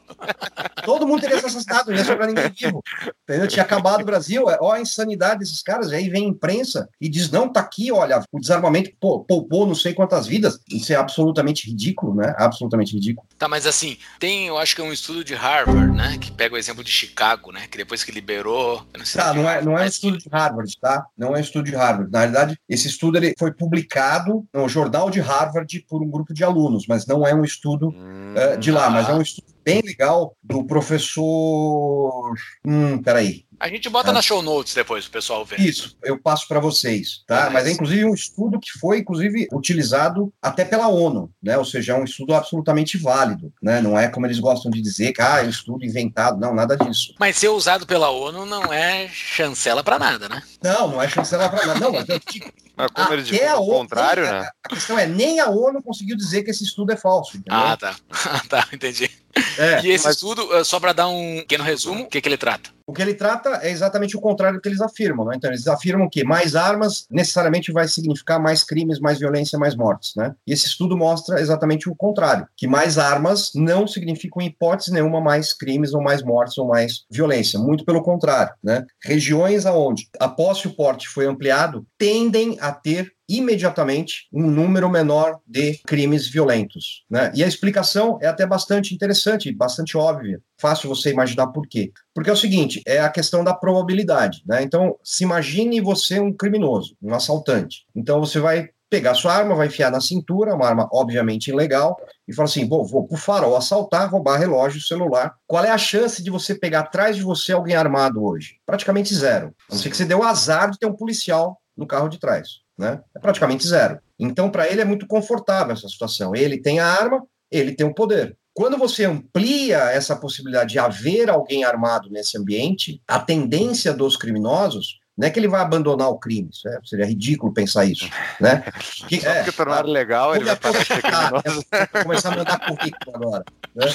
Todo 0.84 1.06
mundo 1.06 1.20
teria 1.20 1.38
se 1.38 1.46
assassinado, 1.46 1.90
não 1.90 1.98
ia 1.98 2.04
sobrar 2.04 2.28
ninguém 2.28 2.50
vivo. 2.50 2.82
Entendeu? 3.22 3.48
Tinha 3.48 3.62
acabado 3.62 4.02
o 4.02 4.04
Brasil. 4.04 4.50
É, 4.50 4.58
olha 4.60 4.78
a 4.78 4.82
insanidade 4.82 5.40
desses 5.40 5.62
caras. 5.62 5.90
E 5.90 5.94
aí 5.94 6.08
vem 6.08 6.26
a 6.26 6.28
imprensa 6.28 6.88
e 7.00 7.08
diz: 7.08 7.30
não, 7.30 7.48
tá 7.48 7.60
aqui, 7.60 7.92
olha, 7.92 8.22
o 8.32 8.40
desarmamento 8.40 8.90
poupou 9.00 9.66
não 9.66 9.74
sei 9.74 9.94
quantas 9.94 10.26
vidas. 10.26 10.60
Isso 10.68 10.92
é 10.92 10.96
absolutamente 10.96 11.68
ridículo, 11.68 12.14
né? 12.14 12.34
Absolutamente 12.36 12.94
ridículo. 12.94 13.26
Tá, 13.38 13.48
mas 13.48 13.66
assim, 13.66 13.96
tem, 14.18 14.48
eu 14.48 14.58
acho 14.58 14.74
que 14.74 14.80
é 14.80 14.84
um 14.84 14.92
estudo 14.92 15.24
de 15.24 15.34
Harvard, 15.34 15.92
né? 15.96 16.18
Que 16.20 16.30
pega 16.30 16.54
o 16.54 16.58
exemplo 16.58 16.82
de 16.82 16.90
Chicago, 16.90 17.52
né? 17.52 17.66
Que 17.70 17.78
depois 17.78 18.02
que 18.02 18.12
liberou. 18.12 18.84
Não 18.96 19.04
tá, 19.04 19.34
não 19.34 19.48
é, 19.48 19.62
não 19.62 19.78
é 19.78 19.84
um 19.84 19.86
estudo 19.86 20.18
de 20.18 20.28
Harvard, 20.30 20.76
tá? 20.80 21.06
Não 21.16 21.34
é 21.34 21.38
um 21.38 21.42
estudo 21.42 21.64
de 21.64 21.76
Harvard. 21.76 22.10
Na 22.10 22.20
verdade, 22.20 22.58
esse 22.68 22.88
estudo 22.88 23.16
ele 23.16 23.34
foi 23.38 23.52
publicado 23.52 24.44
no 24.52 24.68
jornal 24.68 25.10
de 25.10 25.20
Harvard 25.20 25.84
por 25.88 26.02
um 26.02 26.10
grupo 26.10 26.23
de 26.32 26.44
alunos, 26.44 26.86
mas 26.86 27.06
não 27.06 27.26
é 27.26 27.34
um 27.34 27.44
estudo 27.44 27.88
hum, 27.88 28.34
uh, 28.34 28.58
de 28.58 28.70
lá, 28.70 28.88
mas 28.88 29.08
é 29.08 29.12
um 29.12 29.20
estudo 29.20 29.52
bem 29.64 29.82
legal 29.82 30.36
do 30.42 30.64
professor. 30.64 32.34
Hum, 32.64 33.02
peraí. 33.02 33.43
A 33.58 33.68
gente 33.68 33.88
bota 33.88 34.10
ah. 34.10 34.12
na 34.12 34.22
show 34.22 34.42
notes 34.42 34.74
depois, 34.74 35.06
o 35.06 35.10
pessoal 35.10 35.44
ver. 35.44 35.60
Isso, 35.60 35.96
eu 36.02 36.18
passo 36.18 36.46
para 36.48 36.60
vocês, 36.60 37.22
tá? 37.26 37.50
Mas 37.50 37.66
é 37.66 37.72
inclusive 37.72 38.04
um 38.04 38.14
estudo 38.14 38.58
que 38.58 38.70
foi, 38.78 38.98
inclusive, 38.98 39.48
utilizado 39.52 40.32
até 40.40 40.64
pela 40.64 40.88
ONU, 40.88 41.30
né? 41.42 41.56
Ou 41.56 41.64
seja, 41.64 41.92
é 41.92 41.96
um 41.96 42.04
estudo 42.04 42.34
absolutamente 42.34 42.98
válido, 42.98 43.52
né? 43.62 43.80
Não 43.80 43.98
é 43.98 44.08
como 44.08 44.26
eles 44.26 44.38
gostam 44.38 44.70
de 44.70 44.80
dizer 44.80 45.12
que, 45.12 45.22
ah, 45.22 45.40
é 45.42 45.46
um 45.46 45.50
estudo 45.50 45.84
inventado, 45.84 46.38
não, 46.38 46.54
nada 46.54 46.76
disso. 46.76 47.14
Mas 47.18 47.36
ser 47.36 47.48
usado 47.48 47.86
pela 47.86 48.10
ONU 48.10 48.44
não 48.46 48.72
é 48.72 49.08
chancela 49.08 49.82
para 49.82 49.98
nada, 49.98 50.28
né? 50.28 50.42
Não, 50.62 50.88
não 50.88 51.02
é 51.02 51.08
chancela 51.08 51.48
para 51.48 51.66
nada. 51.66 51.80
Não, 51.80 51.92
mas 51.92 52.08
eu 52.08 52.20
digo, 52.26 52.50
mas 52.76 52.90
como 52.90 53.12
eles 53.12 53.26
dizem 53.26 53.52
o 53.52 53.66
contrário, 53.66 54.24
né? 54.24 54.48
A 54.64 54.68
questão 54.68 54.98
é, 54.98 55.06
nem 55.06 55.40
a 55.40 55.48
ONU 55.48 55.82
conseguiu 55.82 56.16
dizer 56.16 56.42
que 56.42 56.50
esse 56.50 56.64
estudo 56.64 56.92
é 56.92 56.96
falso. 56.96 57.36
Entendeu? 57.36 57.58
Ah, 57.58 57.76
tá. 57.76 57.96
tá, 58.48 58.68
entendi. 58.72 59.10
É, 59.58 59.84
e 59.84 59.90
esse 59.90 60.04
mas... 60.04 60.16
estudo, 60.16 60.54
eh, 60.54 60.64
só 60.64 60.78
para 60.80 60.92
dar 60.92 61.08
um 61.08 61.38
pequeno 61.38 61.64
resumo, 61.64 62.04
o 62.04 62.08
que, 62.08 62.20
que 62.20 62.28
ele 62.28 62.36
trata? 62.36 62.70
O 62.86 62.92
que 62.92 63.00
ele 63.00 63.14
trata 63.14 63.60
é 63.62 63.70
exatamente 63.70 64.16
o 64.16 64.20
contrário 64.20 64.58
do 64.58 64.62
que 64.62 64.68
eles 64.68 64.80
afirmam, 64.80 65.26
né? 65.26 65.34
Então, 65.36 65.50
eles 65.50 65.66
afirmam 65.66 66.08
que 66.08 66.22
mais 66.22 66.54
armas 66.54 67.06
necessariamente 67.10 67.72
vai 67.72 67.88
significar 67.88 68.38
mais 68.38 68.62
crimes, 68.62 69.00
mais 69.00 69.18
violência, 69.18 69.58
mais 69.58 69.74
mortes, 69.74 70.12
né? 70.16 70.34
E 70.46 70.52
esse 70.52 70.66
estudo 70.66 70.96
mostra 70.96 71.40
exatamente 71.40 71.88
o 71.88 71.94
contrário, 71.94 72.46
que 72.56 72.66
mais 72.66 72.98
armas 72.98 73.50
não 73.54 73.86
significam 73.86 74.42
em 74.42 74.46
hipótese 74.46 74.92
nenhuma 74.92 75.20
mais 75.20 75.54
crimes 75.54 75.94
ou 75.94 76.02
mais 76.02 76.22
mortes 76.22 76.58
ou 76.58 76.68
mais 76.68 77.04
violência, 77.10 77.58
muito 77.58 77.84
pelo 77.84 78.02
contrário, 78.02 78.52
né? 78.62 78.84
Regiões 79.02 79.64
aonde 79.64 80.08
a 80.20 80.28
posse 80.28 80.68
e 80.68 80.70
o 80.70 80.74
porte 80.74 81.08
foi 81.08 81.26
ampliado 81.26 81.86
tendem 81.98 82.58
a 82.60 82.70
ter 82.70 83.13
imediatamente 83.28 84.28
um 84.32 84.50
número 84.50 84.88
menor 84.88 85.40
de 85.46 85.78
crimes 85.86 86.28
violentos. 86.28 87.04
Né? 87.08 87.32
E 87.34 87.42
a 87.42 87.46
explicação 87.46 88.18
é 88.20 88.26
até 88.26 88.46
bastante 88.46 88.94
interessante, 88.94 89.52
bastante 89.52 89.96
óbvia. 89.96 90.40
Fácil 90.58 90.88
você 90.88 91.10
imaginar 91.10 91.48
por 91.48 91.66
quê. 91.66 91.92
Porque 92.14 92.30
é 92.30 92.32
o 92.32 92.36
seguinte, 92.36 92.82
é 92.86 93.00
a 93.00 93.08
questão 93.08 93.42
da 93.42 93.54
probabilidade. 93.54 94.42
Né? 94.46 94.62
Então, 94.62 94.96
se 95.02 95.24
imagine 95.24 95.80
você 95.80 96.20
um 96.20 96.32
criminoso, 96.32 96.96
um 97.02 97.14
assaltante. 97.14 97.84
Então, 97.94 98.20
você 98.20 98.38
vai 98.38 98.68
pegar 98.90 99.14
sua 99.14 99.34
arma, 99.34 99.56
vai 99.56 99.66
enfiar 99.66 99.90
na 99.90 100.00
cintura, 100.00 100.54
uma 100.54 100.68
arma 100.68 100.88
obviamente 100.92 101.48
ilegal, 101.48 101.96
e 102.28 102.32
fala 102.32 102.48
assim: 102.48 102.68
vou, 102.68 102.86
vou 102.86 103.08
pro 103.08 103.16
farol 103.16 103.56
assaltar, 103.56 104.08
roubar 104.08 104.38
relógio, 104.38 104.80
celular. 104.80 105.34
Qual 105.48 105.64
é 105.64 105.70
a 105.70 105.78
chance 105.78 106.22
de 106.22 106.30
você 106.30 106.54
pegar 106.54 106.80
atrás 106.80 107.16
de 107.16 107.22
você 107.22 107.52
alguém 107.52 107.74
armado 107.74 108.24
hoje? 108.24 108.56
Praticamente 108.64 109.12
zero. 109.12 109.52
A 109.68 109.74
não 109.74 109.80
ser 109.80 109.90
que 109.90 109.96
você 109.96 110.04
deu 110.04 110.20
o 110.20 110.22
azar 110.22 110.70
de 110.70 110.78
ter 110.78 110.86
um 110.86 110.94
policial 110.94 111.60
no 111.76 111.88
carro 111.88 112.08
de 112.08 112.20
trás 112.20 112.63
né? 112.78 113.00
É 113.14 113.18
praticamente 113.18 113.66
zero. 113.66 113.98
Então, 114.18 114.50
para 114.50 114.68
ele 114.68 114.80
é 114.80 114.84
muito 114.84 115.06
confortável 115.06 115.72
essa 115.72 115.88
situação. 115.88 116.34
Ele 116.34 116.58
tem 116.58 116.80
a 116.80 116.86
arma, 116.86 117.24
ele 117.50 117.72
tem 117.72 117.86
o 117.86 117.94
poder. 117.94 118.36
Quando 118.52 118.78
você 118.78 119.04
amplia 119.04 119.90
essa 119.90 120.14
possibilidade 120.14 120.72
de 120.72 120.78
haver 120.78 121.28
alguém 121.28 121.64
armado 121.64 122.08
nesse 122.08 122.38
ambiente, 122.38 123.02
a 123.06 123.18
tendência 123.18 123.92
dos 123.92 124.16
criminosos 124.16 125.00
Não 125.16 125.26
é 125.28 125.30
que 125.30 125.38
ele 125.38 125.48
vai 125.48 125.60
abandonar 125.60 126.08
o 126.08 126.18
crime, 126.18 126.50
é, 126.66 126.78
seria 126.84 127.06
ridículo 127.06 127.54
pensar 127.54 127.84
isso, 127.84 128.08
né? 128.40 128.64
Que, 129.08 129.20
Só 129.20 129.28
é, 129.28 129.44
tornar 129.52 129.86
legal, 129.86 130.34
ele 130.34 130.44
vai 130.44 130.56
parar 130.56 130.78
de 130.80 130.86
ser 130.86 131.02
criminoso. 131.02 131.64
É, 131.70 131.86
começar 132.02 132.32
a 132.32 132.36
mandar 132.36 132.58
currículo 132.58 133.16
agora. 133.16 133.44
Né? 133.74 133.86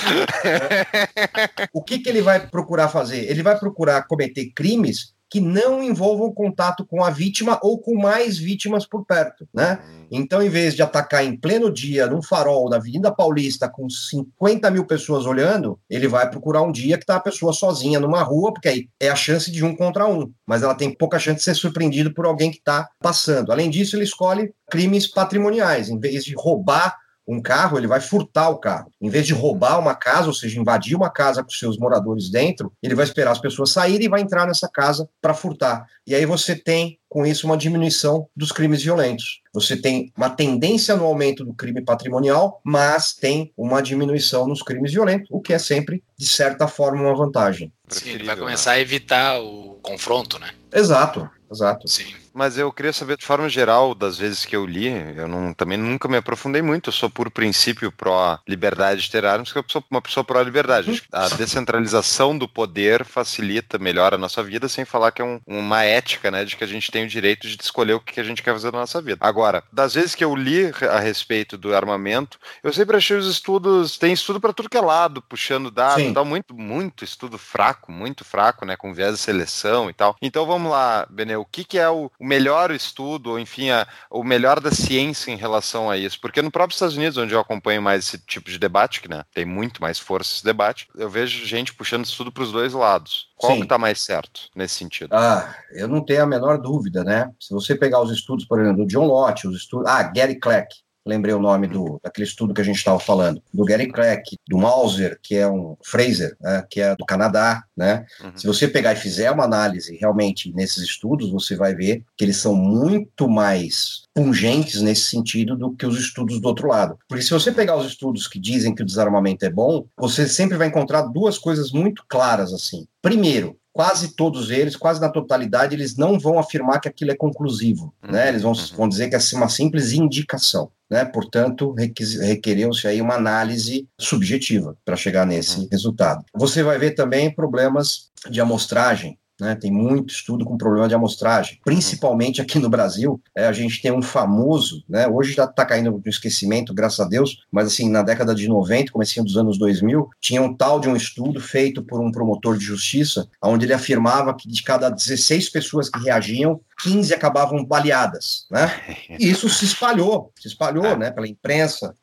É. 0.46 1.70
O 1.74 1.84
que, 1.84 2.00
que 2.00 2.10
ele 2.10 2.22
vai 2.22 2.48
procurar 2.48 2.88
fazer? 2.90 3.30
Ele 3.30 3.44
vai 3.44 3.58
procurar 3.58 4.08
cometer 4.08 4.52
crimes 4.56 5.14
que 5.30 5.40
não 5.40 5.84
envolvam 5.84 6.34
contato 6.34 6.86
com 6.86 7.04
a 7.04 7.10
vítima 7.10 7.60
ou 7.62 7.80
com 7.80 7.96
mais 7.96 8.38
vítimas 8.38 8.86
por 8.86 9.06
perto, 9.06 9.48
né? 9.54 9.80
Então, 10.12 10.42
em 10.42 10.50
vez 10.50 10.76
de 10.76 10.82
atacar 10.82 11.24
em 11.24 11.38
pleno 11.38 11.72
dia, 11.72 12.08
num 12.08 12.22
farol, 12.22 12.70
na 12.70 12.78
Avenida 12.78 13.12
Paulista, 13.12 13.70
com 13.70 13.88
50 13.90 14.72
mil 14.72 14.86
pessoas 14.86 15.26
olhando, 15.26 15.80
ele 15.90 16.08
vai 16.08 16.30
procurar 16.30 16.64
um 16.64 16.72
dia 16.72 16.98
que 16.98 17.06
tá 17.06 17.18
a 17.18 17.22
pessoa 17.22 17.54
sozinha 17.54 18.00
numa 18.00 18.24
rua, 18.24 18.52
porque 18.52 18.70
aí 18.70 18.90
é 19.00 19.10
a 19.10 19.16
chance 19.16 19.52
de 19.52 19.64
um 19.64 19.76
contra 19.76 20.08
um, 20.08 20.32
mas 20.48 20.64
ela 20.64 20.74
tem 20.74 20.94
pouca 20.94 21.20
chance 21.20 21.38
de 21.38 21.44
ser 21.44 21.56
surpreendido 21.56 22.14
por 22.14 22.26
alguém 22.26 22.50
que 22.50 22.58
está 22.58 22.90
passando. 23.00 23.52
Além 23.52 23.70
disso, 23.70 23.96
ele 23.96 24.04
escolhe 24.04 24.52
crimes 24.70 25.06
patrimoniais, 25.06 25.90
em 25.90 26.00
vez 26.00 26.24
de 26.24 26.34
roubar 26.36 26.98
um 27.30 27.42
carro, 27.42 27.78
ele 27.78 27.86
vai 27.86 28.02
furtar 28.02 28.50
o 28.50 28.58
carro. 28.58 28.92
Em 29.00 29.10
vez 29.10 29.28
de 29.28 29.34
roubar 29.34 29.80
uma 29.80 29.94
casa, 29.94 30.28
ou 30.28 30.34
seja, 30.34 30.60
invadir 30.60 30.96
uma 30.96 31.12
casa 31.12 31.44
com 31.44 31.50
seus 31.52 31.78
moradores 31.78 32.30
dentro, 32.32 32.74
ele 32.82 32.96
vai 32.96 33.06
esperar 33.06 33.32
as 33.32 33.40
pessoas 33.40 33.72
saírem 33.72 34.08
e 34.08 34.10
vai 34.10 34.22
entrar 34.22 34.48
nessa 34.48 34.68
casa 34.68 35.08
para 35.22 35.36
furtar. 35.36 35.86
E 36.08 36.16
aí 36.16 36.26
você 36.26 36.56
tem, 36.56 36.98
com 37.08 37.24
isso, 37.26 37.46
uma 37.46 37.56
diminuição 37.56 38.28
dos 38.36 38.52
crimes 38.52 38.82
violentos. 38.82 39.42
Você 39.54 39.78
tem 39.78 40.12
uma 40.18 40.30
tendência 40.30 40.96
no 40.96 41.06
aumento 41.06 41.46
do 41.46 41.54
crime 41.54 41.82
patrimonial, 41.82 42.60
mas 42.64 43.14
tem 43.14 43.54
uma 43.56 43.82
diminuição 43.82 44.48
nos 44.48 44.64
crimes 44.64 44.92
violentos, 44.92 45.28
o 45.30 45.40
que 45.40 45.54
é 45.54 45.60
sempre, 45.60 46.04
de 46.18 46.28
certa 46.28 46.68
forma, 46.68 47.04
uma 47.04 47.16
vantagem. 47.16 47.72
Sim, 47.88 48.10
ele 48.12 48.24
vai 48.24 48.36
começar 48.36 48.72
a 48.72 48.80
evitar 48.80 49.40
o 49.40 49.78
confronto, 49.84 50.40
né? 50.40 50.50
Exato, 50.74 51.30
exato. 51.52 51.88
Sim. 51.88 52.14
Mas 52.34 52.58
eu 52.58 52.72
queria 52.72 52.94
saber, 52.94 53.18
de 53.18 53.26
forma 53.26 53.50
geral, 53.50 53.96
das 53.96 54.18
vezes 54.18 54.46
que 54.46 54.56
eu 54.56 54.66
li, 54.66 54.88
eu 55.16 55.28
não, 55.28 55.54
também 55.54 55.78
nunca 55.78 56.08
me 56.08 56.18
aprofundei 56.18 56.62
muito, 56.62 56.90
eu 56.90 56.94
sou 56.94 57.10
por 57.10 57.30
princípio 57.32 57.92
pró-liberdade 57.92 59.02
de 59.02 59.12
ter 59.12 59.26
armas, 59.26 59.50
porque 59.50 59.60
eu 59.60 59.72
sou 59.72 59.84
uma 59.90 60.02
pessoa 60.02 60.24
pró-liberdade. 60.24 60.92
Uhum. 60.92 60.98
A 61.12 61.30
descentralização 61.30 62.38
do 62.38 62.48
poder 62.48 63.04
facilita, 63.06 63.78
melhora 63.78 64.16
a 64.16 64.20
nossa 64.20 64.44
vida, 64.44 64.68
sem 64.68 64.86
falar 64.86 65.12
que 65.12 65.22
é 65.22 65.26
um, 65.26 65.40
uma 65.46 65.84
ética, 65.84 66.30
né, 66.30 66.46
de 66.46 66.56
que 66.56 66.64
a 66.64 66.68
gente 66.68 66.92
tem 66.92 67.06
o 67.06 67.10
direito 67.10 67.48
de 67.48 67.58
escolher 67.62 67.94
o 67.94 68.00
que 68.00 68.20
a 68.20 68.24
gente 68.24 68.44
quer 68.44 68.54
fazer 68.54 68.72
na 68.72 68.80
nossa 68.80 69.02
vida. 69.02 69.18
Agora, 69.22 69.64
das 69.72 69.94
vezes 69.94 70.16
que 70.16 70.24
eu 70.24 70.36
li 70.36 70.72
a 70.90 71.00
respeito 71.00 71.58
do 71.58 71.76
armamento, 71.76 72.40
eu 72.64 72.74
sempre 72.74 72.98
achei 72.98 73.18
os 73.18 73.28
estudos, 73.28 73.98
tem 73.98 74.14
estudo 74.14 74.40
para 74.40 74.54
tudo 74.54 74.70
que 74.70 74.78
é 74.78 74.82
lado, 74.82 75.22
puxando 75.22 75.72
dados 75.72 76.14
tal, 76.14 76.26
muito, 76.26 76.54
muito 76.54 77.04
estudo 77.04 77.38
fraco, 77.38 77.92
muito 77.92 78.24
fraco, 78.24 78.66
né, 78.66 78.76
com 78.76 78.94
viés 78.94 79.14
de 79.14 79.20
seleção 79.20 79.90
e 79.90 79.94
tal. 79.94 80.16
Então 80.22 80.46
vamos 80.46 80.72
lá, 80.72 81.08
Benê, 81.10 81.36
o 81.36 81.46
que, 81.46 81.64
que 81.64 81.78
é 81.78 81.90
o, 81.90 82.12
o 82.20 82.26
melhor 82.26 82.70
estudo, 82.72 83.32
ou 83.32 83.40
enfim, 83.40 83.70
a, 83.70 83.88
o 84.12 84.24
melhor 84.24 84.60
da 84.60 84.72
ciência 84.72 85.32
em 85.32 85.38
relação 85.38 85.90
a 85.90 85.98
isso. 85.98 86.20
Porque 86.20 86.42
no 86.42 86.52
próprio 86.52 86.76
Estados 86.76 86.98
Unidos, 86.98 87.18
onde 87.18 87.34
eu 87.34 87.40
acompanho 87.40 87.82
mais 87.82 88.06
esse 88.06 88.18
tipo 88.26 88.50
de 88.50 88.60
debate, 88.60 89.02
que 89.02 89.08
né, 89.08 89.24
tem 89.34 89.46
muito 89.46 89.82
mais 89.82 89.98
força 89.98 90.36
esse 90.36 90.44
debate, 90.44 90.88
eu 90.96 91.10
vejo 91.10 91.46
gente 91.46 91.74
puxando 91.74 92.06
estudo 92.06 92.32
para 92.32 92.44
os 92.44 92.52
dois 92.52 92.74
lados. 92.74 93.30
Qual 93.36 93.54
Sim. 93.54 93.60
que 93.60 93.66
está 93.66 93.78
mais 93.78 94.02
certo 94.02 94.42
nesse 94.54 94.76
sentido? 94.76 95.14
Ah, 95.14 95.56
eu 95.72 95.88
não 95.88 96.04
tenho 96.04 96.24
a 96.24 96.28
menor 96.28 96.58
dúvida, 96.58 97.04
né? 97.04 97.32
Se 97.40 97.54
você 97.54 97.74
pegar 97.74 98.02
os 98.02 98.12
estudos, 98.12 98.46
por 98.46 98.60
exemplo, 98.60 98.84
do 98.84 98.88
John 98.88 99.06
Lott, 99.06 99.48
os 99.48 99.56
estudos. 99.56 99.88
Ah, 99.88 100.04
Gary 100.04 100.38
Kleck, 100.38 100.76
lembrei 101.10 101.34
o 101.34 101.42
nome 101.42 101.68
do, 101.68 102.00
daquele 102.04 102.28
estudo 102.28 102.54
que 102.54 102.62
a 102.62 102.64
gente 102.64 102.78
estava 102.78 103.00
falando, 103.00 103.42
do 103.54 103.66
Gary 103.66 103.92
Crack, 103.92 104.38
do 104.48 104.58
Mauser, 104.58 105.20
que 105.22 105.36
é 105.36 105.48
um 105.48 105.76
Fraser, 105.84 106.36
né, 106.40 106.64
que 106.70 106.80
é 106.80 106.96
do 106.96 107.06
Canadá, 107.06 107.64
né? 107.76 108.06
Uhum. 108.24 108.32
Se 108.36 108.48
você 108.48 108.68
pegar 108.68 108.94
e 108.94 108.98
fizer 108.98 109.32
uma 109.32 109.44
análise 109.44 109.98
realmente 109.98 110.54
nesses 110.54 110.84
estudos, 110.84 111.32
você 111.32 111.56
vai 111.56 111.74
ver 111.74 112.04
que 112.16 112.24
eles 112.24 112.38
são 112.38 112.56
muito 112.56 113.28
mais 113.28 114.04
pungentes 114.14 114.82
nesse 114.82 115.04
sentido 115.04 115.56
do 115.56 115.72
que 115.76 115.86
os 115.86 115.98
estudos 115.98 116.40
do 116.40 116.48
outro 116.48 116.68
lado. 116.68 116.98
Porque 117.08 117.24
se 117.24 117.32
você 117.32 117.52
pegar 117.52 117.78
os 117.78 117.88
estudos 117.88 118.28
que 118.28 118.40
dizem 118.40 118.76
que 118.76 118.84
o 118.84 118.86
desarmamento 118.86 119.46
é 119.46 119.50
bom, 119.50 119.86
você 119.98 120.28
sempre 120.28 120.58
vai 120.58 120.68
encontrar 120.68 121.04
duas 121.04 121.38
coisas 121.38 121.72
muito 121.72 122.04
claras 122.08 122.54
assim. 122.54 122.86
Primeiro, 123.02 123.58
quase 123.74 124.16
todos 124.16 124.50
eles, 124.50 124.76
quase 124.76 125.00
na 125.00 125.10
totalidade, 125.10 125.76
eles 125.76 125.96
não 125.96 126.20
vão 126.20 126.40
afirmar 126.40 126.80
que 126.80 126.88
aquilo 126.88 127.12
é 127.12 127.16
conclusivo, 127.16 127.94
uhum. 128.04 128.12
né? 128.12 128.30
Eles 128.30 128.42
vão, 128.42 128.52
uhum. 128.52 128.76
vão 128.76 128.90
dizer 128.90 129.10
que 129.10 129.16
é 129.16 129.20
uma 129.34 129.50
simples 129.50 129.92
indicação, 129.92 130.72
né? 130.90 131.06
Portanto, 131.06 131.74
requereu-se 131.74 132.88
aí 132.88 133.02
uma 133.02 133.16
análise 133.16 133.88
subjetiva 134.00 134.76
para 134.84 134.96
chegar 134.96 135.26
nesse 135.26 135.60
uhum. 135.60 135.68
resultado. 135.72 136.26
Você 136.36 136.64
vai 136.64 136.78
ver 136.78 136.92
também 136.92 137.34
problemas 137.34 138.10
de 138.30 138.42
amostragem, 138.42 139.18
né? 139.40 139.56
Tem 139.56 139.72
muito 139.72 140.14
estudo 140.14 140.46
com 140.46 140.58
problema 140.58 140.88
de 140.88 140.96
amostragem, 140.96 141.60
principalmente 141.64 142.42
aqui 142.42 142.60
no 142.60 142.70
Brasil. 142.70 143.22
É, 143.36 143.48
a 143.48 143.54
gente 143.54 143.82
tem 143.82 143.92
um 143.92 144.02
famoso, 144.02 144.84
né? 144.88 145.08
hoje 145.08 145.34
já 145.34 145.46
está 145.46 145.66
caindo 145.66 145.92
no 145.92 146.02
esquecimento, 146.06 146.74
graças 146.74 147.00
a 147.00 147.06
Deus, 147.06 147.44
mas 147.52 147.68
assim, 147.68 147.90
na 147.90 148.02
década 148.02 148.36
de 148.36 148.48
90, 148.48 148.92
comecinho 148.92 149.26
dos 149.26 149.38
anos 149.38 149.58
2000, 149.58 150.10
tinha 150.20 150.42
um 150.42 150.54
tal 150.54 150.80
de 150.80 150.90
um 150.90 150.96
estudo 150.96 151.40
feito 151.40 151.84
por 151.84 152.02
um 152.02 152.12
promotor 152.12 152.58
de 152.58 152.66
justiça, 152.66 153.28
onde 153.42 153.66
ele 153.66 153.74
afirmava 153.74 154.34
que 154.34 154.48
de 154.48 154.64
cada 154.64 154.90
16 154.90 155.50
pessoas 155.50 155.90
que 155.90 156.00
reagiam, 156.00 156.60
15 156.82 157.14
acabavam 157.14 157.64
baleadas, 157.64 158.46
né? 158.50 158.72
E 159.20 159.30
isso 159.30 159.50
se 159.50 159.66
espalhou, 159.66 160.32
se 160.40 160.48
espalhou, 160.48 160.86
é. 160.86 160.98
né, 160.98 161.12
pela 161.12 161.28
imprensa. 161.28 161.94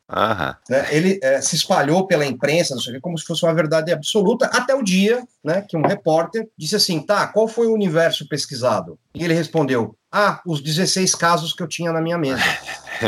Né? 0.69 0.87
Ele 0.91 1.19
é, 1.21 1.41
se 1.41 1.55
espalhou 1.55 2.05
pela 2.05 2.25
imprensa, 2.25 2.75
não 2.75 2.81
sei 2.81 2.93
o 2.93 2.95
que, 2.95 3.01
como 3.01 3.17
se 3.17 3.25
fosse 3.25 3.43
uma 3.43 3.53
verdade 3.53 3.91
absoluta, 3.91 4.45
até 4.47 4.73
o 4.75 4.83
dia, 4.83 5.23
né, 5.43 5.65
que 5.67 5.75
um 5.75 5.81
repórter 5.81 6.47
disse 6.57 6.75
assim, 6.75 7.01
tá, 7.01 7.27
qual 7.27 7.47
foi 7.47 7.67
o 7.67 7.73
universo 7.73 8.27
pesquisado? 8.27 8.99
E 9.13 9.23
ele 9.23 9.33
respondeu, 9.33 9.95
ah, 10.17 10.41
os 10.43 10.61
16 10.61 11.13
casos 11.13 11.53
que 11.53 11.61
eu 11.61 11.67
tinha 11.67 11.91
na 11.91 12.01
minha 12.01 12.17
mesa. 12.17 12.41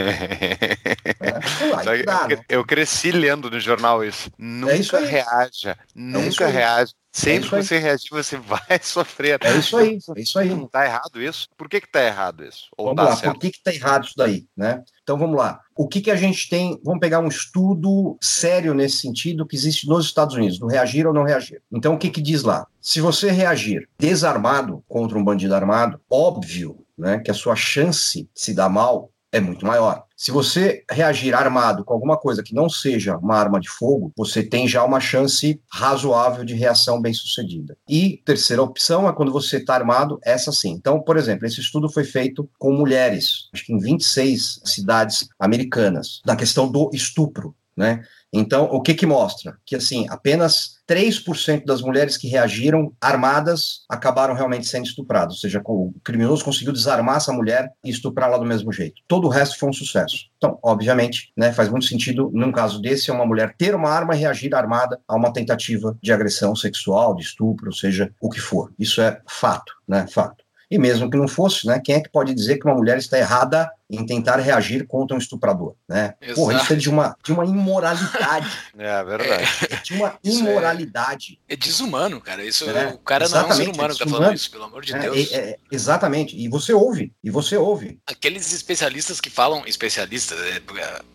é, 1.20 1.84
dá, 1.84 1.96
eu, 1.96 2.38
né? 2.38 2.44
eu, 2.48 2.64
cresci 2.64 3.10
lendo 3.12 3.50
no 3.50 3.60
jornal 3.60 4.06
isso. 4.06 4.30
Nunca 4.38 4.74
é 4.74 4.78
isso 4.78 4.96
reaja, 4.96 5.76
nunca 5.96 6.44
é 6.44 6.52
reaja. 6.52 6.94
Sempre 7.12 7.48
é 7.48 7.50
que 7.50 7.64
você 7.66 7.80
reagir, 7.80 8.10
você 8.12 8.38
vai 8.46 8.80
sofrer. 8.84 9.40
É 9.42 9.58
isso 9.58 9.76
aí, 9.76 9.98
é 10.16 10.22
isso 10.22 10.38
aí. 10.38 10.50
Não 10.50 10.68
tá 10.68 10.86
errado 10.86 11.20
isso? 11.20 11.48
Por 11.58 11.68
que 11.68 11.82
que 11.82 11.92
tá 11.92 12.04
errado 12.04 12.46
isso? 12.46 12.70
Ou 12.78 12.86
vamos 12.86 13.04
tá 13.04 13.10
lá, 13.10 13.16
certo? 13.16 13.34
por 13.34 13.40
que 13.40 13.52
que 13.52 13.64
tá 13.64 13.74
errado 13.74 14.06
isso 14.06 14.14
daí, 14.16 14.46
né? 14.56 14.84
Então 15.02 15.18
vamos 15.18 15.36
lá. 15.36 15.60
O 15.76 15.88
que 15.88 16.02
que 16.02 16.12
a 16.12 16.16
gente 16.16 16.48
tem? 16.48 16.80
Vamos 16.84 17.00
pegar 17.00 17.20
um 17.20 17.28
estudo 17.28 18.16
sério 18.22 18.76
nesse 18.76 18.98
sentido 18.98 19.48
que 19.48 19.56
existe 19.56 19.88
nos 19.88 20.06
Estados 20.06 20.36
Unidos, 20.36 20.60
do 20.60 20.68
reagir 20.68 21.08
ou 21.08 21.14
não 21.14 21.24
reagir. 21.24 21.62
Então 21.72 21.96
o 21.96 21.98
que 21.98 22.12
que 22.12 22.22
diz 22.22 22.44
lá? 22.44 22.68
Se 22.80 23.02
você 23.02 23.32
reagir 23.32 23.90
desarmado 23.98 24.84
contra 24.88 25.18
um 25.18 25.24
bandido 25.24 25.56
armado, 25.56 26.00
óbvio, 26.10 26.86
né, 27.00 27.20
que 27.20 27.32
a 27.32 27.34
sua 27.34 27.56
chance 27.56 28.24
de 28.24 28.30
se 28.36 28.54
dar 28.54 28.70
mal 28.70 29.12
é 29.32 29.40
muito 29.40 29.66
maior. 29.66 30.04
Se 30.18 30.32
você 30.32 30.84
reagir 30.92 31.34
armado 31.34 31.86
com 31.86 31.94
alguma 31.94 32.18
coisa 32.18 32.44
que 32.44 32.54
não 32.54 32.70
seja 32.70 33.18
uma 33.18 33.36
arma 33.36 33.60
de 33.60 33.70
fogo, 33.70 34.12
você 34.18 34.44
tem 34.44 34.68
já 34.68 34.84
uma 34.84 35.00
chance 35.00 35.62
razoável 35.72 36.44
de 36.44 36.56
reação 36.56 37.02
bem 37.02 37.14
sucedida. 37.14 37.78
E 37.88 38.22
terceira 38.26 38.62
opção 38.62 39.08
é 39.08 39.14
quando 39.14 39.32
você 39.32 39.58
está 39.58 39.76
armado, 39.76 40.20
essa 40.24 40.52
sim. 40.52 40.72
Então, 40.72 41.00
por 41.00 41.16
exemplo, 41.16 41.46
esse 41.46 41.62
estudo 41.62 41.90
foi 41.90 42.04
feito 42.04 42.50
com 42.58 42.74
mulheres, 42.74 43.50
acho 43.54 43.66
que 43.66 43.74
em 43.74 43.80
26 43.80 44.62
cidades 44.66 45.30
americanas, 45.40 46.22
da 46.26 46.36
questão 46.36 46.70
do 46.70 46.90
estupro. 46.94 47.56
Né? 47.78 48.04
Então, 48.32 48.66
o 48.66 48.82
que 48.82 48.94
que 48.94 49.06
mostra? 49.06 49.58
Que, 49.66 49.76
assim, 49.76 50.06
apenas 50.10 50.80
3% 50.88 51.66
das 51.66 51.82
mulheres 51.82 52.18
que 52.18 52.28
reagiram 52.28 52.92
armadas 53.02 53.86
acabaram 53.90 54.34
realmente 54.34 54.68
sendo 54.68 54.86
estupradas, 54.86 55.36
ou 55.36 55.40
seja, 55.40 55.62
o 55.66 55.94
criminoso 56.04 56.44
conseguiu 56.44 56.74
desarmar 56.74 57.18
essa 57.18 57.34
mulher 57.34 57.72
e 57.84 57.90
estuprá-la 57.90 58.38
do 58.38 58.46
mesmo 58.46 58.72
jeito. 58.72 59.02
Todo 59.08 59.26
o 59.26 59.30
resto 59.30 59.58
foi 59.58 59.70
um 59.70 59.74
sucesso. 59.74 60.28
Então, 60.38 60.58
obviamente, 60.64 61.32
né, 61.36 61.52
faz 61.52 61.70
muito 61.70 61.86
sentido, 61.86 62.32
num 62.34 62.52
caso 62.52 62.82
desse, 62.82 63.12
uma 63.12 63.26
mulher 63.26 63.56
ter 63.58 63.76
uma 63.76 63.90
arma 63.90 64.16
e 64.16 64.20
reagir 64.20 64.54
armada 64.56 65.00
a 65.08 65.16
uma 65.16 65.34
tentativa 65.34 65.98
de 66.02 66.12
agressão 66.12 66.56
sexual, 66.56 67.16
de 67.16 67.24
estupro, 67.24 67.68
ou 67.68 67.74
seja, 67.74 68.12
o 68.22 68.30
que 68.30 68.40
for. 68.40 68.72
Isso 68.78 69.02
é 69.02 69.22
fato, 69.28 69.74
né? 69.88 70.08
Fato. 70.08 70.44
E 70.72 70.78
mesmo 70.78 71.10
que 71.10 71.18
não 71.18 71.28
fosse, 71.28 71.66
né, 71.66 71.82
quem 71.84 71.96
é 71.96 72.02
que 72.02 72.10
pode 72.10 72.34
dizer 72.34 72.58
que 72.58 72.66
uma 72.66 72.76
mulher 72.76 72.98
está 72.98 73.18
errada 73.18 73.70
em 73.90 74.06
tentar 74.06 74.38
reagir 74.38 74.86
contra 74.86 75.16
um 75.16 75.20
estuprador, 75.20 75.74
né? 75.88 76.14
Porra, 76.36 76.62
isso 76.62 76.74
é 76.74 76.76
de 76.76 76.90
uma, 76.90 77.18
de 77.24 77.32
uma 77.32 77.46
imoralidade. 77.46 78.50
É, 78.78 79.04
verdade. 79.04 79.44
É, 79.70 79.76
de 79.78 79.94
uma 79.94 80.08
é 80.08 80.30
imoralidade. 80.30 81.40
É, 81.48 81.54
é, 81.54 81.58
desumano, 81.58 82.22
cara. 82.22 82.44
Isso, 82.44 82.70
é, 82.70 82.88
o 82.90 82.98
cara 83.00 83.28
não 83.28 83.40
é 83.40 83.46
um 83.46 83.52
ser 83.52 83.70
humano 83.70 83.94
que 83.94 84.04
tá 84.04 84.10
falando 84.10 84.36
isso, 84.36 84.50
pelo 84.50 84.64
amor 84.64 84.86
de 84.86 84.94
é, 84.94 85.00
Deus. 85.00 85.32
É, 85.34 85.58
exatamente. 85.72 86.38
E 86.38 86.48
você 86.48 86.72
ouve, 86.72 87.12
e 87.24 87.30
você 87.30 87.58
ouve. 87.58 88.00
Aqueles 88.08 88.54
especialistas 88.54 89.20
que 89.20 89.30
falam, 89.30 89.64
especialistas, 89.66 90.40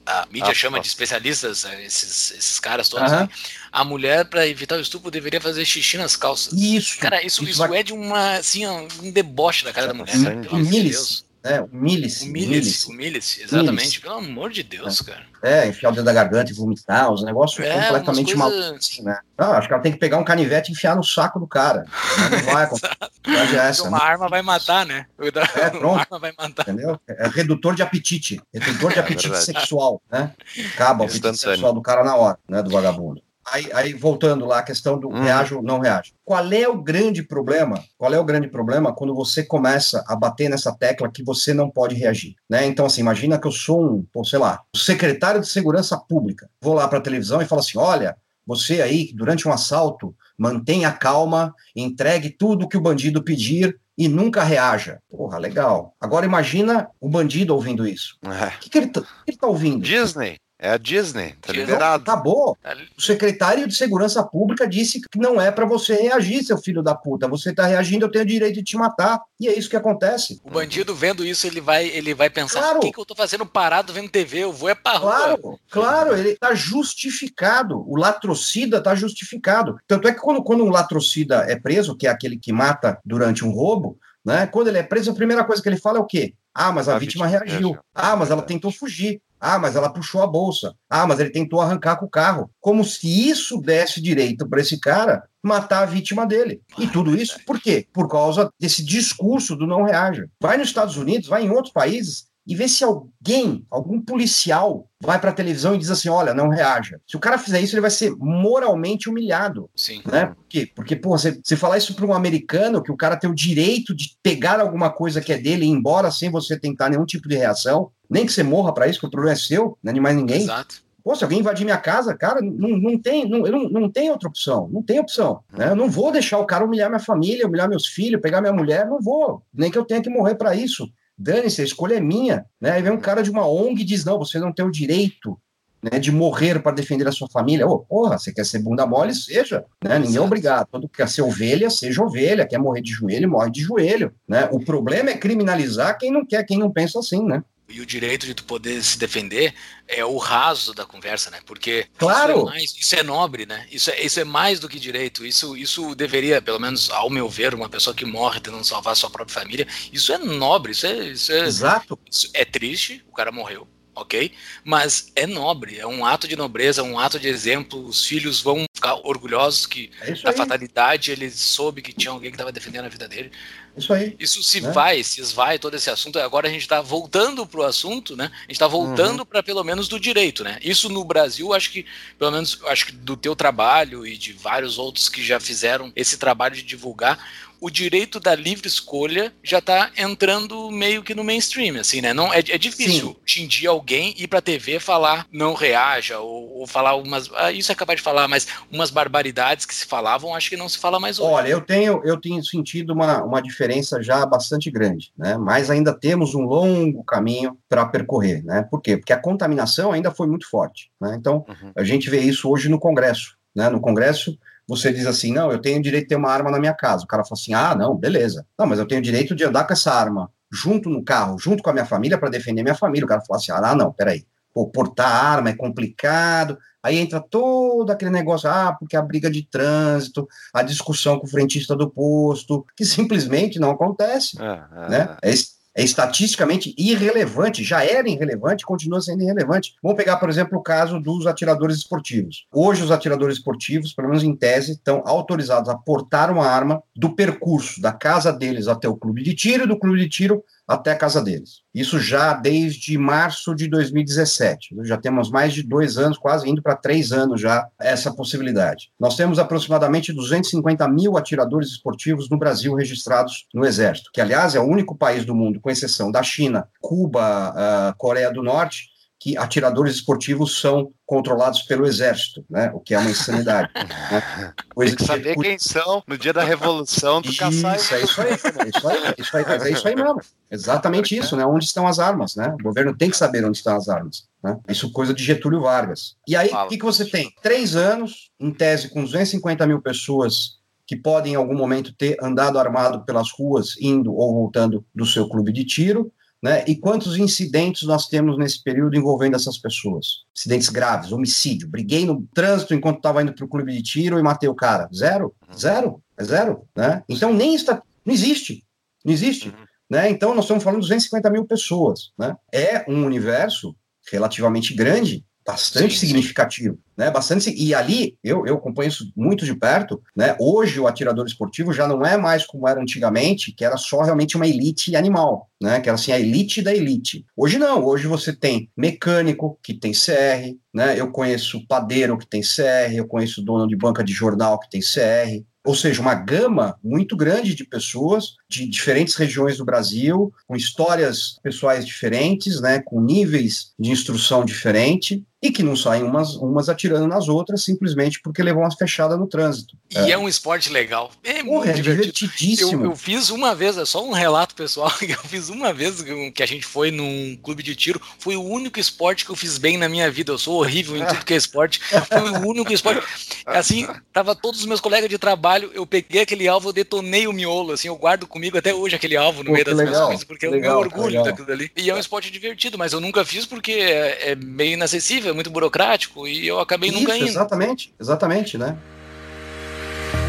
a 0.05 0.27
mídia 0.31 0.51
ah, 0.51 0.55
chama 0.55 0.81
de 0.81 0.89
especialistas, 0.89 1.65
esses, 1.65 2.33
esses 2.33 2.61
caras 2.61 2.89
todos, 2.89 3.11
uh 3.11 3.17
-huh. 3.17 3.31
a 3.73 3.85
mulher, 3.85 4.27
para 4.27 4.47
evitar 4.47 4.77
o 4.77 4.81
estupro, 4.81 5.11
deveria 5.11 5.41
fazer 5.41 5.65
xixi 5.65 5.97
nas 5.97 6.17
calças. 6.17 6.53
Isso. 6.53 6.99
Cara, 6.99 7.25
isso, 7.25 7.43
isso, 7.43 7.53
isso 7.53 7.69
vai... 7.69 7.79
é 7.79 7.83
de 7.83 7.93
uma, 7.93 8.37
assim, 8.37 8.67
um 8.67 9.11
deboche 9.11 9.65
da 9.65 9.73
cara 9.73 9.89
da 9.89 9.95
mulher. 9.95 10.17
Miles, 10.53 11.25
né? 11.45 11.61
Humilhe-se. 11.61 12.27
Humilhe-se, 12.27 12.89
humilhe-se, 12.89 13.43
exatamente. 13.43 14.01
Pelo 14.01 14.15
amor 14.15 14.51
de 14.51 14.63
Deus, 14.63 15.03
é. 15.03 15.05
cara. 15.05 15.23
É, 15.43 15.69
enfiar 15.69 15.91
o 15.91 15.93
dedo 15.93 16.07
da 16.07 16.13
garganta 16.13 16.51
e 16.51 16.55
vomitar, 16.55 17.13
os 17.13 17.23
negócios 17.23 17.65
é, 17.67 17.83
completamente 17.83 18.35
coisa... 18.35 18.39
mal. 18.39 18.75
Assim, 18.75 19.03
né? 19.03 19.19
Ah, 19.37 19.59
acho 19.59 19.69
que 19.69 19.75
ela 19.75 19.83
tem 19.83 19.93
que 19.93 19.99
pegar 19.99 20.17
um 20.17 20.25
canivete 20.25 20.71
e 20.71 20.73
enfiar 20.73 20.97
no 20.97 21.05
saco 21.05 21.39
do 21.39 21.47
cara. 21.47 21.85
Não 22.31 22.53
vai 22.53 22.65
é 23.53 23.69
essa, 23.69 23.83
Uma 23.83 23.99
né? 23.99 24.05
arma 24.05 24.29
vai 24.29 24.41
matar, 24.41 24.87
né? 24.87 25.05
É, 25.21 25.69
pronto. 25.69 25.93
Uma 25.93 26.01
arma 26.01 26.19
vai 26.19 26.33
matar. 26.37 26.63
Entendeu? 26.63 26.99
É 27.07 27.29
redutor 27.29 27.75
de 27.75 27.83
apetite. 27.83 28.41
Redutor 28.55 28.93
de 28.93 28.99
é 28.99 29.03
apetite 29.03 29.37
sexual, 29.37 30.01
né? 30.11 30.33
Acaba 30.73 31.03
o 31.03 31.07
apetite 31.07 31.37
sexual 31.37 31.75
do 31.75 31.83
cara 31.83 32.03
na 32.03 32.17
hora, 32.17 32.39
né? 32.49 32.63
Do 32.63 32.71
vagabundo. 32.71 33.23
Aí, 33.47 33.69
aí, 33.73 33.93
voltando 33.93 34.47
lá, 34.47 34.59
a 34.59 34.63
questão 34.63 34.99
do 34.99 35.09
hum. 35.09 35.23
reage 35.23 35.55
ou 35.55 35.63
não 35.63 35.79
reage. 35.79 36.15
Qual 36.25 36.53
é 36.53 36.69
o 36.69 36.81
grande 36.81 37.23
problema? 37.23 37.83
Qual 37.99 38.13
é 38.13 38.19
o 38.19 38.25
grande 38.25 38.49
problema 38.49 38.95
quando 38.95 39.15
você 39.15 39.45
começa 39.45 40.05
a 40.09 40.17
bater 40.17 40.49
nessa 40.49 40.75
tecla 40.75 41.11
que 41.11 41.23
você 41.23 41.53
não 41.53 41.71
pode 41.71 41.95
reagir? 41.95 42.35
Né? 42.49 42.67
Então, 42.67 42.87
assim, 42.87 43.01
imagina 43.01 43.39
que 43.39 43.47
eu 43.47 43.53
sou 43.53 43.85
um, 43.85 44.07
pô, 44.13 44.25
sei 44.25 44.39
lá, 44.39 44.63
secretário 44.75 45.41
de 45.41 45.49
segurança 45.49 45.99
pública. 45.99 46.49
Vou 46.61 46.75
lá 46.75 46.89
para 46.89 46.99
a 46.99 47.03
televisão 47.03 47.43
e 47.43 47.47
falo 47.47 47.61
assim: 47.61 47.79
olha, 47.79 48.17
você 48.47 48.83
aí, 48.83 49.11
durante 49.15 49.49
um 49.49 49.53
assalto, 49.53 50.15
mantenha 50.37 50.93
calma, 50.93 51.55
entregue 51.75 52.31
tudo 52.31 52.69
que 52.69 52.77
o 52.77 52.81
bandido 52.81 53.23
pedir 53.23 53.79
e 53.97 54.09
nunca 54.09 54.43
reaja. 54.43 54.99
Porra, 55.09 55.39
legal. 55.39 55.95
Agora 56.01 56.27
imagina 56.27 56.89
o 57.01 57.09
bandido 57.09 57.55
ouvindo 57.55 57.87
isso. 57.87 58.19
O 58.25 58.31
é. 58.31 58.53
que, 58.61 58.69
que, 58.69 58.79
ele 58.79 58.89
tá, 58.89 59.01
que 59.01 59.31
ele 59.31 59.37
tá 59.37 59.47
ouvindo? 59.47 59.83
Disney. 59.83 60.37
É 60.65 60.71
a 60.71 60.79
Disney, 60.79 61.35
tá 61.43 61.53
liberado. 61.53 62.05
Acabou. 62.05 62.57
Tá 62.63 62.75
o 62.97 63.03
secretário 63.03 63.69
de 63.69 63.75
Segurança 63.75 64.23
Pública 64.23 64.67
disse 64.67 64.99
que 64.99 65.19
não 65.19 65.39
é 65.39 65.51
para 65.51 65.67
você 65.67 65.93
reagir, 65.93 66.43
seu 66.43 66.57
filho 66.57 66.83
da 66.83 66.95
puta. 66.95 67.29
Você 67.29 67.55
tá 67.55 67.67
reagindo, 67.67 68.07
eu 68.07 68.11
tenho 68.11 68.25
o 68.25 68.27
direito 68.27 68.55
de 68.55 68.63
te 68.63 68.75
matar. 68.75 69.21
E 69.39 69.47
é 69.47 69.59
isso 69.59 69.69
que 69.69 69.77
acontece. 69.77 70.41
O 70.43 70.49
bandido 70.49 70.95
vendo 70.95 71.23
isso, 71.23 71.47
ele 71.47 71.61
vai, 71.61 71.87
ele 71.89 72.15
vai 72.15 72.31
pensar: 72.31 72.61
claro. 72.61 72.79
o 72.79 72.81
que, 72.81 72.93
que 72.93 72.99
eu 72.99 73.05
tô 73.05 73.15
fazendo 73.15 73.45
parado 73.45 73.93
vendo 73.93 74.09
TV? 74.09 74.39
Eu 74.39 74.55
vou 74.55 74.71
é 74.71 74.75
pra 74.75 74.97
rua. 74.97 75.11
Claro, 75.11 75.61
claro, 75.69 76.17
ele 76.17 76.35
tá 76.35 76.55
justificado. 76.55 77.85
O 77.87 77.95
latrocida 77.99 78.81
tá 78.81 78.95
justificado. 78.95 79.77
Tanto 79.87 80.09
é 80.09 80.15
que 80.15 80.21
quando, 80.21 80.43
quando 80.43 80.65
um 80.65 80.71
latrocida 80.71 81.45
é 81.47 81.57
preso, 81.57 81.95
que 81.95 82.07
é 82.07 82.11
aquele 82.11 82.39
que 82.39 82.55
mata 82.55 82.99
durante 83.05 83.45
um 83.45 83.51
roubo, 83.51 83.99
né? 84.25 84.47
Quando 84.47 84.69
ele 84.69 84.79
é 84.79 84.83
preso, 84.83 85.11
a 85.11 85.15
primeira 85.15 85.45
coisa 85.45 85.63
que 85.63 85.69
ele 85.69 85.77
fala 85.77 85.99
é 85.99 86.01
o 86.01 86.07
quê? 86.07 86.33
Ah, 86.55 86.73
mas 86.73 86.89
a, 86.89 86.95
a 86.95 86.99
vítima, 86.99 87.27
vítima 87.27 87.45
reagiu. 87.47 87.69
reagiu. 87.69 87.85
Ah, 87.95 88.17
mas 88.17 88.31
ela 88.31 88.41
tentou 88.41 88.71
fugir. 88.71 89.21
Ah, 89.47 89.59
mas 89.59 89.77
ela 89.77 89.93
puxou 89.93 90.23
a 90.23 90.27
bolsa. 90.27 90.75
Ah, 90.89 91.07
mas 91.07 91.21
ele 91.21 91.29
tentou 91.29 91.61
arrancar 91.61 91.97
com 91.97 92.07
o 92.07 92.11
carro. 92.11 92.51
Como 92.61 92.83
se 92.83 93.29
isso 93.29 93.61
desse 93.61 94.01
direito 94.01 94.49
para 94.49 94.63
esse 94.63 94.81
cara 94.81 95.23
matar 95.43 95.83
a 95.83 95.87
vítima 95.87 96.27
dele. 96.27 96.63
E 96.79 96.87
tudo 96.87 97.15
isso 97.15 97.39
por 97.45 97.61
quê? 97.61 97.87
Por 97.93 98.09
causa 98.09 98.49
desse 98.59 98.83
discurso 98.83 99.55
do 99.55 99.67
não 99.67 99.83
reaja. 99.83 100.27
Vai 100.41 100.57
nos 100.57 100.69
Estados 100.69 100.97
Unidos, 100.97 101.29
vai 101.29 101.45
em 101.45 101.51
outros 101.51 101.75
países, 101.75 102.25
e 102.47 102.55
ver 102.55 102.69
se 102.69 102.85
alguém, 102.85 103.65
algum 103.71 104.01
policial, 104.01 104.87
vai 105.01 105.19
para 105.19 105.31
a 105.31 105.35
televisão 105.35 105.75
e 105.75 105.79
diz 105.79 105.91
assim: 105.91 106.09
olha, 106.09 106.35
não 106.35 106.49
reaja. 106.49 107.01
Se 107.07 107.17
o 107.17 107.21
cara 107.21 107.39
fizer 107.39 107.61
isso, 107.61 107.75
ele 107.75 107.81
vai 107.81 107.91
ser 107.91 108.15
moralmente 108.19 109.09
humilhado. 109.09 109.71
Sim. 109.75 110.03
Né? 110.05 110.27
Por 110.27 110.45
quê? 110.49 110.71
Porque, 110.75 110.97
pô, 110.97 111.11
você, 111.17 111.41
você 111.43 111.57
falar 111.57 111.79
isso 111.79 111.95
para 111.95 112.07
um 112.07 112.13
americano, 112.13 112.83
que 112.83 112.93
o 112.93 112.97
cara 112.97 113.17
tem 113.17 113.31
o 113.31 113.35
direito 113.35 113.95
de 113.95 114.17
pegar 114.23 114.61
alguma 114.61 114.91
coisa 114.91 115.21
que 115.21 115.33
é 115.33 115.39
dele 115.39 115.65
e 115.65 115.69
ir 115.69 115.73
embora 115.73 116.11
sem 116.11 116.31
você 116.31 116.59
tentar 116.59 116.91
nenhum 116.91 117.07
tipo 117.07 117.29
de 117.29 117.37
reação, 117.37 117.91
nem 118.09 118.27
que 118.27 118.33
você 118.33 118.43
morra 118.43 118.73
para 118.73 118.87
isso, 118.87 119.01
que 119.01 119.07
o 119.07 119.11
problema 119.11 119.35
é 119.35 119.39
seu, 119.39 119.79
não 119.83 119.91
é 119.91 119.95
de 119.95 120.01
mais 120.01 120.17
ninguém. 120.17 120.43
Exato. 120.43 120.83
Pô, 121.03 121.15
se 121.15 121.23
alguém 121.23 121.41
invadir 121.41 121.65
minha 121.65 121.77
casa, 121.77 122.15
cara, 122.17 122.41
não, 122.41 122.71
não 122.79 122.99
tem, 122.99 123.29
não, 123.29 123.41
não, 123.41 123.69
não 123.69 123.91
tem 123.91 124.11
outra 124.11 124.29
opção, 124.29 124.71
não 124.73 124.83
tem 124.83 124.99
opção. 124.99 125.41
Né? 125.53 125.69
Eu 125.71 125.77
não 125.77 125.91
vou 125.91 126.11
deixar 126.11 126.39
o 126.39 126.47
cara 126.47 126.65
humilhar 126.65 126.89
minha 126.89 127.01
família, 127.01 127.47
humilhar 127.47 127.69
meus 127.69 127.87
filhos, 127.87 128.23
pegar 128.23 128.41
minha 128.41 128.55
mulher, 128.55 128.87
não 128.87 129.01
vou. 129.01 129.43
Nem 129.53 129.71
que 129.71 129.77
eu 129.77 129.85
tenha 129.85 130.01
que 130.01 130.09
morrer 130.09 130.35
para 130.35 130.55
isso 130.55 130.89
dane-se, 131.17 131.61
a 131.61 131.65
escolha 131.65 131.95
é 131.95 132.01
minha. 132.01 132.45
Né? 132.61 132.73
Aí 132.73 132.83
vem 132.83 132.93
um 132.93 133.01
cara 133.01 133.23
de 133.23 133.31
uma 133.31 133.47
ONG 133.47 133.83
e 133.83 133.85
diz: 133.85 134.05
não, 134.05 134.19
você 134.19 134.39
não 134.39 134.53
tem 134.53 134.65
o 134.65 134.71
direito 134.71 135.39
né, 135.83 135.99
de 135.99 136.11
morrer 136.11 136.61
para 136.61 136.73
defender 136.73 137.07
a 137.07 137.13
sua 137.13 137.29
família. 137.29 137.67
Ô, 137.67 137.79
porra, 137.81 138.19
você 138.19 138.33
quer 138.33 138.45
ser 138.45 138.61
bunda 138.61 138.87
mole? 138.87 139.15
Seja. 139.15 139.65
Né? 139.83 139.99
Ninguém 139.99 140.17
é 140.17 140.21
obrigado. 140.21 140.67
Todo 140.71 140.89
quer 140.89 141.09
ser 141.09 141.23
ovelha, 141.23 141.71
seja 141.71 142.03
ovelha. 142.03 142.47
Quer 142.47 142.59
morrer 142.59 142.81
de 142.81 142.91
joelho, 142.91 143.31
morre 143.31 143.51
de 143.51 143.61
joelho. 143.61 144.13
Né? 144.27 144.49
O 144.51 144.61
problema 144.61 145.11
é 145.11 145.17
criminalizar 145.17 145.99
quem 145.99 146.11
não 146.11 146.25
quer, 146.25 146.43
quem 146.45 146.59
não 146.59 146.71
pensa 146.71 146.99
assim, 146.99 147.25
né? 147.25 147.43
E 147.69 147.81
o 147.81 147.87
direito 147.87 148.27
de 148.27 148.35
tu 148.35 148.45
poder 148.45 148.83
se 148.83 148.99
defender 148.99 149.55
é 149.89 150.05
o 150.05 150.19
raso 150.19 150.75
da 150.75 150.85
conversa, 150.85 151.31
né? 151.31 151.41
Porque 151.47 151.87
claro. 151.97 152.33
isso, 152.33 152.41
é 152.41 152.45
mais, 152.45 152.75
isso 152.77 152.95
é 152.97 153.03
nobre, 153.03 153.47
né? 153.47 153.67
Isso 153.71 153.91
é, 153.91 154.03
isso 154.03 154.21
é 154.21 154.25
mais 154.25 154.61
do 154.61 154.69
que 154.69 154.79
direito. 154.79 155.25
Isso, 155.25 155.57
isso 155.57 155.95
deveria, 155.95 156.43
pelo 156.43 156.61
menos 156.61 156.91
ao 156.91 157.09
meu 157.09 157.29
ver, 157.29 157.55
uma 157.55 157.69
pessoa 157.69 157.95
que 157.95 158.05
morre 158.05 158.41
tentando 158.41 158.65
salvar 158.65 158.93
a 158.93 158.97
sua 158.97 159.11
própria 159.11 159.41
família, 159.41 159.67
isso 159.93 160.13
é 160.13 160.19
nobre, 160.19 160.73
isso 160.73 160.87
é, 160.87 161.07
isso 161.07 161.33
é, 161.33 161.47
Exato. 161.47 161.99
Isso 162.11 162.29
é 162.35 162.45
triste, 162.45 163.03
o 163.09 163.13
cara 163.13 163.33
morreu, 163.33 163.67
ok? 163.95 164.33
Mas 164.63 165.11
é 165.17 165.27
nobre, 165.27 165.79
é 165.79 165.87
um 165.87 166.05
ato 166.05 166.29
de 166.29 166.37
nobreza, 166.37 166.83
um 166.83 166.99
ato 166.99 167.19
de 167.19 167.29
exemplo. 167.29 167.83
Os 167.87 168.07
filhos 168.07 168.43
vão 168.43 168.65
ficar 168.75 168.95
orgulhosos 168.97 169.65
que 169.65 169.91
é 170.03 170.13
da 170.13 170.33
fatalidade 170.33 171.11
ele 171.11 171.31
soube 171.31 171.81
que 171.81 171.93
tinha 171.93 172.13
alguém 172.13 172.31
que 172.31 172.37
estava 172.37 172.53
defendendo 172.53 172.85
a 172.85 172.91
vida 172.91 173.09
dele. 173.09 173.33
Isso 173.77 173.93
aí. 173.93 174.15
Isso 174.19 174.43
se 174.43 174.61
né? 174.61 174.71
vai, 174.71 175.03
se 175.03 175.21
esvai 175.21 175.59
todo 175.59 175.75
esse 175.75 175.91
assunto. 175.91 176.19
Agora 176.19 176.47
a 176.47 176.51
gente 176.51 176.63
está 176.63 176.81
voltando 176.81 177.45
para 177.47 177.61
o 177.61 177.65
assunto, 177.65 178.17
né? 178.17 178.31
A 178.33 178.41
gente 178.43 178.53
está 178.53 178.69
voltando 178.69 179.21
uhum. 179.21 179.27
para 179.27 179.43
pelo 179.43 179.65
menos 179.65 179.89
do 179.89 179.99
direito, 179.99 180.45
né? 180.45 180.59
Isso 180.63 180.89
no 180.89 181.05
Brasil, 181.05 181.53
acho 181.53 181.71
que, 181.71 181.85
pelo 182.19 182.31
menos, 182.31 182.61
acho 182.67 182.87
que 182.87 182.93
do 182.93 183.17
teu 183.17 183.35
trabalho 183.35 184.07
e 184.07 184.17
de 184.17 184.33
vários 184.33 184.79
outros 184.79 185.09
que 185.09 185.23
já 185.23 185.41
fizeram 185.41 185.93
esse 185.97 186.17
trabalho 186.17 186.55
de 186.55 186.63
divulgar, 186.63 187.19
o 187.61 187.71
direito 187.71 188.21
da 188.21 188.35
livre 188.35 188.69
escolha 188.69 189.33
já 189.43 189.59
está 189.59 189.91
entrando 189.97 190.71
meio 190.71 191.03
que 191.03 191.15
no 191.15 191.25
mainstream, 191.25 191.81
assim, 191.81 192.01
né? 192.01 192.13
Não, 192.13 192.33
é, 192.33 192.39
é 192.39 192.59
difícil 192.59 193.17
hoje 193.27 193.67
alguém 193.67 194.15
ir 194.17 194.29
pra 194.29 194.41
TV 194.41 194.79
falar 194.79 195.27
não 195.33 195.55
reaja, 195.55 196.19
ou, 196.19 196.61
ou 196.61 196.67
falar 196.67 196.95
umas. 196.95 197.31
Ah, 197.35 197.53
isso 197.53 197.73
é 197.73 197.75
capaz 197.75 197.99
de 197.99 198.03
falar, 198.03 198.29
mas 198.29 198.47
umas 198.71 198.91
barbaridades 198.91 199.67
que 199.67 199.75
se 199.75 199.87
falavam, 199.87 200.35
acho 200.35 200.51
que 200.51 200.57
não 200.57 200.69
se 200.69 200.79
fala 200.79 201.01
mais 201.01 201.19
hoje. 201.19 201.31
Olha, 201.31 201.49
eu 201.49 201.61
tenho, 201.61 202.01
eu 202.05 202.21
tenho 202.21 202.43
sentido 202.45 202.93
uma, 202.93 203.23
uma 203.23 203.41
diferença 203.41 204.03
já 204.03 204.25
bastante 204.27 204.71
grande, 204.71 205.13
né? 205.17 205.37
Mas 205.37 205.71
ainda 205.71 205.93
temos 205.93 206.35
um 206.35 206.43
longo 206.43 207.03
caminho 207.05 207.57
para 207.69 207.87
percorrer, 207.87 208.45
né? 208.45 208.67
Por 208.71 208.81
quê? 208.81 208.97
Porque 208.97 209.13
a 209.13 209.21
contaminação 209.21 209.93
ainda 209.93 210.11
foi 210.11 210.27
muito 210.27 210.49
forte, 210.49 210.91
né? 211.01 211.17
Então, 211.19 211.45
uhum. 211.49 211.73
a 211.77 211.85
gente 211.85 212.11
vê 212.11 212.21
isso 212.21 212.49
hoje 212.51 212.69
no 212.69 212.79
Congresso, 212.79 213.37
né? 213.55 213.69
No 213.69 213.81
Congresso 213.81 214.39
você 214.67 214.93
diz 214.93 215.07
assim, 215.07 215.33
não, 215.33 215.53
eu 215.53 215.61
tenho 215.61 215.83
direito 215.83 216.05
de 216.05 216.09
ter 216.11 216.17
uma 216.17 216.31
arma 216.31 216.51
na 216.51 216.59
minha 216.59 216.75
casa. 216.75 217.05
O 217.05 217.07
cara 217.07 217.25
fala 217.25 217.39
assim, 217.39 217.55
ah, 217.55 217.75
não, 217.75 217.95
beleza. 217.95 218.47
Não, 218.59 218.67
mas 218.67 218.79
eu 218.79 218.87
tenho 218.87 219.03
direito 219.03 219.35
de 219.35 219.45
andar 219.45 219.67
com 219.67 219.73
essa 219.73 219.93
arma 219.93 220.31
junto 220.51 220.89
no 220.89 221.03
carro, 221.03 221.39
junto 221.39 221.63
com 221.63 221.71
a 221.71 221.73
minha 221.73 221.85
família, 221.85 222.19
para 222.19 222.31
defender 222.31 222.63
minha 222.63 222.75
família. 222.75 223.05
O 223.05 223.09
cara 223.09 223.21
fala 223.21 223.39
assim, 223.39 223.53
ah, 223.53 223.75
não, 223.75 223.93
peraí. 223.93 224.25
Pô, 224.53 224.69
portar 224.69 225.11
arma 225.11 225.51
é 225.51 225.57
complicado. 225.57 226.57
Aí 226.81 226.99
entra 226.99 227.19
todo 227.21 227.91
aquele 227.91 228.11
negócio, 228.11 228.49
ah, 228.49 228.77
porque 228.79 228.97
a 228.97 229.03
briga 229.03 229.31
de 229.31 229.43
trânsito, 229.43 230.29
a 230.53 230.63
discussão 230.63 231.19
com 231.19 231.27
o 231.27 231.31
frentista 231.31 231.75
do 231.75 231.91
posto, 231.91 232.65
que 232.77 232.85
simplesmente 232.87 233.59
não 233.59 233.71
acontece. 233.71 234.41
É, 234.41 234.63
é, 234.85 234.89
né? 234.89 235.17
É, 235.23 235.31
é 235.75 235.83
estatisticamente 235.83 236.75
irrelevante, 236.79 237.65
já 237.65 237.85
era 237.85 238.09
irrelevante, 238.09 238.65
continua 238.65 239.01
sendo 239.01 239.23
irrelevante. 239.23 239.75
Vamos 239.83 239.97
pegar, 239.97 240.17
por 240.19 240.31
exemplo, 240.31 240.59
o 240.59 240.63
caso 240.63 241.01
dos 241.01 241.27
atiradores 241.27 241.79
esportivos. 241.79 242.47
Hoje, 242.53 242.85
os 242.85 242.91
atiradores 242.91 243.39
esportivos, 243.39 243.93
pelo 243.93 244.09
menos 244.09 244.23
em 244.23 244.37
tese, 244.37 244.73
estão 244.73 245.03
autorizados 245.05 245.69
a 245.69 245.77
portar 245.77 246.31
uma 246.31 246.47
arma 246.47 246.83
do 246.95 247.15
percurso 247.15 247.81
da 247.81 247.93
casa 247.93 248.33
deles 248.33 248.69
até 248.69 248.89
o 248.89 248.97
clube 248.97 249.23
de 249.23 249.35
tiro 249.35 249.67
do 249.67 249.79
clube 249.79 249.99
de 249.99 250.09
tiro 250.09 250.45
até 250.67 250.93
a 250.93 250.97
casa 250.97 251.23
deles. 251.23 251.63
Isso 251.75 251.99
já 251.99 252.33
desde 252.35 252.97
março 252.97 253.55
de 253.55 253.69
2017. 253.69 254.77
Já 254.85 254.97
temos 254.97 255.31
mais 255.31 255.53
de 255.53 255.63
dois 255.63 255.99
anos, 255.99 256.17
quase 256.17 256.49
indo 256.49 256.63
para 256.63 256.77
três 256.77 257.13
anos 257.13 257.41
já, 257.41 257.67
essa 257.81 258.15
possibilidade. 258.15 258.91
Nós 258.99 259.17
temos 259.17 259.39
aproximadamente 259.39 260.13
250 260.13 260.89
mil 260.89 261.17
atiradores 261.17 261.71
esportivos 261.71 262.31
no 262.31 262.39
Brasil 262.39 262.75
registrados 262.75 263.47
no 263.53 263.65
Exército, 263.65 264.11
que, 264.13 264.21
aliás, 264.21 264.55
é 264.55 264.61
o 264.61 264.65
único 264.65 264.97
país 264.97 265.25
do 265.25 265.35
mundo, 265.35 265.61
com 265.61 265.71
exceção 265.71 266.11
da 266.11 266.23
China, 266.23 266.69
Cuba, 266.81 267.51
uh, 267.51 267.95
Coreia 267.99 268.33
do 268.33 268.43
Norte, 268.43 268.94
que 269.25 269.39
atiradores 269.39 269.95
esportivos 269.95 270.61
são 270.61 270.93
controlados 271.07 271.63
pelo 271.63 271.87
exército, 271.87 272.45
né? 272.51 272.71
O 272.75 272.79
que 272.79 272.93
é 272.93 272.99
uma 272.99 273.09
insanidade. 273.09 273.71
né? 273.75 274.53
Tem 274.77 274.95
que 274.95 275.03
saber 275.03 275.35
quem 275.37 275.59
são 275.59 276.03
no 276.07 276.19
dia 276.19 276.35
da 276.35 276.45
revolução 276.45 277.23
do 277.23 277.35
caçar. 277.35 277.77
Isso, 277.77 277.95
é 277.95 278.03
isso 278.03 278.21
aí, 278.21 278.29
é 278.29 278.35
isso 278.35 278.87
aí, 278.87 279.15
isso 279.17 279.37
aí, 279.39 279.45
é 279.49 279.71
isso 279.71 279.89
aí 279.89 279.97
mesmo. 279.97 280.21
Exatamente 280.51 281.17
isso, 281.17 281.39
né? 281.39 281.47
Onde 281.47 281.65
estão 281.65 281.87
as 281.87 281.99
armas, 281.99 282.37
né? 282.37 282.55
O 282.61 282.63
governo 282.63 282.95
tem 282.95 283.09
que 283.09 283.17
saber 283.17 283.43
onde 283.47 283.57
estão 283.57 283.75
as 283.75 283.89
armas. 283.89 284.29
Né? 284.43 284.59
Isso 284.69 284.93
coisa 284.93 285.15
de 285.15 285.25
Getúlio 285.25 285.63
Vargas. 285.63 286.17
E 286.29 286.37
aí, 286.37 286.51
o 286.53 286.69
que, 286.69 286.77
que 286.77 286.85
você 286.85 287.07
tem? 287.07 287.33
Três 287.43 287.75
anos, 287.75 288.31
em 288.39 288.53
tese, 288.53 288.91
com 288.91 289.03
250 289.05 289.67
mil 289.67 289.81
pessoas 289.81 290.59
que 290.87 290.97
podem, 290.97 291.33
em 291.33 291.37
algum 291.37 291.57
momento, 291.57 291.95
ter 291.97 292.19
andado 292.23 292.59
armado 292.59 293.07
pelas 293.07 293.31
ruas, 293.33 293.75
indo 293.81 294.15
ou 294.15 294.35
voltando 294.35 294.85
do 294.95 295.07
seu 295.07 295.27
clube 295.31 295.51
de 295.51 295.65
tiro, 295.65 296.13
né? 296.45 296.63
E 296.69 296.77
quantos 296.77 297.17
incidentes 297.17 297.85
nós 297.85 298.07
temos 298.07 298.37
nesse 298.37 298.63
período 298.63 298.95
envolvendo 298.95 299.35
essas 299.35 299.57
pessoas? 299.57 300.25
Incidentes 300.37 300.69
graves, 300.69 301.11
homicídio. 301.11 301.67
Briguei 301.67 302.05
no 302.05 302.29
trânsito 302.35 302.75
enquanto 302.75 302.99
estava 302.99 303.23
indo 303.23 303.33
para 303.33 303.47
o 303.47 303.49
clube 303.49 303.73
de 303.73 303.83
tiro 303.83 304.19
e 304.19 304.23
matei 304.23 304.47
o 304.47 304.55
cara. 304.55 304.87
Zero? 304.95 305.35
Zero? 305.57 306.03
É 306.19 306.23
zero. 306.23 306.69
Né? 306.77 307.03
Então 307.09 307.33
nem 307.33 307.55
está. 307.55 307.83
Não 308.05 308.13
existe. 308.13 308.63
Não 309.03 309.11
existe. 309.11 309.49
Uhum. 309.49 309.55
né? 309.89 310.11
Então 310.11 310.35
nós 310.35 310.45
estamos 310.45 310.63
falando 310.63 310.83
de 310.83 310.89
250 310.89 311.31
mil 311.31 311.47
pessoas, 311.47 312.11
né? 312.19 312.37
É 312.53 312.85
um 312.91 313.07
universo 313.07 313.75
relativamente 314.13 314.75
grande 314.75 315.25
bastante 315.47 315.99
sim, 315.99 316.07
significativo, 316.07 316.75
sim. 316.75 316.81
né? 316.97 317.11
Bastante 317.11 317.51
e 317.51 317.75
ali 317.75 318.17
eu, 318.25 318.47
eu 318.47 318.57
acompanho 318.57 318.89
isso 318.89 319.13
muito 319.15 319.45
de 319.45 319.55
perto, 319.55 320.03
né? 320.17 320.37
Hoje 320.41 320.81
o 320.81 320.87
atirador 320.87 321.27
esportivo 321.27 321.73
já 321.73 321.87
não 321.87 322.05
é 322.05 322.17
mais 322.17 322.47
como 322.47 322.67
era 322.67 322.81
antigamente, 322.81 323.53
que 323.53 323.65
era 323.65 323.77
só 323.77 324.03
realmente 324.03 324.37
uma 324.37 324.47
elite 324.47 324.97
animal, 324.97 325.51
né? 325.61 325.81
Que 325.81 325.89
era 325.89 325.97
assim 325.97 326.13
a 326.13 326.19
elite 326.19 326.63
da 326.63 326.75
elite. 326.75 327.25
Hoje 327.37 327.59
não, 327.59 327.85
hoje 327.85 328.07
você 328.07 328.35
tem 328.35 328.71
mecânico 328.77 329.59
que 329.63 329.75
tem 329.75 329.93
CR, 329.93 330.57
né? 330.73 330.99
Eu 330.99 331.11
conheço 331.11 331.67
padeiro 331.67 332.17
que 332.17 332.27
tem 332.27 332.41
CR, 332.41 332.95
eu 332.95 333.07
conheço 333.07 333.43
dono 333.43 333.69
de 333.69 333.77
banca 333.77 334.03
de 334.03 334.13
jornal 334.13 334.59
que 334.59 334.71
tem 334.71 334.81
CR, 334.81 335.45
ou 335.65 335.75
seja, 335.75 336.03
uma 336.03 336.15
gama 336.15 336.79
muito 336.85 337.17
grande 337.17 337.55
de 337.55 337.65
pessoas 337.65 338.35
de 338.55 338.69
diferentes 338.69 339.15
regiões 339.17 339.59
do 339.59 339.65
Brasil, 339.65 340.33
com 340.47 340.57
histórias 340.57 341.39
pessoais 341.43 341.85
diferentes, 341.85 342.61
né, 342.61 342.81
com 342.81 343.01
níveis 343.01 343.73
de 343.79 343.91
instrução 343.91 344.45
diferente, 344.45 345.25
e 345.45 345.51
que 345.51 345.63
não 345.63 345.77
saem 345.77 346.03
umas, 346.03 346.37
umas 346.37 346.71
atirando 346.71 347.07
nas 347.07 347.29
outras 347.29 347.63
simplesmente 347.63 348.19
porque 348.23 348.43
levou 348.43 348.63
uma 348.63 348.75
fechada 348.75 349.15
no 349.15 349.27
trânsito. 349.27 349.77
E 349.91 349.99
é, 349.99 350.13
é 350.13 350.19
um 350.19 350.27
esporte 350.27 350.71
legal. 350.71 351.13
É 351.23 351.45
Porra, 351.45 351.67
muito 351.67 351.69
é 351.69 351.73
divertidíssimo. 351.75 352.85
Eu, 352.85 352.91
eu, 352.93 352.97
fiz 352.97 353.29
uma 353.29 353.55
vez, 353.55 353.77
é 353.77 353.85
só 353.85 354.03
um 354.03 354.13
relato 354.13 354.55
pessoal, 354.55 354.91
eu 355.07 355.19
fiz 355.19 355.51
uma 355.51 355.71
vez 355.71 356.01
que 356.35 356.43
a 356.43 356.47
gente 356.47 356.65
foi 356.65 356.91
num 356.91 357.37
clube 357.43 357.63
de 357.63 357.77
tiro, 357.77 358.01
foi 358.19 358.37
o 358.37 358.43
único 358.43 358.81
esporte 358.81 359.27
que 359.27 359.31
eu 359.31 359.37
fiz 359.37 359.59
bem 359.59 359.77
na 359.77 359.87
minha 359.87 360.11
vida. 360.11 360.33
Eu 360.33 360.39
sou 360.39 360.61
horrível 360.61 360.97
em 360.97 361.05
tudo 361.05 361.27
que 361.27 361.35
é 361.35 361.37
esporte. 361.37 361.79
Foi 361.79 362.31
o 362.31 362.49
único 362.49 362.73
esporte. 362.73 363.03
Assim, 363.45 363.87
tava 364.15 364.35
todos 364.35 364.61
os 364.61 364.67
meus 364.67 364.81
colegas 364.81 365.11
de 365.11 365.19
trabalho, 365.19 365.71
eu 365.75 365.87
peguei 365.87 366.23
aquele 366.23 366.49
alvo, 366.49 366.71
eu 366.71 366.73
detonei 366.73 367.27
o 367.27 367.33
miolo, 367.35 367.73
assim, 367.73 367.89
eu 367.89 367.97
guardo 367.97 368.27
comigo 368.27 368.44
até 368.59 368.75
hoje 368.75 368.97
aquele 368.97 369.17
alvo 369.17 369.43
no 369.43 369.47
Pô, 369.47 369.53
meio 369.53 369.65
das 369.65 369.77
legal, 369.77 369.93
minhas 369.93 370.07
coisas, 370.07 370.25
porque 370.25 370.47
legal, 370.47 370.59
é 370.59 370.75
o 370.75 370.79
meu 370.79 370.81
orgulho 370.81 371.23
daquilo 371.23 371.53
ali. 371.53 371.71
E 371.77 371.91
é 371.91 371.95
um 371.95 371.99
esporte 371.99 372.31
divertido, 372.31 372.79
mas 372.79 372.93
eu 372.93 373.01
nunca 373.01 373.25
fiz 373.25 373.47
porque 373.47 373.73
é, 373.73 374.33
é 374.33 374.35
meio 374.35 374.73
inacessível 374.73 375.35
muito 375.35 375.51
burocrático 375.51 376.27
e 376.27 376.47
eu 376.47 376.61
acabei 376.61 376.91
Isso, 376.91 377.01
nunca 377.01 377.17
indo. 377.17 377.29
Exatamente, 377.29 377.95
exatamente, 377.99 378.59
né? 378.59 378.77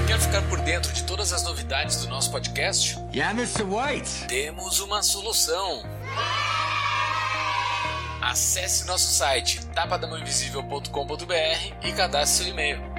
Quer 0.08 0.20
ficar 0.20 0.42
por 0.44 0.60
dentro 0.60 0.94
de 0.94 1.04
todas 1.04 1.34
as 1.34 1.44
novidades 1.44 1.98
do 1.98 2.08
nosso 2.08 2.32
podcast? 2.32 2.98
Yeah, 3.14 3.32
Mr. 3.32 3.64
White. 3.64 4.28
Temos 4.28 4.80
uma 4.80 5.02
solução. 5.02 5.84
Acesse 8.22 8.88
nosso 8.88 9.12
site 9.12 9.66
tapadamãoinvisível.com.br 9.68 11.74
e 11.84 11.92
cadastre 11.92 12.46
seu 12.46 12.54
e-mail. 12.54 12.95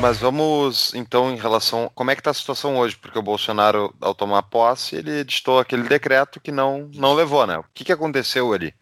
Mas 0.00 0.18
vamos, 0.18 0.94
então, 0.94 1.30
em 1.30 1.36
relação. 1.36 1.90
Como 1.94 2.10
é 2.10 2.14
que 2.14 2.20
está 2.20 2.30
a 2.30 2.34
situação 2.34 2.78
hoje? 2.78 2.96
Porque 2.96 3.18
o 3.18 3.22
Bolsonaro, 3.22 3.94
ao 4.00 4.14
tomar 4.14 4.42
posse, 4.42 4.96
ele 4.96 5.20
editou 5.20 5.58
aquele 5.58 5.82
decreto 5.84 6.40
que 6.40 6.52
não, 6.52 6.88
não 6.94 7.14
levou, 7.14 7.46
né? 7.46 7.58
O 7.58 7.64
que, 7.74 7.84
que 7.84 7.92
aconteceu 7.92 8.52
ali? 8.52 8.74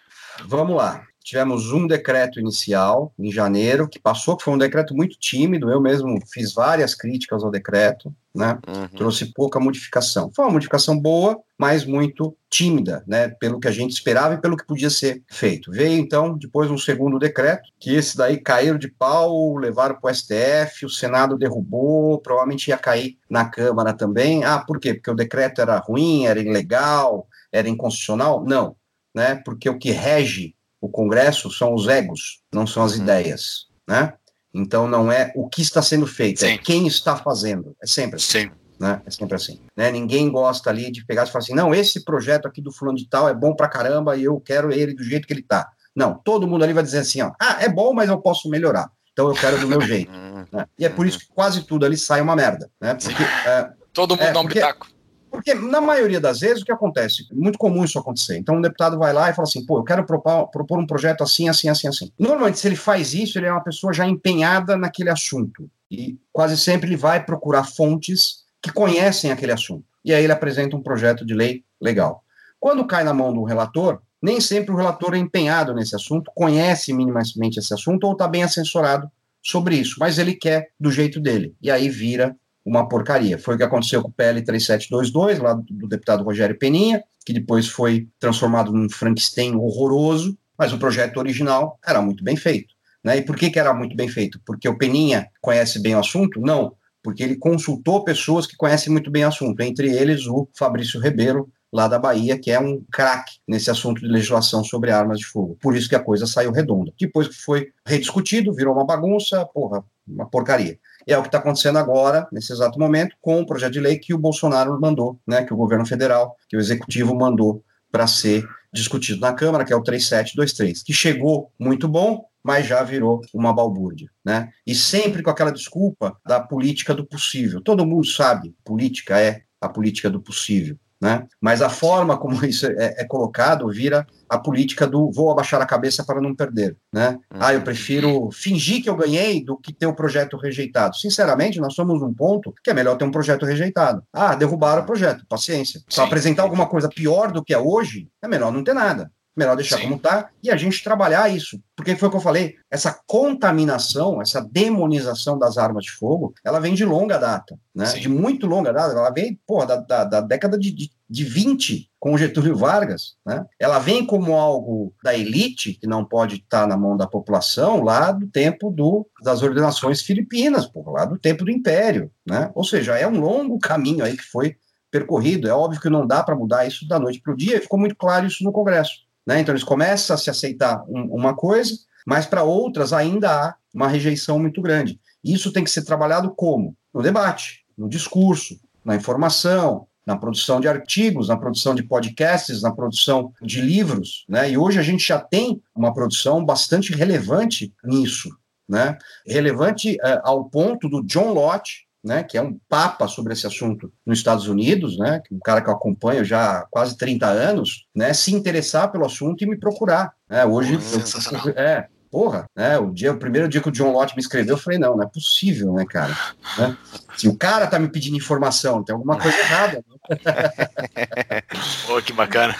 Vamos 0.45 0.77
lá. 0.77 1.07
Tivemos 1.25 1.73
um 1.73 1.87
decreto 1.87 2.39
inicial 2.39 3.15
em 3.19 3.33
janeiro, 3.33 3.89
que 3.89 3.99
passou, 3.99 4.37
que 4.37 4.45
foi 4.45 4.53
um 4.53 4.59
decreto 4.59 4.95
muito 4.95 5.19
tímido. 5.19 5.71
Eu 5.71 5.81
mesmo 5.81 6.21
fiz 6.31 6.53
várias 6.53 6.95
críticas 6.95 7.43
ao 7.43 7.51
decreto, 7.51 8.15
né? 8.35 8.59
Uhum. 8.69 8.89
Trouxe 8.89 9.33
pouca 9.33 9.59
modificação. 9.59 10.31
Foi 10.37 10.45
uma 10.45 10.53
modificação 10.53 11.01
boa, 11.01 11.41
mas 11.59 11.87
muito 11.87 12.37
tímida, 12.51 13.03
né? 13.07 13.29
Pelo 13.29 13.59
que 13.59 13.67
a 13.67 13.71
gente 13.71 13.93
esperava 13.93 14.35
e 14.35 14.41
pelo 14.41 14.55
que 14.55 14.67
podia 14.67 14.91
ser 14.91 15.23
feito. 15.31 15.73
Veio 15.73 15.99
então 15.99 16.37
depois 16.37 16.71
um 16.71 16.77
segundo 16.77 17.19
decreto, 17.19 17.71
que 17.81 17.95
esse 17.95 18.19
daí 18.19 18.37
caiu 18.37 18.77
de 18.77 18.89
pau, 18.89 19.57
levaram 19.57 19.99
para 19.99 20.11
o 20.11 20.15
STF, 20.15 20.85
o 20.85 20.91
Senado 20.91 21.39
derrubou, 21.39 22.21
provavelmente 22.21 22.69
ia 22.69 22.77
cair 22.77 23.17
na 23.31 23.47
Câmara 23.47 23.95
também. 23.95 24.45
Ah, 24.45 24.59
por 24.59 24.79
quê? 24.79 24.93
Porque 24.93 25.11
o 25.11 25.17
decreto 25.17 25.63
era 25.63 25.79
ruim, 25.79 26.27
era 26.27 26.39
ilegal, 26.39 27.27
era 27.51 27.67
inconstitucional? 27.67 28.45
Não, 28.45 28.77
né? 29.15 29.37
Porque 29.37 29.71
o 29.71 29.79
que 29.79 29.91
rege 29.91 30.55
o 30.85 30.89
Congresso 30.91 31.51
são 31.51 31.73
os 31.73 31.89
egos, 31.89 32.43
não 32.53 32.67
são 32.67 32.85
as 32.85 32.95
uhum. 32.95 33.03
ideias, 33.03 33.69
né? 33.89 34.13
Então 34.53 34.87
não 34.87 35.11
é 35.11 35.33
o 35.35 35.49
que 35.49 35.63
está 35.63 35.81
sendo 35.81 36.07
feito, 36.07 36.45
é 36.45 36.49
Sim. 36.49 36.55
é 36.55 36.59
quem 36.59 36.87
está 36.87 37.17
fazendo. 37.17 37.75
É 37.83 37.87
sempre 37.87 38.17
assim. 38.17 38.41
Sim. 38.41 38.51
Né? 38.79 39.01
É 39.07 39.11
sempre 39.11 39.35
assim. 39.35 39.61
Né? 39.75 39.91
Ninguém 39.91 40.31
gosta 40.31 40.69
ali 40.69 40.93
de 40.93 41.05
pegar 41.07 41.25
e 41.25 41.27
falar 41.27 41.39
assim, 41.39 41.55
não, 41.55 41.75
esse 41.75 42.05
projeto 42.05 42.47
aqui 42.47 42.61
do 42.61 42.71
fulano 42.71 42.99
de 42.99 43.09
tal 43.09 43.27
é 43.27 43.35
bom 43.35 43.57
pra 43.57 43.67
caramba 43.67 44.15
e 44.15 44.25
eu 44.25 44.39
quero 44.39 44.71
ele 44.71 44.95
do 44.95 45.03
jeito 45.03 45.27
que 45.27 45.33
ele 45.33 45.43
tá. 45.43 45.67
Não, 45.97 46.21
todo 46.23 46.47
mundo 46.47 46.65
ali 46.65 46.75
vai 46.75 46.83
dizer 46.83 46.99
assim, 46.99 47.23
ó, 47.23 47.33
ah, 47.41 47.57
é 47.61 47.69
bom, 47.69 47.95
mas 47.95 48.11
eu 48.11 48.21
posso 48.21 48.51
melhorar. 48.51 48.91
Então 49.13 49.29
eu 49.29 49.35
quero 49.35 49.59
do 49.59 49.67
meu 49.67 49.81
jeito. 49.89 50.13
né? 50.53 50.67
E 50.79 50.85
é 50.85 50.91
por 50.91 51.07
isso 51.07 51.21
que 51.21 51.29
quase 51.29 51.63
tudo 51.63 51.87
ali 51.87 51.97
sai 51.97 52.21
uma 52.21 52.37
merda. 52.37 52.71
Né? 52.79 52.95
Porque, 52.95 53.23
é, 53.23 53.71
todo 53.95 54.17
mundo 54.17 54.27
é, 54.27 54.33
dá 54.33 54.41
um 54.41 54.43
porque, 54.43 54.61
pitaco. 54.61 54.87
Porque, 55.35 55.53
na 55.53 55.81
maioria 55.81 56.21
das 56.21 56.39
vezes, 56.39 56.63
o 56.63 56.65
que 56.65 56.71
acontece? 56.71 57.27
É 57.29 57.35
muito 57.35 57.59
comum 57.59 57.85
isso 57.85 57.99
acontecer. 57.99 58.37
Então, 58.39 58.55
um 58.55 58.61
deputado 58.61 58.97
vai 58.97 59.13
lá 59.13 59.29
e 59.29 59.35
fala 59.35 59.49
assim: 59.49 59.67
pô, 59.67 59.81
eu 59.81 59.83
quero 59.83 60.07
propor, 60.07 60.47
propor 60.47 60.79
um 60.79 60.87
projeto 60.87 61.25
assim, 61.25 61.49
assim, 61.49 61.69
assim, 61.69 61.89
assim. 61.89 62.13
Normalmente, 62.17 62.61
se 62.61 62.69
ele 62.69 62.77
faz 62.77 63.15
isso, 63.15 63.37
ele 63.37 63.47
é 63.47 63.51
uma 63.51 63.65
pessoa 63.65 63.93
já 63.93 64.07
empenhada 64.07 64.77
naquele 64.77 65.11
assunto. 65.11 65.69
E 65.91 66.17
quase 66.33 66.57
sempre 66.57 66.89
ele 66.89 66.97
vai 66.97 67.25
procurar 67.27 67.65
fontes 67.65 68.45
que 68.63 68.71
conhecem 68.71 69.33
aquele 69.33 69.51
assunto. 69.51 69.85
E 70.05 70.15
aí 70.15 70.23
ele 70.23 70.33
apresenta 70.33 70.77
um 70.77 70.83
projeto 70.83 71.27
de 71.27 71.35
lei 71.35 71.65
legal. 71.81 72.23
Quando 72.61 72.87
cai 72.87 73.03
na 73.03 73.13
mão 73.13 73.35
do 73.35 73.43
relator, 73.43 74.01
nem 74.23 74.41
sempre 74.41 74.73
o 74.73 74.77
relator 74.77 75.15
é 75.15 75.19
empenhado 75.19 75.75
nesse 75.75 75.97
assunto, 75.97 76.31
conhece 76.33 76.93
minimamente 76.93 77.59
esse 77.59 77.75
assunto 77.75 78.05
ou 78.05 78.13
está 78.13 78.29
bem 78.29 78.45
assessorado 78.45 79.11
sobre 79.43 79.75
isso, 79.75 79.97
mas 79.99 80.17
ele 80.17 80.35
quer 80.35 80.71
do 80.79 80.93
jeito 80.93 81.19
dele. 81.19 81.57
E 81.61 81.73
aí 81.73 81.89
vira 81.89 82.37
uma 82.65 82.89
porcaria. 82.89 83.39
Foi 83.39 83.55
o 83.55 83.59
que 83.59 83.65
aconteceu 83.65 84.03
com 84.03 84.09
o 84.09 84.13
PL 84.13 84.43
3722, 84.43 85.39
lá 85.39 85.55
do, 85.55 85.65
do 85.69 85.89
deputado 85.89 86.25
Rogério 86.25 86.59
Peninha, 86.59 87.03
que 87.25 87.33
depois 87.33 87.69
foi 87.69 88.09
transformado 88.19 88.73
num 88.73 88.89
Frankenstein 88.89 89.55
horroroso, 89.55 90.37
mas 90.57 90.73
o 90.73 90.79
projeto 90.79 91.19
original 91.19 91.79
era 91.87 92.01
muito 92.01 92.25
bem 92.25 92.37
feito. 92.37 92.75
Né? 93.03 93.19
E 93.19 93.23
por 93.23 93.37
que, 93.37 93.51
que 93.51 93.59
era 93.59 93.75
muito 93.75 93.95
bem 93.95 94.09
feito? 94.09 94.41
Porque 94.47 94.69
o 94.69 94.79
Peninha 94.79 95.29
conhece 95.41 95.81
bem 95.81 95.95
o 95.95 95.99
assunto? 95.99 96.41
Não, 96.41 96.75
porque 97.03 97.23
ele 97.23 97.37
consultou 97.37 98.03
pessoas 98.03 98.47
que 98.47 98.57
conhecem 98.57 98.91
muito 98.91 99.11
bem 99.11 99.25
o 99.25 99.29
assunto, 99.29 99.61
entre 99.61 99.95
eles 99.95 100.27
o 100.27 100.49
Fabrício 100.57 100.99
Ribeiro, 100.99 101.51
lá 101.71 101.89
da 101.89 101.99
Bahia, 101.99 102.39
que 102.39 102.51
é 102.51 102.59
um 102.59 102.83
craque 102.91 103.33
nesse 103.49 103.69
assunto 103.69 104.01
de 104.01 104.07
legislação 104.07 104.63
sobre 104.63 104.93
armas 104.93 105.19
de 105.19 105.27
fogo. 105.27 105.59
Por 105.61 105.77
isso 105.77 105.89
que 105.89 105.97
a 105.97 106.03
coisa 106.03 106.25
saiu 106.25 106.53
redonda. 106.53 106.93
Depois 106.99 107.27
que 107.27 107.35
foi 107.35 107.73
rediscutido, 107.85 108.55
virou 108.55 108.75
uma 108.75 108.87
bagunça, 108.87 109.45
porra, 109.47 109.85
uma 110.07 110.25
porcaria. 110.25 110.79
E 111.07 111.13
é 111.13 111.19
o 111.19 111.23
que 111.23 111.29
está 111.29 111.39
acontecendo 111.39 111.79
agora, 111.79 112.27
nesse 112.33 112.53
exato 112.53 112.79
momento, 112.79 113.17
com 113.21 113.41
o 113.41 113.47
projeto 113.47 113.73
de 113.73 113.81
lei 113.81 113.99
que 113.99 114.15
o 114.15 114.19
Bolsonaro 114.19 114.79
mandou, 114.81 115.19
né, 115.27 115.45
que 115.45 115.53
o 115.53 115.57
governo 115.57 115.87
federal, 115.87 116.37
que 116.49 116.57
o 116.57 116.61
executivo 116.61 117.15
mandou 117.15 117.63
para 117.91 118.07
ser 118.07 118.45
discutido 118.73 119.21
na 119.21 119.33
Câmara, 119.33 119.65
que 119.65 119.73
é 119.73 119.77
o 119.77 119.83
3723, 119.83 120.83
que 120.83 120.93
chegou 120.93 121.53
muito 121.59 121.87
bom, 121.87 122.25
mas 122.43 122.67
já 122.67 122.83
virou 122.83 123.21
uma 123.33 123.55
balbúrdia, 123.55 124.11
né? 124.23 124.51
E 124.67 124.75
sempre 124.75 125.23
com 125.23 125.31
aquela 125.31 125.51
desculpa 125.51 126.19
da 126.27 126.41
política 126.41 126.93
do 126.93 127.07
possível. 127.07 127.63
Todo 127.63 127.87
mundo 127.87 128.05
sabe, 128.05 128.55
política 128.65 129.19
é 129.19 129.43
a 129.61 129.69
política 129.69 130.11
do 130.11 130.21
possível. 130.21 130.77
Né? 131.01 131.27
Mas 131.41 131.61
a 131.61 131.69
forma 131.69 132.17
como 132.17 132.43
isso 132.47 132.67
é, 132.67 132.95
é, 132.99 133.05
colocado 133.05 133.69
vira 133.69 134.07
a 134.29 134.39
política 134.39 134.87
do 134.87 135.11
vou 135.13 135.31
abaixar 135.31 135.61
a 135.61 135.67
cabeça 135.67 136.05
para 136.05 136.21
não 136.21 136.35
perder. 136.35 136.77
Né? 136.93 137.19
Ah, 137.31 137.53
eu 137.53 137.63
prefiro 137.63 138.31
fingir 138.33 138.83
que 138.83 138.89
eu 138.89 138.97
ganhei 138.97 139.45
do 139.45 139.57
que 139.57 139.73
ter 139.73 139.87
o 139.87 139.95
projeto 139.95 140.37
rejeitado. 140.37 140.97
Sinceramente, 140.97 141.61
nós 141.61 141.75
somos 141.75 142.01
num 142.01 142.15
ponto 142.15 142.55
que 142.63 142.71
é 142.71 142.75
melhor 142.75 142.97
ter 142.97 143.05
um 143.05 143.11
projeto 143.11 143.45
rejeitado. 143.45 144.03
Ah, 144.13 144.35
derrubaram 144.35 144.83
o 144.83 144.87
projeto, 144.87 145.27
paciência. 145.29 145.83
Para 145.95 146.05
apresentar 146.05 146.43
alguma 146.43 146.67
coisa 146.67 146.89
pior 146.89 147.31
do 147.33 147.45
que 147.45 147.53
é 147.53 147.59
hoje, 147.59 148.09
é 148.23 148.29
melhor 148.29 148.53
não 148.53 148.65
ter 148.65 148.75
nada 148.75 149.11
melhor 149.37 149.57
deixar 149.57 149.77
Sim. 149.77 149.85
como 149.85 149.97
está 149.97 150.31
e 150.43 150.51
a 150.51 150.57
gente 150.57 150.83
trabalhar 150.83 151.29
isso. 151.29 151.61
Porque 151.77 151.97
foi 151.97 152.09
o 152.09 152.11
que 152.11 152.17
eu 152.17 152.23
falei, 152.23 152.55
essa 152.71 152.99
contaminação, 153.07 154.23
essa 154.23 154.41
demonização 154.41 155.39
das 155.39 155.59
armas 155.59 155.85
de 155.85 155.91
fogo, 155.91 156.35
ela 156.45 156.61
vem 156.61 156.75
de 156.75 156.85
longa 156.85 157.19
data, 157.19 157.59
né? 157.75 157.87
Sim. 157.87 158.01
De 158.01 158.09
muito 158.09 158.47
longa 158.47 158.73
data. 158.73 158.93
Ela 158.93 159.11
vem, 159.11 159.39
porra, 159.47 159.67
da, 159.67 159.77
da, 159.77 160.05
da 160.05 160.21
década 160.21 160.57
de, 160.57 160.71
de, 160.71 160.91
de 161.09 161.25
20, 161.25 161.91
com 161.99 162.17
Getúlio 162.17 162.57
Vargas, 162.57 163.15
né? 163.27 163.45
Ela 163.59 163.79
vem 163.79 164.07
como 164.07 164.35
algo 164.35 164.95
da 165.03 165.15
elite, 165.15 165.75
que 165.75 165.87
não 165.87 166.05
pode 166.05 166.37
estar 166.37 166.67
na 166.67 166.77
mão 166.77 166.97
da 166.97 167.07
população, 167.07 167.83
lá 167.83 168.13
do 168.13 168.29
tempo 168.29 168.71
do, 168.71 169.07
das 169.23 169.43
ordenações 169.43 170.01
filipinas, 170.03 170.67
porra, 170.67 170.93
lá 170.93 171.05
do 171.05 171.19
tempo 171.19 171.45
do 171.45 171.51
Império, 171.51 172.11
né? 172.25 172.51
Ou 172.55 172.63
seja, 172.63 172.97
é 172.97 173.07
um 173.07 173.19
longo 173.19 173.59
caminho 173.59 174.05
aí 174.05 174.17
que 174.17 174.25
foi 174.25 174.57
percorrido. 174.95 175.49
É 175.49 175.53
óbvio 175.53 175.81
que 175.81 175.91
não 175.91 176.07
dá 176.07 176.23
para 176.23 176.37
mudar 176.37 176.67
isso 176.67 176.87
da 176.87 177.01
noite 177.01 177.21
para 177.21 177.33
o 177.33 177.37
dia, 177.37 177.61
ficou 177.61 177.79
muito 177.79 177.97
claro 177.97 178.27
isso 178.27 178.45
no 178.45 178.53
Congresso. 178.53 178.93
Né? 179.27 179.41
Então, 179.41 179.53
eles 179.53 179.65
começam 179.65 180.15
a 180.15 180.19
se 180.19 180.31
aceitar 180.31 180.85
um, 180.89 181.15
uma 181.15 181.35
coisa, 181.35 181.75
mas 182.07 182.27
para 182.27 182.43
outras 182.43 182.93
ainda 182.93 183.31
há 183.31 183.55
uma 183.73 183.89
rejeição 183.89 184.39
muito 184.39 184.61
grande. 184.61 185.01
Isso 185.23 185.53
tem 185.53 185.65
que 185.65 185.71
ser 185.71 185.85
trabalhado 185.85 186.33
como? 186.35 186.77
No 186.93 187.03
debate, 187.03 187.65
no 187.77 187.89
discurso, 187.89 188.61
na 188.85 188.95
informação, 188.95 189.87
na 190.07 190.17
produção 190.17 190.61
de 190.61 190.69
artigos, 190.69 191.29
na 191.29 191.37
produção 191.37 191.75
de 191.75 191.83
podcasts, 191.83 192.63
na 192.63 192.71
produção 192.71 193.33
de 193.41 193.61
livros, 193.61 194.25
né? 194.29 194.51
E 194.51 194.59
hoje 194.59 194.79
a 194.79 194.83
gente 194.83 195.07
já 195.07 195.19
tem 195.19 195.63
uma 195.75 195.95
produção 195.95 196.45
bastante 196.45 196.93
relevante 196.93 197.73
nisso, 197.83 198.29
né? 198.69 198.99
Relevante 199.27 199.95
uh, 199.97 200.21
ao 200.23 200.45
ponto 200.45 200.89
do 200.89 201.03
John 201.03 201.33
Lott, 201.33 201.87
né, 202.05 202.23
que 202.23 202.37
é 202.37 202.43
um 202.43 202.59
papa 202.69 203.09
sobre 203.09 203.33
esse 203.33 203.47
assunto 203.47 203.93
nos 204.05 204.19
Estados 204.19 204.47
Unidos, 204.47 204.99
né, 204.99 205.23
um 205.33 205.39
cara 205.39 205.63
que 205.63 205.69
eu 205.69 205.75
acompanho 205.75 206.25
já 206.25 206.59
há 206.59 206.67
quase 206.71 206.97
30 206.97 207.27
anos, 207.27 207.87
né, 207.95 208.13
se 208.13 208.35
interessar 208.35 208.93
pelo 208.93 209.07
assunto 209.07 209.43
e 209.43 209.47
me 209.47 209.59
procurar. 209.59 210.13
Né, 210.29 210.45
hoje, 210.45 210.81
Sensacional. 210.81 211.49
eu, 211.49 211.55
é, 211.57 211.89
porra, 212.15 212.49
né? 212.55 212.79
O, 212.79 212.93
dia, 212.93 213.11
o 213.11 213.19
primeiro 213.19 213.49
dia 213.49 213.61
que 213.61 213.69
o 213.69 213.73
John 213.73 213.91
Lott 213.91 214.15
me 214.15 214.23
escreveu, 214.23 214.55
eu 214.55 214.61
falei, 214.61 214.79
não, 214.79 214.97
não 214.97 215.03
é 215.03 215.07
possível, 215.09 215.73
né, 215.73 215.85
cara? 215.85 216.17
Né? 216.57 216.77
Se 217.17 217.27
o 217.27 217.37
cara 217.37 217.67
tá 217.67 217.77
me 217.77 217.89
pedindo 217.89 218.17
informação, 218.17 218.85
tem 218.85 218.95
alguma 218.95 219.19
coisa 219.19 219.37
errada. 219.37 219.85
Né? 219.89 221.43
Pô, 221.89 222.01
que 222.01 222.13
bacana. 222.13 222.55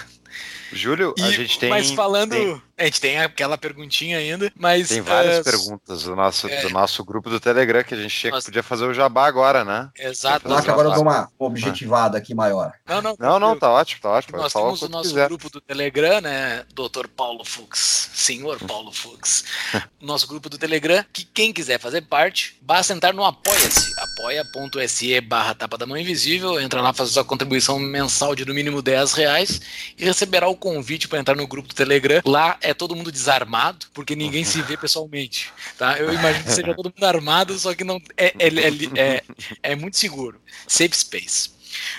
Júlio, 0.75 1.15
a 1.19 1.29
E- 1.29 1.33
gente 1.33 1.59
tem. 1.59 1.71
mas 1.71 1.91
falando, 1.91 2.31
tem- 2.31 2.63
a 2.77 2.85
gente 2.85 3.01
tem 3.01 3.19
aquela 3.21 3.57
perguntinha 3.57 4.19
ainda, 4.19 4.53
mas 4.57 4.89
Tem 4.89 5.01
várias 5.01 5.39
eh, 5.39 5.43
perguntas 5.43 6.03
do 6.05 6.15
nosso, 6.17 6.49
é. 6.49 6.63
do 6.63 6.71
nosso 6.71 7.05
grupo 7.05 7.31
do 7.31 7.39
Telegram 7.41 7.85
que 7.85 7.95
a 7.95 7.97
gente 7.97 8.15
tinha, 8.19 8.31
Nós- 8.33 8.45
podia 8.45 8.63
fazer 8.63 8.85
o 8.85 8.93
jabá 8.95 9.27
agora, 9.27 9.65
né? 9.65 9.89
Exato. 9.99 10.49
Lá 10.49 10.57
Mas 10.57 10.65
que 10.65 10.71
agora 10.71 10.89
eu 10.89 10.93
dou 10.93 11.03
uma 11.03 11.31
objetivada 11.39 12.19
aqui 12.19 12.35
maior. 12.35 12.73
Não, 12.87 13.01
não, 13.01 13.17
Não, 13.19 13.39
não, 13.39 13.51
eu- 13.55 13.59
tá 13.59 13.71
ótimo, 13.71 14.01
tá 14.03 14.11
ótimo. 14.11 14.39
Nós 14.39 14.53
temos 14.53 14.83
o 14.83 14.89
nosso 14.89 15.11
quiser. 15.11 15.29
grupo 15.29 15.49
do 15.51 15.61
Telegram, 15.61 16.21
né? 16.21 16.65
Dr. 16.75 17.07
Paulo 17.09 17.45
Fux, 17.45 18.11
senhor 18.15 18.59
Paulo 18.67 18.93
Fux. 18.93 19.45
Nosso 20.01 20.27
grupo 20.27 20.49
do 20.51 20.59
Telegram, 20.59 21.03
que 21.13 21.25
quem 21.25 21.53
quiser 21.53 21.79
fazer 21.81 22.03
parte, 22.03 22.59
basta 22.61 22.93
entrar 22.93 23.13
no 23.15 23.25
Apoia-se, 23.25 23.91
apoia.se 23.99 25.21
barra 25.23 25.55
tapa 25.55 25.79
da 25.79 25.87
mão 25.87 25.97
invisível, 25.97 26.61
entra 26.61 26.81
lá, 26.83 26.93
faz 26.93 27.11
sua 27.11 27.25
contribuição 27.25 27.79
mensal 27.79 28.35
de 28.35 28.45
no 28.45 28.53
mínimo 28.53 28.83
10 28.83 29.13
reais 29.13 29.61
e 29.97 30.05
receberá 30.05 30.49
o 30.49 30.57
convite 30.65 31.07
para 31.09 31.19
entrar 31.19 31.37
no 31.37 31.47
grupo 31.47 31.69
do 31.69 31.75
Telegram. 31.75 32.23
Lá 32.25 32.57
é 32.63 32.73
todo 32.73 32.97
mundo 32.97 33.13
desarmado, 33.13 33.87
porque 33.93 34.17
ninguém 34.17 34.45
se 34.45 34.63
vê 34.63 34.77
pessoalmente, 34.77 35.53
tá? 35.77 35.99
Eu 35.99 36.13
imagino 36.13 36.45
que 36.45 36.53
seja 36.53 36.75
todo 36.75 36.87
mundo 36.95 37.05
armado, 37.05 37.59
só 37.59 37.75
que 37.75 37.85
não 37.85 38.01
é, 38.17 38.27
é, 38.39 38.49
é, 38.49 39.01
é, 39.01 39.25
é 39.63 39.77
muito 39.77 39.99
seguro. 39.99 40.41
Safe 40.67 40.97
space. 40.97 41.53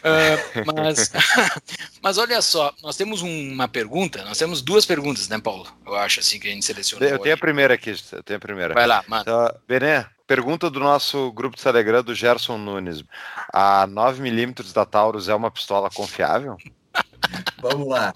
Ah, 0.04 0.64
mas, 0.66 1.12
mas 2.02 2.18
olha 2.18 2.42
só, 2.42 2.74
nós 2.82 2.96
temos 2.96 3.22
um- 3.22 3.52
uma 3.52 3.68
pergunta, 3.68 4.24
nós 4.24 4.38
temos 4.38 4.62
duas 4.62 4.86
perguntas, 4.86 5.28
né, 5.28 5.38
Paulo? 5.38 5.68
Eu 5.86 5.96
acho 5.96 6.22
assim 6.22 6.40
que 6.40 6.48
a 6.48 6.52
gente 6.52 6.66
selecionou. 6.66 7.08
Eu 7.08 7.20
tenho 7.20 7.36
a 7.36 7.38
primeira 7.38 7.74
aqui, 7.74 7.94
eu 8.12 8.24
tenho 8.24 8.38
a 8.38 8.40
primeira. 8.40 8.74
Vai 8.74 8.88
lá, 8.88 9.04
mano. 9.08 9.22
Então, 9.24 9.56
Benê, 9.68 10.06
pergunta 10.26 10.70
do 10.70 10.80
nosso 10.80 11.32
grupo 11.34 11.58
do 11.58 11.62
Telegram 11.62 12.02
do 12.02 12.16
Gerson 12.16 12.58
Nunes. 12.58 13.04
A 13.54 13.86
9mm 13.88 14.74
da 14.74 14.86
Taurus 14.86 15.28
é 15.30 15.36
uma 15.36 15.52
pistola 15.52 15.90
confiável? 15.90 16.58
Vamos 17.62 17.88
lá. 17.88 18.14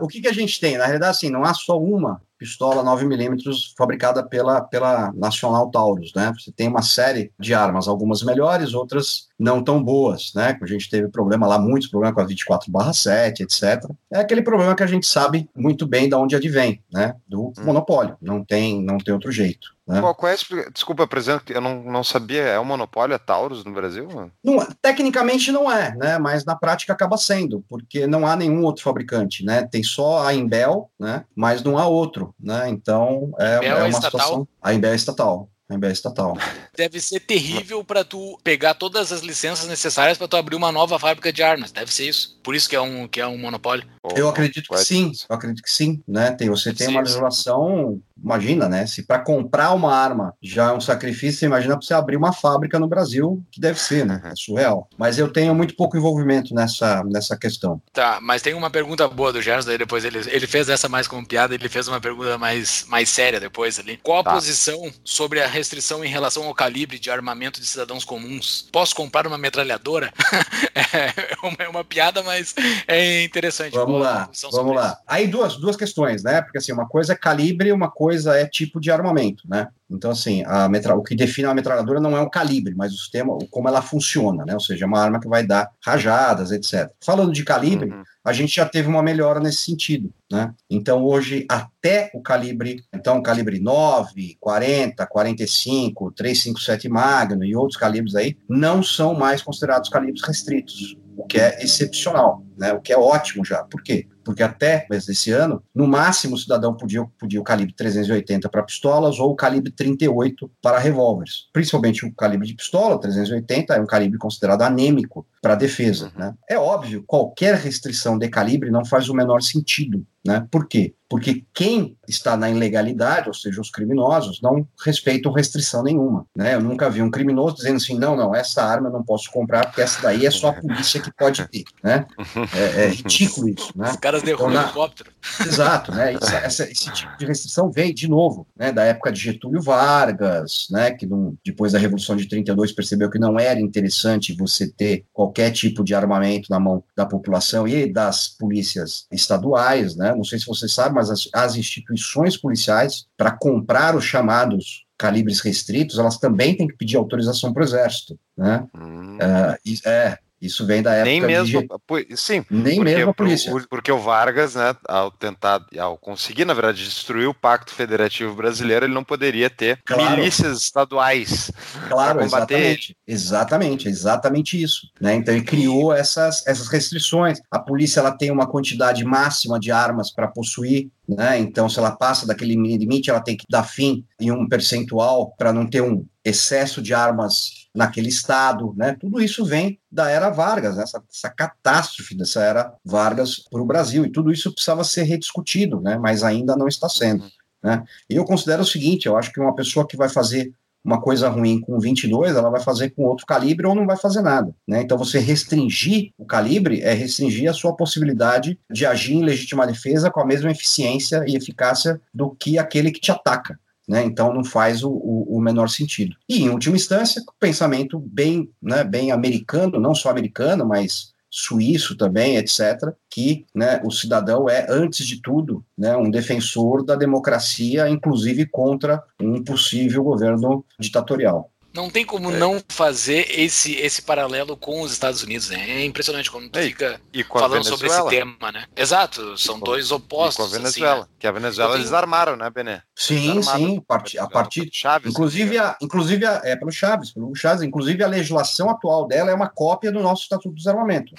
O 0.00 0.06
que, 0.06 0.20
que 0.20 0.28
a 0.28 0.32
gente 0.32 0.60
tem? 0.60 0.76
Na 0.76 0.84
realidade, 0.84 1.16
assim, 1.16 1.30
não 1.30 1.44
há 1.44 1.54
só 1.54 1.78
uma 1.78 2.20
pistola 2.38 2.84
9mm 2.84 3.74
fabricada 3.76 4.22
pela, 4.22 4.60
pela 4.60 5.12
Nacional 5.14 5.70
Taurus, 5.70 6.12
né? 6.14 6.32
Você 6.38 6.52
tem 6.52 6.68
uma 6.68 6.82
série 6.82 7.32
de 7.38 7.54
armas, 7.54 7.88
algumas 7.88 8.22
melhores, 8.22 8.74
outras 8.74 9.28
não 9.38 9.62
tão 9.62 9.82
boas, 9.82 10.32
né? 10.34 10.58
A 10.60 10.66
gente 10.66 10.90
teve 10.90 11.08
problema 11.08 11.46
lá, 11.46 11.58
muitos 11.58 11.88
problemas 11.88 12.14
com 12.14 12.20
a 12.20 12.26
24/7, 12.26 13.40
etc. 13.40 13.90
É 14.12 14.18
aquele 14.18 14.42
problema 14.42 14.74
que 14.74 14.82
a 14.82 14.86
gente 14.86 15.06
sabe 15.06 15.48
muito 15.56 15.86
bem 15.86 16.08
de 16.08 16.14
onde 16.14 16.36
advém, 16.36 16.82
né? 16.92 17.14
Do 17.26 17.52
monopólio. 17.64 18.16
Não 18.20 18.44
tem, 18.44 18.82
não 18.82 18.98
tem 18.98 19.14
outro 19.14 19.32
jeito. 19.32 19.75
Né? 19.86 20.00
Qual, 20.00 20.14
qual 20.14 20.32
é 20.32 20.34
a 20.34 20.70
Desculpa, 20.70 21.06
presidente, 21.06 21.52
eu 21.52 21.60
não, 21.60 21.82
não 21.84 22.02
sabia. 22.02 22.42
É 22.42 22.58
o 22.58 22.64
monopólio 22.64 23.14
a 23.14 23.18
Taurus 23.18 23.64
no 23.64 23.72
Brasil? 23.72 24.08
Não, 24.42 24.60
é- 24.60 24.68
tecnicamente 24.82 25.52
não 25.52 25.70
é, 25.70 25.94
né? 25.94 26.18
Mas 26.18 26.44
na 26.44 26.56
prática 26.56 26.92
acaba 26.92 27.16
sendo, 27.16 27.64
porque 27.68 28.06
não 28.06 28.26
há 28.26 28.34
nenhum 28.34 28.64
outro 28.64 28.82
fabricante, 28.82 29.44
né? 29.44 29.66
Tem 29.70 29.82
só 29.82 30.26
a 30.26 30.34
Imbel, 30.34 30.90
né? 30.98 31.24
Mas 31.34 31.62
não 31.62 31.78
há 31.78 31.86
outro, 31.86 32.34
né? 32.40 32.68
Então 32.68 33.32
é, 33.38 33.64
é 33.64 33.66
é 33.66 33.74
uma 33.74 33.88
estatal? 33.88 34.10
situação. 34.10 34.48
A 34.60 34.74
Imbel 34.74 34.92
é 34.92 34.96
estatal. 34.96 35.48
A 35.68 35.74
Imbel 35.74 35.90
é 35.90 35.92
estatal. 35.92 36.38
Deve 36.76 37.00
ser 37.00 37.18
terrível 37.18 37.82
para 37.82 38.04
tu 38.04 38.38
pegar 38.44 38.74
todas 38.74 39.10
as 39.10 39.20
licenças 39.20 39.66
necessárias 39.66 40.16
para 40.16 40.28
tu 40.28 40.36
abrir 40.36 40.54
uma 40.54 40.70
nova 40.70 40.96
fábrica 40.96 41.32
de 41.32 41.42
armas. 41.42 41.72
Deve 41.72 41.92
ser 41.92 42.08
isso. 42.08 42.38
Por 42.42 42.54
isso 42.54 42.68
que 42.68 42.76
é 42.76 42.80
um, 42.80 43.08
que 43.08 43.20
é 43.20 43.26
um 43.26 43.36
monopólio. 43.36 43.84
Eu 44.14 44.28
acredito 44.28 44.68
que 44.68 44.74
é 44.74 44.78
sim. 44.78 45.10
Eu 45.28 45.34
acredito 45.34 45.62
que 45.62 45.70
sim, 45.70 46.00
né? 46.06 46.30
Tem, 46.30 46.48
você 46.48 46.72
tem 46.72 46.86
uma 46.86 47.00
legislação, 47.00 48.00
imagina, 48.26 48.68
né? 48.68 48.86
Se 48.86 49.04
para 49.04 49.20
comprar 49.20 49.72
uma 49.72 49.94
arma 49.94 50.34
já 50.42 50.70
é 50.70 50.72
um 50.72 50.80
sacrifício, 50.80 51.38
você 51.38 51.46
imagina 51.46 51.76
para 51.76 51.86
você 51.86 51.94
abrir 51.94 52.16
uma 52.16 52.32
fábrica 52.32 52.78
no 52.78 52.88
Brasil, 52.88 53.42
que 53.52 53.60
deve 53.60 53.80
ser, 53.80 54.04
né? 54.04 54.20
É 54.24 54.32
surreal. 54.34 54.88
Mas 54.98 55.16
eu 55.18 55.32
tenho 55.32 55.54
muito 55.54 55.76
pouco 55.76 55.96
envolvimento 55.96 56.52
nessa, 56.52 57.02
nessa 57.04 57.36
questão. 57.36 57.80
Tá, 57.92 58.18
mas 58.20 58.42
tem 58.42 58.52
uma 58.54 58.68
pergunta 58.68 59.06
boa 59.08 59.32
do 59.32 59.40
Gerson, 59.40 59.68
daí 59.68 59.78
depois 59.78 60.04
ele, 60.04 60.18
ele 60.28 60.46
fez 60.46 60.68
essa 60.68 60.88
mais 60.88 61.06
como 61.06 61.26
piada, 61.26 61.54
ele 61.54 61.68
fez 61.68 61.86
uma 61.86 62.00
pergunta 62.00 62.36
mais, 62.36 62.84
mais 62.88 63.08
séria 63.08 63.38
depois 63.38 63.78
ali. 63.78 63.98
Qual 64.02 64.18
a 64.18 64.24
Tá. 64.26 64.32
posição 64.32 64.90
sobre 65.04 65.40
a 65.40 65.46
restrição 65.46 66.04
em 66.04 66.08
relação 66.08 66.44
ao 66.46 66.54
calibre 66.54 66.98
de 66.98 67.10
armamento 67.10 67.60
de 67.60 67.66
cidadãos 67.66 68.04
comuns? 68.04 68.68
Posso 68.72 68.94
comprar 68.96 69.24
uma 69.26 69.38
metralhadora? 69.38 70.12
é, 70.74 71.46
uma, 71.46 71.56
é 71.60 71.68
uma 71.68 71.84
piada, 71.84 72.24
mas 72.24 72.54
é 72.88 73.22
interessante. 73.22 73.74
Vamos 73.74 73.92
Qual 73.92 74.02
lá, 74.02 74.28
vamos 74.50 74.74
lá. 74.74 74.98
Aí 75.06 75.28
duas, 75.28 75.56
duas 75.56 75.76
questões, 75.76 76.24
né? 76.24 76.42
Porque 76.42 76.58
assim, 76.58 76.72
uma 76.72 76.88
coisa 76.88 77.12
é 77.12 77.16
calibre, 77.16 77.70
uma 77.70 77.88
coisa 77.88 78.15
é 78.24 78.46
tipo 78.46 78.80
de 78.80 78.90
armamento, 78.90 79.42
né? 79.48 79.68
Então, 79.90 80.10
assim, 80.10 80.42
a 80.46 80.68
metra... 80.68 80.94
o 80.96 81.02
que 81.02 81.14
define 81.14 81.46
a 81.48 81.54
metralhadora 81.54 82.00
não 82.00 82.16
é 82.16 82.20
o 82.20 82.30
calibre, 82.30 82.74
mas 82.74 82.92
o 82.92 82.96
sistema, 82.96 83.36
como 83.50 83.68
ela 83.68 83.82
funciona, 83.82 84.44
né? 84.44 84.54
Ou 84.54 84.60
seja, 84.60 84.84
é 84.84 84.88
uma 84.88 85.00
arma 85.00 85.20
que 85.20 85.28
vai 85.28 85.46
dar 85.46 85.70
rajadas, 85.84 86.50
etc. 86.52 86.90
Falando 87.04 87.32
de 87.32 87.44
calibre, 87.44 87.90
Uhum. 87.90 88.02
a 88.24 88.32
gente 88.32 88.56
já 88.56 88.64
teve 88.66 88.88
uma 88.88 89.02
melhora 89.02 89.38
nesse 89.38 89.58
sentido, 89.62 90.10
né? 90.32 90.54
Então, 90.70 91.04
hoje, 91.04 91.44
até 91.48 92.10
o 92.14 92.20
calibre, 92.20 92.82
então, 92.94 93.22
calibre 93.22 93.60
9, 93.60 94.36
40, 94.40 95.06
45, 95.06 96.12
357 96.12 96.88
Magnum 96.88 97.44
e 97.44 97.54
outros 97.54 97.78
calibres 97.78 98.14
aí, 98.14 98.36
não 98.48 98.82
são 98.82 99.14
mais 99.14 99.42
considerados 99.42 99.88
calibres 99.88 100.22
restritos, 100.26 100.96
o 101.16 101.24
que 101.24 101.38
é 101.38 101.62
excepcional, 101.62 102.44
né? 102.56 102.72
O 102.72 102.80
que 102.80 102.92
é 102.92 102.98
ótimo 102.98 103.44
já. 103.44 103.62
Por 103.64 103.82
quê? 103.82 104.06
Porque 104.26 104.42
até 104.42 104.88
mês 104.90 105.06
desse 105.06 105.30
ano, 105.30 105.62
no 105.72 105.86
máximo, 105.86 106.34
o 106.34 106.38
cidadão 106.38 106.74
podia, 106.74 107.04
podia 107.16 107.40
o 107.40 107.44
calibre 107.44 107.72
380 107.72 108.48
para 108.48 108.64
pistolas 108.64 109.20
ou 109.20 109.30
o 109.30 109.36
calibre 109.36 109.70
38 109.70 110.50
para 110.60 110.80
revólveres. 110.80 111.44
Principalmente 111.52 112.04
o 112.04 112.12
calibre 112.12 112.48
de 112.48 112.54
pistola, 112.54 113.00
380, 113.00 113.74
é 113.74 113.80
um 113.80 113.86
calibre 113.86 114.18
considerado 114.18 114.62
anêmico 114.62 115.24
para 115.40 115.54
defesa. 115.54 116.10
Né? 116.16 116.34
É 116.50 116.58
óbvio, 116.58 117.04
qualquer 117.06 117.54
restrição 117.54 118.18
de 118.18 118.28
calibre 118.28 118.68
não 118.68 118.84
faz 118.84 119.08
o 119.08 119.14
menor 119.14 119.40
sentido. 119.42 120.04
Né? 120.26 120.46
Por 120.50 120.66
quê? 120.66 120.94
Porque 121.08 121.44
quem 121.54 121.96
está 122.08 122.36
na 122.36 122.50
ilegalidade, 122.50 123.28
ou 123.28 123.34
seja, 123.34 123.60
os 123.60 123.70
criminosos, 123.70 124.40
não 124.42 124.66
respeitam 124.84 125.30
restrição 125.32 125.82
nenhuma. 125.84 126.26
Né? 126.36 126.54
Eu 126.56 126.60
nunca 126.60 126.90
vi 126.90 127.00
um 127.00 127.10
criminoso 127.10 127.56
dizendo 127.56 127.76
assim: 127.76 127.96
não, 127.96 128.16
não, 128.16 128.34
essa 128.34 128.62
arma 128.64 128.88
eu 128.88 128.92
não 128.92 129.04
posso 129.04 129.30
comprar 129.30 129.66
porque 129.66 129.82
essa 129.82 130.02
daí 130.02 130.26
é 130.26 130.30
só 130.32 130.48
a 130.48 130.52
polícia 130.54 131.00
que 131.00 131.12
pode 131.12 131.46
ter. 131.48 131.64
Né? 131.82 132.04
É, 132.56 132.84
é 132.86 132.88
ridículo 132.88 133.48
isso. 133.48 133.72
Né? 133.76 133.90
Os 133.90 133.96
caras 133.96 134.22
derrubam 134.22 134.48
Então, 134.50 134.60
o 134.60 134.62
na- 134.62 134.68
helicóptero. 134.68 135.10
Exato, 135.46 135.92
né? 135.92 136.14
Essa- 136.14 136.36
essa- 136.38 136.64
esse 136.70 136.90
tipo 136.92 137.16
de 137.18 137.26
restrição 137.26 137.70
vem 137.70 137.92
de 137.94 138.08
novo, 138.08 138.46
né? 138.56 138.72
Da 138.72 138.84
época 138.84 139.10
de 139.12 139.20
Getúlio 139.20 139.60
Vargas, 139.62 140.66
né? 140.70 140.90
Que 140.90 141.06
não- 141.06 141.36
depois 141.44 141.72
da 141.72 141.78
Revolução 141.78 142.16
de 142.16 142.26
32 142.28 142.72
percebeu 142.72 143.10
que 143.10 143.18
não 143.18 143.38
era 143.38 143.60
interessante 143.60 144.34
você 144.36 144.70
ter 144.70 145.04
qualquer 145.12 145.50
tipo 145.50 145.82
de 145.84 145.94
armamento 145.94 146.48
na 146.50 146.60
mão 146.60 146.82
da 146.96 147.06
população 147.06 147.66
e 147.66 147.90
das 147.92 148.28
polícias 148.28 149.06
estaduais, 149.12 149.96
né? 149.96 150.14
Não 150.14 150.24
sei 150.24 150.38
se 150.38 150.46
você 150.46 150.68
sabe, 150.68 150.94
mas 150.94 151.10
as, 151.10 151.28
as 151.32 151.56
instituições 151.56 152.36
policiais 152.36 153.06
para 153.16 153.30
comprar 153.30 153.94
os 153.96 154.04
chamados 154.04 154.84
calibres 154.98 155.40
restritos, 155.40 155.98
elas 155.98 156.16
também 156.18 156.56
têm 156.56 156.66
que 156.66 156.76
pedir 156.76 156.96
autorização 156.96 157.52
para 157.52 157.60
o 157.60 157.64
exército, 157.66 158.18
né? 158.36 158.66
Hum. 158.74 159.18
E- 159.64 159.78
é, 159.84 160.18
isso 160.46 160.66
vem 160.66 160.82
da 160.82 160.92
época 160.94 161.04
Nem 161.10 161.20
de 161.20 161.26
mesmo. 161.26 161.66
Pô, 161.86 161.96
Sim, 162.16 162.44
nem 162.50 162.76
porque, 162.76 162.94
mesmo 162.94 163.10
a 163.10 163.14
polícia. 163.14 163.54
o- 163.54 163.68
porque 163.68 163.92
o 163.92 163.98
Vargas, 163.98 164.54
né, 164.54 164.74
ao 164.88 165.10
tentar, 165.10 165.60
ao 165.78 165.98
conseguir, 165.98 166.44
na 166.44 166.54
verdade, 166.54 166.82
destruir 166.84 167.26
o 167.28 167.34
Pacto 167.34 167.74
Federativo 167.74 168.34
Brasileiro, 168.34 168.86
ele 168.86 168.94
não 168.94 169.04
poderia 169.04 169.50
ter 169.50 169.80
Claro. 169.84 170.16
milícias 170.16 170.58
estaduais. 170.62 171.50
Claro, 171.88 172.14
pra 172.18 172.24
combater 172.24 172.54
exatamente. 172.54 172.96
Exatamente, 173.06 173.88
exatamente 173.88 174.62
isso. 174.62 174.88
Né? 175.00 175.14
Então 175.16 175.34
ele 175.34 175.44
criou 175.44 175.92
essas, 175.92 176.46
essas 176.46 176.68
restrições. 176.68 177.38
A 177.50 177.58
polícia 177.58 178.00
ela 178.00 178.12
tem 178.12 178.30
uma 178.30 178.46
quantidade 178.46 179.04
máxima 179.04 179.58
de 179.60 179.70
armas 179.72 180.10
para 180.12 180.28
possuir, 180.28 180.88
né? 181.08 181.38
Então, 181.38 181.68
se 181.68 181.78
ela 181.78 181.92
passa 181.92 182.26
daquele 182.26 182.54
limite, 182.54 183.10
ela 183.10 183.20
tem 183.20 183.36
que 183.36 183.44
dar 183.48 183.62
fim 183.64 184.04
em 184.20 184.30
um 184.30 184.48
percentual 184.48 185.34
para 185.38 185.52
não 185.52 185.66
ter 185.68 185.80
um 185.80 186.04
excesso 186.24 186.82
de 186.82 186.92
armas 186.92 187.55
naquele 187.76 188.08
estado, 188.08 188.74
né? 188.76 188.96
Tudo 188.98 189.22
isso 189.22 189.44
vem 189.44 189.78
da 189.92 190.10
era 190.10 190.30
Vargas, 190.30 190.76
né? 190.76 190.82
essa, 190.82 191.02
essa 191.12 191.30
catástrofe 191.30 192.16
dessa 192.16 192.42
era 192.42 192.74
Vargas 192.84 193.38
para 193.50 193.60
o 193.60 193.66
Brasil, 193.66 194.04
e 194.04 194.10
tudo 194.10 194.32
isso 194.32 194.52
precisava 194.52 194.82
ser 194.82 195.02
rediscutido, 195.02 195.80
né? 195.80 195.98
Mas 195.98 196.24
ainda 196.24 196.56
não 196.56 196.66
está 196.66 196.88
sendo. 196.88 197.24
Né? 197.62 197.84
E 198.08 198.16
eu 198.16 198.24
considero 198.24 198.62
o 198.62 198.66
seguinte: 198.66 199.06
eu 199.06 199.16
acho 199.16 199.32
que 199.32 199.40
uma 199.40 199.54
pessoa 199.54 199.86
que 199.86 199.96
vai 199.96 200.08
fazer 200.08 200.52
uma 200.86 201.00
coisa 201.00 201.28
ruim 201.28 201.60
com 201.60 201.80
22, 201.80 202.36
ela 202.36 202.48
vai 202.48 202.60
fazer 202.60 202.90
com 202.90 203.02
outro 203.02 203.26
calibre 203.26 203.66
ou 203.66 203.74
não 203.74 203.84
vai 203.84 203.96
fazer 203.96 204.22
nada. 204.22 204.54
Né? 204.66 204.82
Então, 204.82 204.96
você 204.96 205.18
restringir 205.18 206.12
o 206.16 206.24
calibre 206.24 206.80
é 206.80 206.92
restringir 206.92 207.50
a 207.50 207.52
sua 207.52 207.74
possibilidade 207.74 208.56
de 208.70 208.86
agir 208.86 209.14
em 209.14 209.24
legítima 209.24 209.66
defesa 209.66 210.12
com 210.12 210.20
a 210.20 210.24
mesma 210.24 210.48
eficiência 210.48 211.24
e 211.26 211.34
eficácia 211.34 212.00
do 212.14 212.30
que 212.30 212.56
aquele 212.56 212.92
que 212.92 213.00
te 213.00 213.10
ataca. 213.10 213.58
Né? 213.86 214.04
Então 214.04 214.32
não 214.32 214.44
faz 214.44 214.82
o, 214.82 214.90
o, 214.90 215.36
o, 215.36 215.40
menor 215.40 215.68
sentido. 215.68 216.16
E 216.28 216.42
em 216.42 216.50
última 216.50 216.76
instância, 216.76 217.22
pensamento 217.38 217.98
bem, 217.98 218.50
né, 218.60 218.82
bem 218.82 219.12
americano, 219.12 219.80
não 219.80 219.94
só 219.94 220.10
americano, 220.10 220.66
mas 220.66 221.14
suíço 221.30 221.96
também, 221.96 222.36
etc., 222.36 222.94
que 223.10 223.44
né, 223.54 223.80
o 223.84 223.90
cidadão 223.90 224.48
é, 224.48 224.66
antes 224.70 225.06
de 225.06 225.20
tudo, 225.20 225.64
né, 225.76 225.96
um 225.96 226.10
defensor 226.10 226.84
da 226.84 226.94
democracia, 226.94 227.88
inclusive 227.88 228.46
contra 228.46 229.02
um 229.20 229.44
possível 229.44 230.02
governo 230.02 230.64
ditatorial. 230.78 231.50
Não 231.76 231.90
tem 231.90 232.06
como 232.06 232.32
é. 232.32 232.38
não 232.38 232.62
fazer 232.68 233.30
esse, 233.38 233.74
esse 233.74 234.00
paralelo 234.00 234.56
com 234.56 234.80
os 234.80 234.92
Estados 234.92 235.22
Unidos, 235.22 235.50
né? 235.50 235.82
É 235.82 235.84
impressionante 235.84 236.30
quando 236.30 236.48
tu 236.48 236.58
fica 236.58 236.98
falando 237.30 237.64
sobre 237.64 237.88
esse 237.88 238.08
tema, 238.08 238.50
né? 238.50 238.64
Exato, 238.74 239.36
são 239.36 239.60
dois 239.60 239.92
opostos. 239.92 240.46
E 240.46 240.48
com 240.48 240.54
a 240.54 240.58
Venezuela, 240.58 241.00
assim, 241.00 241.02
né? 241.02 241.16
que 241.18 241.26
a 241.26 241.32
Venezuela 241.32 241.72
tenho... 241.72 241.82
eles 241.82 241.92
armaram, 241.92 242.34
né, 242.34 242.48
Bené? 242.48 242.82
Sim, 242.94 243.42
sim, 243.42 243.82
a 244.18 244.26
partir, 244.26 244.70
Chaves, 244.72 245.12
inclusive, 245.12 245.58
a, 245.58 245.76
inclusive 245.82 246.24
a, 246.24 246.40
é 246.44 246.56
pelo 246.56 246.72
Chaves, 246.72 247.12
pelo 247.12 247.34
Chaves, 247.34 247.62
inclusive 247.62 248.02
a 248.02 248.08
legislação 248.08 248.70
atual 248.70 249.06
dela 249.06 249.30
é 249.30 249.34
uma 249.34 249.48
cópia 249.48 249.92
do 249.92 250.00
nosso 250.00 250.22
Estatuto 250.22 250.48
do 250.48 250.56
Desarmamento. 250.56 251.14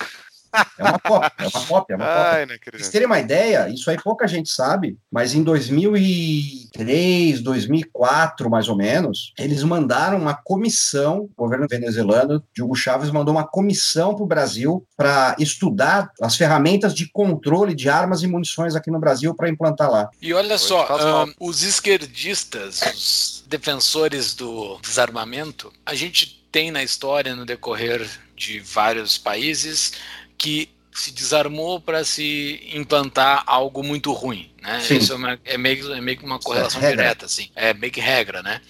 É 0.77 0.83
uma 0.83 0.99
cópia, 0.99 1.33
é 1.39 1.47
uma 1.47 1.65
cópia, 1.65 1.93
é 1.93 1.97
uma 1.97 2.05
Ai, 2.05 2.45
cópia. 2.47 2.59
Pra 2.65 2.77
vocês 2.77 2.89
terem 2.89 3.07
uma 3.07 3.19
ideia, 3.19 3.69
isso 3.69 3.89
aí 3.89 3.97
pouca 4.01 4.27
gente 4.27 4.49
sabe, 4.51 4.97
mas 5.11 5.33
em 5.33 5.43
2003, 5.43 7.41
2004, 7.41 8.49
mais 8.49 8.67
ou 8.69 8.75
menos, 8.75 9.33
eles 9.37 9.63
mandaram 9.63 10.17
uma 10.17 10.33
comissão, 10.33 11.29
o 11.35 11.43
governo 11.43 11.67
venezuelano, 11.69 12.43
de 12.53 12.61
Hugo 12.63 12.75
Chávez 12.75 13.09
mandou 13.11 13.33
uma 13.33 13.47
comissão 13.47 14.15
para 14.15 14.23
o 14.23 14.27
Brasil 14.27 14.85
para 14.95 15.35
estudar 15.39 16.11
as 16.21 16.35
ferramentas 16.35 16.93
de 16.93 17.09
controle 17.11 17.73
de 17.73 17.89
armas 17.89 18.23
e 18.23 18.27
munições 18.27 18.75
aqui 18.75 18.91
no 18.91 18.99
Brasil 18.99 19.33
para 19.35 19.49
implantar 19.49 19.89
lá. 19.89 20.09
E 20.21 20.33
olha 20.33 20.57
só, 20.57 21.25
um, 21.25 21.33
os 21.39 21.63
esquerdistas, 21.63 22.81
os 22.81 23.43
defensores 23.47 24.33
do 24.35 24.77
desarmamento, 24.81 25.71
a 25.85 25.95
gente 25.95 26.37
tem 26.51 26.71
na 26.71 26.83
história, 26.83 27.35
no 27.35 27.45
decorrer 27.45 28.07
de 28.35 28.59
vários 28.59 29.17
países, 29.17 29.93
que 30.37 30.69
se 30.93 31.11
desarmou 31.11 31.79
para 31.79 32.03
se 32.03 32.59
implantar 32.73 33.43
algo 33.45 33.83
muito 33.83 34.11
ruim, 34.11 34.51
né? 34.61 34.79
Sim. 34.81 34.97
Isso 34.97 35.13
é, 35.13 35.15
uma, 35.15 35.39
é, 35.45 35.57
meio, 35.57 35.93
é 35.93 36.01
meio 36.01 36.17
que 36.17 36.25
uma 36.25 36.39
correlação 36.39 36.81
é 36.81 36.89
direta, 36.89 37.25
assim. 37.25 37.49
É 37.55 37.73
meio 37.73 37.93
que 37.93 38.01
regra, 38.01 38.41
né? 38.41 38.61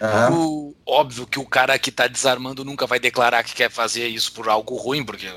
Uhum. 0.00 0.34
O, 0.34 0.76
óbvio 0.84 1.26
que 1.26 1.38
o 1.38 1.46
cara 1.46 1.78
que 1.78 1.90
está 1.90 2.06
desarmando 2.06 2.64
nunca 2.64 2.86
vai 2.86 2.98
declarar 2.98 3.42
que 3.42 3.54
quer 3.54 3.70
fazer 3.70 4.06
isso 4.08 4.32
por 4.32 4.48
algo 4.48 4.76
ruim, 4.76 5.04
porque 5.04 5.28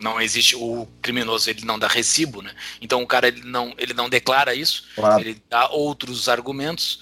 não 0.00 0.20
existe 0.20 0.56
o 0.56 0.88
criminoso 1.00 1.48
ele 1.48 1.64
não 1.64 1.78
dá 1.78 1.86
recibo, 1.86 2.42
né? 2.42 2.52
Então 2.80 3.02
o 3.02 3.06
cara 3.06 3.28
ele 3.28 3.42
não 3.44 3.74
ele 3.78 3.94
não 3.94 4.08
declara 4.08 4.54
isso, 4.54 4.88
claro. 4.94 5.20
ele 5.20 5.40
dá 5.48 5.68
outros 5.68 6.28
argumentos, 6.28 7.00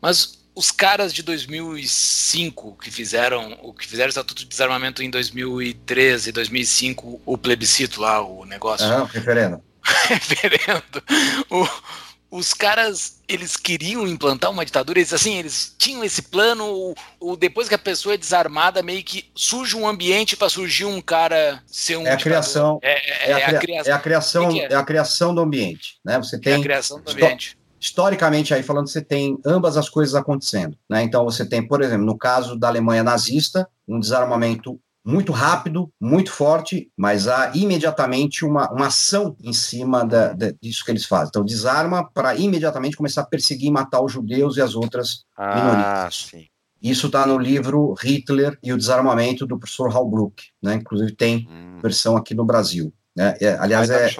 mas 0.00 0.37
os 0.58 0.72
caras 0.72 1.14
de 1.14 1.22
2005 1.22 2.78
que 2.82 2.90
fizeram 2.90 3.56
o 3.62 3.72
que 3.72 3.86
fizeram 3.86 4.08
o 4.08 4.10
estatuto 4.10 4.42
de 4.42 4.48
desarmamento 4.48 5.04
em 5.04 5.08
2013, 5.08 6.32
2005, 6.32 7.20
o 7.24 7.38
plebiscito 7.38 8.00
lá, 8.00 8.20
o 8.20 8.44
negócio. 8.44 8.84
Ah, 8.84 9.04
referendo. 9.04 9.62
referendo. 10.08 11.00
O, 11.48 11.64
os 12.38 12.52
caras, 12.52 13.20
eles 13.28 13.56
queriam 13.56 14.04
implantar 14.04 14.50
uma 14.50 14.64
ditadura, 14.64 14.98
eles 14.98 15.12
assim, 15.12 15.36
eles 15.36 15.76
tinham 15.78 16.02
esse 16.02 16.22
plano, 16.22 16.92
o, 17.20 17.36
depois 17.36 17.68
que 17.68 17.76
a 17.76 17.78
pessoa 17.78 18.16
é 18.16 18.18
desarmada, 18.18 18.82
meio 18.82 19.04
que 19.04 19.30
surge 19.36 19.76
um 19.76 19.86
ambiente 19.86 20.36
para 20.36 20.48
surgir 20.48 20.86
um 20.86 21.00
cara 21.00 21.62
ser 21.68 21.98
um 21.98 22.06
É 22.06 22.14
a 22.14 22.16
criação. 22.16 22.80
É, 22.82 22.92
é, 22.92 23.30
é, 23.30 23.44
a, 23.44 23.48
a, 23.50 23.58
criação. 23.60 23.92
É 23.92 23.94
a 23.94 23.98
criação, 24.00 24.50
é? 24.50 24.72
é? 24.72 24.74
a 24.74 24.82
criação 24.82 25.32
do 25.32 25.40
ambiente, 25.40 26.00
né? 26.04 26.18
Você 26.18 26.36
tem 26.36 26.54
é 26.54 26.56
a 26.56 26.60
criação 26.60 27.00
do 27.00 27.12
ambiente 27.12 27.57
historicamente 27.80 28.52
aí 28.52 28.62
falando, 28.62 28.88
você 28.88 29.02
tem 29.02 29.38
ambas 29.44 29.76
as 29.76 29.88
coisas 29.88 30.14
acontecendo. 30.14 30.76
Né? 30.88 31.02
Então 31.02 31.24
você 31.24 31.44
tem, 31.44 31.66
por 31.66 31.82
exemplo, 31.82 32.04
no 32.04 32.16
caso 32.16 32.56
da 32.56 32.68
Alemanha 32.68 33.02
nazista, 33.02 33.68
um 33.86 33.98
desarmamento 34.00 34.78
muito 35.04 35.32
rápido, 35.32 35.90
muito 35.98 36.30
forte, 36.30 36.90
mas 36.94 37.28
há 37.28 37.52
imediatamente 37.54 38.44
uma, 38.44 38.70
uma 38.70 38.88
ação 38.88 39.34
em 39.42 39.54
cima 39.54 40.04
da, 40.04 40.34
da, 40.34 40.52
disso 40.60 40.84
que 40.84 40.90
eles 40.90 41.06
fazem. 41.06 41.28
Então, 41.28 41.44
desarma 41.44 42.06
para 42.10 42.34
imediatamente 42.36 42.96
começar 42.96 43.22
a 43.22 43.26
perseguir 43.26 43.68
e 43.68 43.72
matar 43.72 44.02
os 44.02 44.12
judeus 44.12 44.58
e 44.58 44.60
as 44.60 44.74
outras 44.74 45.24
ah, 45.34 45.54
minorias. 45.54 46.28
Sim. 46.30 46.46
Isso 46.82 47.06
está 47.06 47.26
no 47.26 47.38
livro 47.38 47.94
Hitler 47.94 48.58
e 48.62 48.72
o 48.72 48.76
Desarmamento 48.76 49.46
do 49.46 49.58
professor 49.58 49.90
Halbruck, 49.90 50.44
né? 50.62 50.74
Inclusive 50.74 51.12
tem 51.12 51.48
hum. 51.50 51.78
versão 51.80 52.16
aqui 52.16 52.34
no 52.34 52.44
Brasil. 52.44 52.92
Né? 53.16 53.34
É, 53.40 53.54
aliás, 53.54 53.90
é, 53.90 54.06
é, 54.06 54.10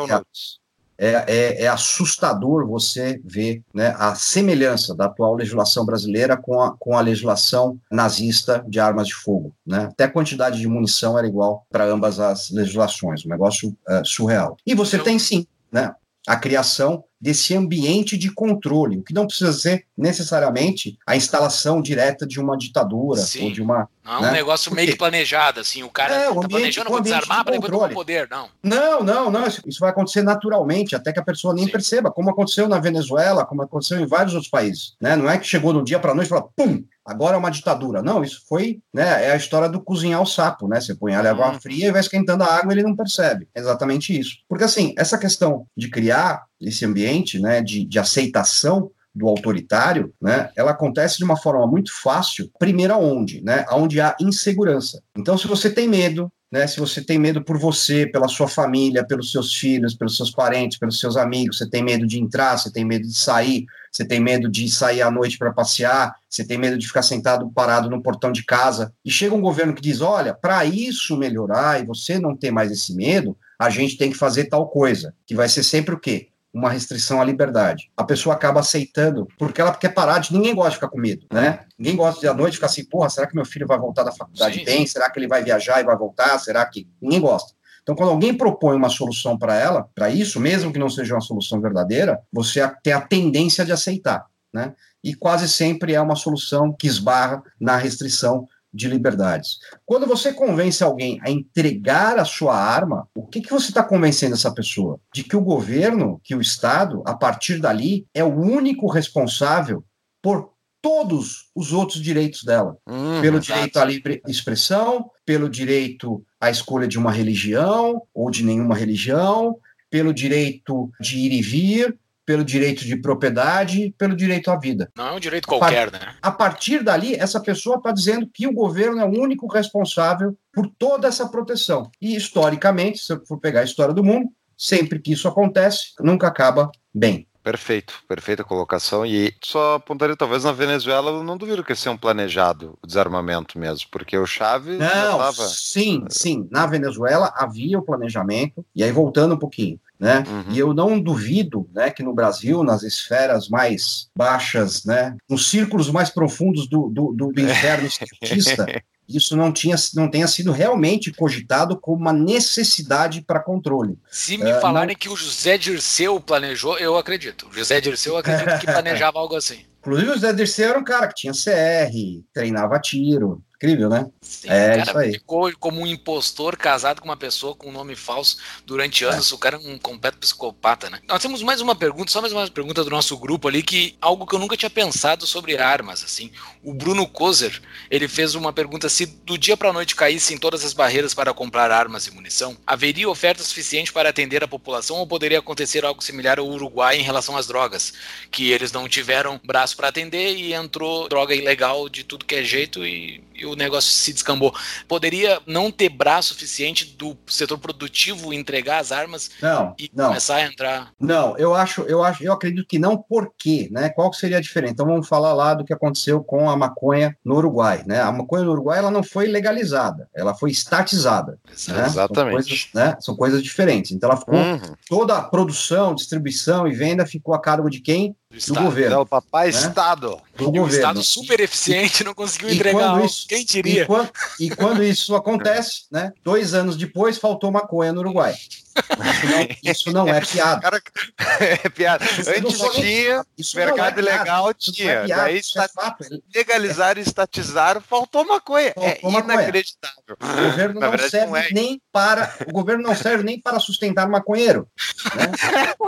é, 0.99 1.25
é, 1.29 1.63
é, 1.63 1.69
assustador 1.69 2.67
você 2.67 3.21
ver 3.25 3.63
né, 3.73 3.95
a 3.99 4.15
semelhança 4.15 4.95
da 4.95 5.07
atual 5.07 5.35
legislação 5.35 5.87
brasileira 5.87 6.37
com 6.37 6.61
a, 6.61 6.77
com 6.77 6.97
a 6.97 7.01
legislação 7.01 7.79
nazista 7.91 8.65
de 8.67 8.81
armas 8.81 9.07
de 9.07 9.15
fogo. 9.15 9.55
Né? 9.65 9.89
Até 9.91 10.05
a 10.05 10.11
quantidade 10.11 10.59
de 10.59 10.67
munição 10.67 11.17
era 11.17 11.27
igual 11.27 11.65
para 11.71 11.85
ambas 11.85 12.19
as 12.19 12.51
legislações, 12.51 13.25
um 13.25 13.29
negócio 13.29 13.69
uh, 13.89 14.05
surreal. 14.05 14.57
E 14.67 14.75
você 14.75 14.97
então, 14.97 15.05
tem 15.05 15.19
sim 15.19 15.47
né, 15.71 15.93
a 16.29 16.37
criação 16.37 17.03
desse 17.19 17.57
ambiente 17.57 18.17
de 18.17 18.31
controle, 18.31 18.99
o 18.99 19.03
que 19.03 19.15
não 19.15 19.27
precisa 19.27 19.53
ser 19.53 19.87
necessariamente 19.97 20.99
a 21.07 21.17
instalação 21.17 21.81
direta 21.81 22.27
de 22.27 22.39
uma 22.39 22.57
ditadura 22.57 23.23
Sim. 23.23 23.47
ou 23.47 23.53
de 23.53 23.63
uma. 23.63 23.89
Não, 24.05 24.21
né? 24.21 24.29
um 24.29 24.33
negócio 24.33 24.73
meio 24.73 24.89
que 24.89 24.97
planejado, 24.97 25.59
assim, 25.59 25.83
o 25.83 25.89
cara 25.89 26.15
é, 26.15 26.29
o 26.29 26.35
tá 26.35 26.41
ambiente, 26.41 26.51
planejando 26.51 26.91
para 26.91 27.01
desarmar 27.01 27.45
para 27.45 27.55
depois 27.55 27.73
tomar 27.73 27.89
poder, 27.89 28.29
não. 28.31 28.49
Não, 28.63 29.03
não, 29.03 29.31
não, 29.31 29.47
isso 29.47 29.81
vai 29.81 29.91
acontecer 29.91 30.23
naturalmente, 30.23 30.95
até 30.95 31.13
que 31.13 31.19
a 31.19 31.25
pessoa 31.25 31.55
nem 31.55 31.65
Sim. 31.65 31.73
perceba, 31.73 32.11
como 32.11 32.31
aconteceu 32.31 32.69
na 32.69 32.79
Venezuela, 32.79 33.45
como 33.45 33.63
aconteceu 33.63 33.99
em 33.99 34.07
vários 34.07 34.35
outros 34.35 34.51
países, 34.51 34.95
né? 35.01 35.17
Não 35.17 35.29
é 35.29 35.39
que 35.39 35.47
chegou 35.47 35.73
no 35.73 35.83
dia 35.83 35.99
para 35.99 36.15
noite 36.15 36.27
e 36.27 36.31
falou, 36.31 36.53
pum, 36.55 36.85
agora 37.09 37.37
é 37.37 37.39
uma 37.39 37.51
ditadura. 37.51 38.03
Não, 38.03 38.23
isso 38.23 38.43
foi, 38.47 38.81
né, 38.93 39.27
é 39.27 39.33
a 39.33 39.37
história 39.37 39.69
do 39.69 39.81
cozinhar 39.81 40.21
o 40.21 40.27
sapo, 40.27 40.69
né? 40.69 40.79
Você 40.81 40.95
põe 40.95 41.15
ali 41.15 41.27
água 41.27 41.51
hum. 41.51 41.61
fria 41.61 41.89
e 41.89 41.93
vai 41.93 42.01
esquentando 42.01 42.45
a 42.45 42.55
água 42.55 42.73
e 42.73 42.77
ele 42.77 42.87
não 42.87 42.95
percebe. 42.95 43.49
É 43.55 43.61
exatamente 43.61 44.19
isso. 44.19 44.37
Porque 44.47 44.65
assim, 44.65 44.95
essa 44.99 45.17
questão 45.17 45.67
de 45.75 45.89
criar 45.89 46.45
esse 46.61 46.85
ambiente, 46.85 47.39
né, 47.39 47.63
de, 47.63 47.85
de 47.85 47.99
aceitação 47.99 48.91
do 49.15 49.27
autoritário, 49.27 50.13
né, 50.21 50.51
ela 50.55 50.73
acontece 50.73 51.17
de 51.17 51.25
uma 51.25 51.37
forma 51.37 51.67
muito 51.67 51.91
fácil, 52.03 52.51
primeiro 52.59 52.93
aonde, 52.93 53.43
né, 53.43 53.65
aonde 53.69 54.01
há 54.01 54.15
insegurança. 54.21 55.03
Então, 55.17 55.37
se 55.39 55.47
você 55.47 55.71
tem 55.71 55.89
medo, 55.89 56.31
né, 56.51 56.67
se 56.67 56.81
você 56.81 57.03
tem 57.03 57.19
medo 57.19 57.43
por 57.45 57.59
você, 57.59 58.07
pela 58.07 58.27
sua 58.27 58.49
família, 58.49 59.07
pelos 59.07 59.31
seus 59.31 59.55
filhos, 59.55 59.95
pelos 59.95 60.17
seus 60.17 60.31
parentes, 60.31 60.79
pelos 60.79 60.99
seus 60.99 61.17
amigos, 61.17 61.59
você 61.59 61.69
tem 61.69 61.83
medo 61.83 62.07
de 62.07 62.19
entrar, 62.19 62.59
você 62.59 62.73
tem 62.73 62.85
medo 62.85 63.07
de 63.07 63.17
sair, 63.17 63.67
você 63.93 64.05
tem 64.05 64.19
medo 64.19 64.49
de 64.49 64.71
sair 64.71 65.03
à 65.03 65.11
noite 65.11 65.37
para 65.37 65.53
passear, 65.53 66.15
você 66.29 66.45
tem 66.45 66.57
medo 66.57 66.79
de 66.79 66.87
ficar 66.87 67.03
sentado 67.03 67.51
parado 67.51 67.91
no 67.91 68.03
portão 68.03 68.33
de 68.33 68.45
casa, 68.45 68.93
e 69.05 69.11
chega 69.11 69.35
um 69.35 69.41
governo 69.41 69.75
que 69.75 69.83
diz: 69.83 70.01
olha, 70.01 70.33
para 70.33 70.65
isso 70.65 71.17
melhorar 71.17 71.83
e 71.83 71.87
você 71.87 72.19
não 72.19 72.35
ter 72.35 72.51
mais 72.51 72.71
esse 72.71 72.95
medo, 72.95 73.37
a 73.59 73.69
gente 73.69 73.99
tem 73.99 74.11
que 74.11 74.17
fazer 74.17 74.45
tal 74.45 74.69
coisa, 74.69 75.15
que 75.27 75.35
vai 75.35 75.49
ser 75.49 75.63
sempre 75.63 75.95
o 75.95 76.01
quê? 76.01 76.29
Uma 76.53 76.71
restrição 76.71 77.21
à 77.21 77.25
liberdade. 77.25 77.91
A 77.97 78.05
pessoa 78.05 78.35
acaba 78.35 78.61
aceitando 78.61 79.29
porque 79.39 79.61
ela 79.61 79.75
quer 79.75 79.91
parar 79.91 80.19
de. 80.19 80.33
Ninguém 80.33 80.55
gosta 80.55 80.71
de 80.71 80.77
ficar 80.77 80.89
com 80.89 80.99
medo, 80.99 81.27
né? 81.33 81.61
Ninguém 81.79 81.97
gosta 81.97 82.21
de 82.21 82.29
à 82.29 82.35
noite 82.35 82.55
ficar 82.55 82.67
assim, 82.67 82.85
porra, 82.85 83.11
será 83.11 83.27
que 83.27 83.35
meu 83.35 83.45
filho 83.45 83.67
vai 83.67 83.79
voltar 83.79 84.03
da 84.03 84.13
faculdade 84.13 84.59
sim, 84.59 84.65
bem? 84.65 84.87
Será 84.87 85.11
que 85.11 85.19
ele 85.19 85.29
vai 85.29 85.43
viajar 85.43 85.81
e 85.81 85.85
vai 85.85 85.97
voltar? 85.97 86.39
Será 86.39 86.65
que. 86.67 86.89
Ninguém 87.01 87.21
gosta. 87.21 87.53
Então, 87.83 87.97
quando 87.97 88.11
alguém 88.11 88.35
propõe 88.35 88.77
uma 88.77 88.91
solução 88.91 89.39
para 89.39 89.55
ela, 89.55 89.89
para 89.95 90.11
isso, 90.11 90.39
mesmo 90.39 90.71
que 90.71 90.79
não 90.79 90.91
seja 90.91 91.15
uma 91.15 91.23
solução 91.23 91.59
verdadeira, 91.59 92.21
você 92.31 92.61
tem 92.83 92.93
a 92.93 93.01
tendência 93.01 93.65
de 93.65 93.73
aceitar, 93.73 94.27
né? 94.53 94.75
E 95.03 95.15
quase 95.15 95.49
sempre 95.49 95.95
é 95.95 96.01
uma 96.01 96.17
solução 96.17 96.71
que 96.71 96.87
esbarra 96.87 97.43
na 97.59 97.77
restrição 97.77 98.47
de 98.73 98.89
liberdades. 98.89 99.59
Quando 99.85 100.07
você 100.07 100.33
convence 100.33 100.83
alguém 100.83 101.19
a 101.23 101.31
entregar 101.31 102.19
a 102.19 102.25
sua 102.25 102.57
arma, 102.57 103.09
o 103.15 103.27
que, 103.27 103.41
que 103.41 103.51
você 103.51 103.69
está 103.69 103.83
convencendo 103.83 104.35
essa 104.35 104.53
pessoa? 104.53 105.01
De 105.13 105.25
que 105.25 105.37
o 105.37 105.41
governo, 105.41 106.21
que 106.23 106.35
o 106.35 106.41
Estado, 106.41 107.03
a 107.07 107.15
partir 107.15 107.61
dali, 107.61 108.07
é 108.15 108.23
o 108.23 108.35
único 108.35 108.87
responsável 108.89 109.85
por 110.23 110.53
todos 110.81 111.51
os 111.55 111.73
outros 111.73 112.01
direitos 112.01 112.45
dela. 112.45 112.77
Hum, 112.87 113.21
pelo 113.21 113.39
exato. 113.39 113.53
direito 113.53 113.79
à 113.79 113.85
livre 113.85 114.23
expressão, 114.27 115.11
pelo 115.25 115.49
direito 115.49 116.23
à 116.41 116.51
escolha 116.51 116.87
de 116.87 116.99
uma 116.99 117.11
religião 117.11 118.03
ou 118.15 118.31
de 118.31 118.45
nenhuma 118.45 118.75
religião, 118.75 119.59
pelo 119.91 120.13
direito 120.13 120.91
de 121.01 121.19
ir 121.19 121.33
e 121.33 121.43
vir, 121.43 121.99
pelo 122.29 122.45
direito 122.45 122.85
de 122.85 122.95
propriedade, 122.95 123.95
pelo 123.97 124.15
direito 124.15 124.51
à 124.51 124.59
vida. 124.59 124.93
Não 124.95 125.09
é 125.09 125.13
um 125.13 125.19
direito 125.19 125.49
qualquer, 125.49 125.91
né? 125.91 126.15
A 126.21 126.31
partir 126.31 126.85
dali, 126.85 127.15
essa 127.15 127.41
pessoa 127.41 127.77
está 127.77 127.91
dizendo 127.91 128.29
que 128.31 128.47
o 128.47 128.53
governo 128.53 129.01
é 129.01 129.05
o 129.07 129.19
único 129.19 129.51
responsável 129.51 130.37
por 130.53 130.71
toda 130.79 131.09
essa 131.09 131.27
proteção. 131.27 131.91
E, 131.99 132.15
historicamente, 132.15 132.99
se 132.99 133.15
eu 133.15 133.25
for 133.25 133.41
pegar 133.41 133.61
a 133.61 133.65
história 133.65 133.95
do 133.95 134.05
mundo, 134.05 134.29
sempre 134.59 134.99
que 134.99 135.13
isso 135.13 135.27
acontece, 135.27 135.95
nunca 136.01 136.27
acaba 136.27 136.71
bem. 136.93 137.27
Perfeito, 137.43 137.95
perfeita 138.07 138.45
colocação. 138.45 139.07
E 139.07 139.35
só 139.43 139.77
apontaria, 139.77 140.15
talvez 140.15 140.45
na 140.45 140.53
Venezuela, 140.53 141.11
eu 141.11 141.25
não 141.25 141.39
duvido 141.39 141.65
que 141.65 141.75
seja 141.75 141.93
um 141.93 141.97
planejado 141.97 142.79
o 142.83 142.87
desarmamento 142.87 143.59
mesmo, 143.59 143.89
porque 143.91 144.19
o 144.19 144.27
Chávez. 144.27 144.79
Não, 144.79 145.17
tava... 145.17 145.33
sim, 145.33 146.05
sim. 146.11 146.47
Na 146.51 146.67
Venezuela 146.67 147.33
havia 147.35 147.79
o 147.79 147.83
planejamento, 147.83 148.63
e 148.77 148.85
aí 148.85 148.93
voltando 148.93 149.35
um 149.35 149.39
pouquinho, 149.39 149.81
né? 149.99 150.23
Uhum. 150.27 150.53
E 150.53 150.59
eu 150.59 150.73
não 150.73 151.01
duvido, 151.01 151.69
né, 151.75 151.91
que 151.91 152.03
no 152.03 152.15
Brasil, 152.15 152.63
nas 152.63 152.83
esferas 152.83 153.49
mais 153.49 154.09
baixas, 154.17 154.85
né, 154.85 155.17
nos 155.29 155.51
círculos 155.51 155.91
mais 155.91 156.11
profundos 156.11 156.69
do, 156.69 156.89
do, 156.89 157.13
do, 157.13 157.33
do 157.33 157.41
inferno 157.41 157.87
estatista, 157.89 158.67
isso 159.09 159.37
não, 159.37 159.51
tinha, 159.51 159.75
não 159.95 160.11
tenha 160.11 160.29
sido 160.29 160.53
realmente 160.53 161.11
cogitado 161.11 161.79
como 161.81 161.97
uma 161.97 162.13
necessidade 162.13 163.23
para 163.23 163.41
controle. 163.41 163.99
Se 164.11 164.37
me 164.37 164.53
uh, 164.53 164.61
falarem 164.61 164.95
não... 164.95 164.99
que 164.99 165.09
o 165.09 165.17
José 165.17 165.57
Dirceu 165.57 166.21
planejou, 166.21 166.79
eu 166.79 166.97
acredito. 166.97 167.49
O 167.49 167.53
José 167.53 167.81
Dirceu 167.81 168.13
eu 168.13 168.19
acredito 168.19 168.59
que 168.61 168.67
planejava 168.71 169.19
algo 169.19 169.35
assim. 169.35 169.61
Inclusive, 169.81 170.11
o 170.11 170.15
José 170.15 170.33
Dirceu 170.33 170.69
era 170.69 170.79
um 170.79 170.85
cara 170.85 171.09
que 171.09 171.15
tinha 171.15 171.33
CR, 171.33 172.23
treinava 172.35 172.79
tiro, 172.79 173.43
Incrível, 173.61 173.89
né? 173.89 174.09
Sim, 174.21 174.49
é 174.49 174.77
cara, 174.77 174.83
isso 174.83 174.99
aí. 174.99 175.13
ficou 175.15 175.53
como 175.59 175.81
um 175.81 175.87
impostor 175.87 176.57
casado 176.57 177.01
com 177.01 177.09
uma 177.09 177.17
pessoa 177.17 177.57
com 177.57 177.71
um 177.71 177.73
nome 177.73 177.97
falso 177.97 178.39
durante 178.65 179.05
anos. 179.05 179.33
É. 179.33 179.35
O 179.35 179.39
cara 179.39 179.57
é 179.57 179.59
um 179.59 179.77
completo 179.77 180.17
psicopata, 180.17 180.89
né? 180.89 181.01
Nós 181.09 181.21
temos 181.21 181.43
mais 181.43 181.61
uma 181.61 181.75
pergunta, 181.75 182.13
só 182.13 182.21
mais 182.21 182.33
uma 182.33 182.49
pergunta 182.49 182.85
do 182.85 182.91
nosso 182.91 183.17
grupo 183.17 183.49
ali, 183.49 183.61
que 183.65 183.97
algo 184.01 184.25
que 184.29 184.37
eu 184.37 184.39
nunca 184.39 184.57
tinha 184.57 184.71
pensado 184.71 185.27
sobre 185.27 185.59
armas, 185.59 186.05
assim. 186.05 186.31
O 186.63 186.73
Bruno 186.73 187.05
Kozer, 187.09 187.61
ele 187.91 188.07
fez 188.07 188.37
uma 188.37 188.53
pergunta: 188.53 188.89
se 188.89 189.07
do 189.07 189.37
dia 189.37 189.57
para 189.57 189.73
noite 189.73 189.97
caíssem 189.97 190.39
todas 190.39 190.65
as 190.65 190.73
barreiras 190.73 191.13
para 191.13 191.35
comprar 191.35 191.73
armas 191.73 192.07
e 192.07 192.13
munição, 192.13 192.57
haveria 192.65 193.11
oferta 193.11 193.43
suficiente 193.43 193.93
para 193.93 194.09
atender 194.09 194.45
a 194.45 194.49
população 194.49 194.99
ou 194.99 195.07
poderia 195.07 195.41
acontecer 195.41 195.85
algo 195.85 196.01
similar 196.01 196.39
ao 196.39 196.47
Uruguai 196.47 196.97
em 196.97 197.03
relação 197.03 197.37
às 197.37 197.49
drogas? 197.49 197.93
Que 198.31 198.53
eles 198.53 198.71
não 198.71 198.89
tiveram 198.89 199.41
braço 199.45 199.77
para 199.77 199.89
atender 199.89 200.37
e 200.37 200.55
entrou 200.55 201.09
droga 201.09 201.35
ilegal 201.35 201.89
de 201.89 202.05
tudo 202.05 202.25
que 202.25 202.37
é 202.37 202.45
jeito 202.45 202.87
e, 202.87 203.21
e 203.35 203.48
o 203.51 203.57
negócio 203.57 203.91
se 203.91 204.13
descambou. 204.13 204.55
Poderia 204.87 205.41
não 205.47 205.71
ter 205.71 205.89
braço 205.89 206.29
suficiente 206.29 206.85
do 206.97 207.17
setor 207.27 207.59
produtivo 207.59 208.33
entregar 208.33 208.79
as 208.79 208.93
armas 208.93 209.31
não, 209.41 209.75
e 209.79 209.91
não. 209.95 210.09
começar 210.09 210.37
a 210.37 210.43
entrar? 210.43 210.93
Não, 211.01 211.37
eu 211.37 211.55
acho, 211.55 211.83
eu 211.83 212.03
acho, 212.03 212.23
eu 212.23 212.33
acredito 212.33 212.67
que 212.67 212.79
não, 212.79 212.97
por 212.97 213.33
quê, 213.37 213.69
né? 213.71 213.89
Qual 213.89 214.13
seria 214.13 214.39
a 214.39 214.41
diferença? 214.41 214.73
Então 214.73 214.87
vamos 214.87 215.09
falar 215.09 215.33
lá 215.33 215.55
do 215.55 215.65
que 215.65 215.73
aconteceu 215.73 216.23
com 216.23 216.49
a 216.49 216.57
maconha 216.57 217.17
no 217.25 217.37
Uruguai, 217.37 217.83
né? 217.87 218.01
A 218.01 218.13
maconha 218.13 218.45
no 218.45 218.53
Uruguai 218.53 218.79
ela 218.79 218.91
não 218.91 219.03
foi 219.03 219.27
legalizada, 219.27 220.09
ela 220.15 220.35
foi 220.35 220.51
estatizada. 220.51 221.39
Né? 221.69 221.87
Exatamente. 221.87 222.15
São 222.15 222.31
coisas, 222.31 222.69
né? 222.75 222.97
São 223.01 223.17
coisas 223.17 223.43
diferentes. 223.43 223.93
Então 223.93 224.11
ela 224.11 224.19
ficou 224.19 224.35
uhum. 224.35 224.75
toda 224.89 225.17
a 225.17 225.23
produção, 225.23 225.95
distribuição 225.95 226.67
e 226.67 226.73
venda 226.73 227.07
ficou 227.07 227.35
a 227.35 227.41
cargo 227.41 227.69
de 227.69 227.81
quem? 227.81 228.15
Do, 228.31 228.55
do 228.55 228.61
governo. 228.61 228.95
É 228.95 228.99
o 228.99 229.07
papai 229.07 229.51
né? 229.51 229.59
Estado. 229.59 230.21
Do 230.37 230.45
governo. 230.47 230.65
O 230.65 230.69
Estado 230.69 231.03
super 231.03 231.41
eficiente 231.41 232.05
não 232.05 232.15
conseguiu 232.15 232.51
entregar. 232.51 233.03
Isso, 233.05 233.27
Quem 233.27 233.45
diria? 233.45 233.83
E 233.83 233.87
quando, 233.87 234.11
e 234.39 234.51
quando, 234.51 234.85
isso 234.85 235.17
acontece, 235.17 235.85
né? 235.91 236.13
Dois 236.23 236.53
anos 236.53 236.77
depois 236.77 237.17
faltou 237.17 237.51
maconha 237.51 237.93
no 237.93 238.01
Uruguai. 238.01 238.35
Isso 238.79 239.27
não, 239.27 239.49
isso 239.73 239.93
não 239.93 240.09
é 240.09 240.21
piada. 240.21 240.61
Cara, 240.61 240.83
é 241.41 241.69
piada. 241.69 242.05
Isso 242.05 242.31
Antes 242.31 242.75
tinha, 242.75 243.27
isso 243.37 243.57
mercado 243.57 243.99
é 243.99 244.03
ilegal 244.03 244.55
tinha. 244.55 244.93
É 244.93 245.05
piada, 245.05 245.23
Daí 245.23 245.39
está, 245.39 245.65
é 245.65 245.69
fato. 245.69 246.05
legalizaram, 246.35 247.01
estatizaram, 247.01 247.81
faltou 247.81 248.25
maconha. 248.25 248.73
Faltou 248.75 249.11
é 249.11 249.13
maconha. 249.13 249.35
inacreditável. 249.35 250.17
O 250.21 250.51
governo 250.51 250.81
não 250.81 250.99
serve 250.99 251.27
não 251.27 251.37
é. 251.37 251.49
nem 251.53 251.83
para. 251.93 252.35
O 252.47 252.53
governo 252.53 252.83
não 252.83 252.95
serve 252.95 253.25
nem 253.25 253.41
para 253.41 253.59
sustentar 253.59 254.09
maconheiro. 254.09 254.69
Né? 255.15 255.33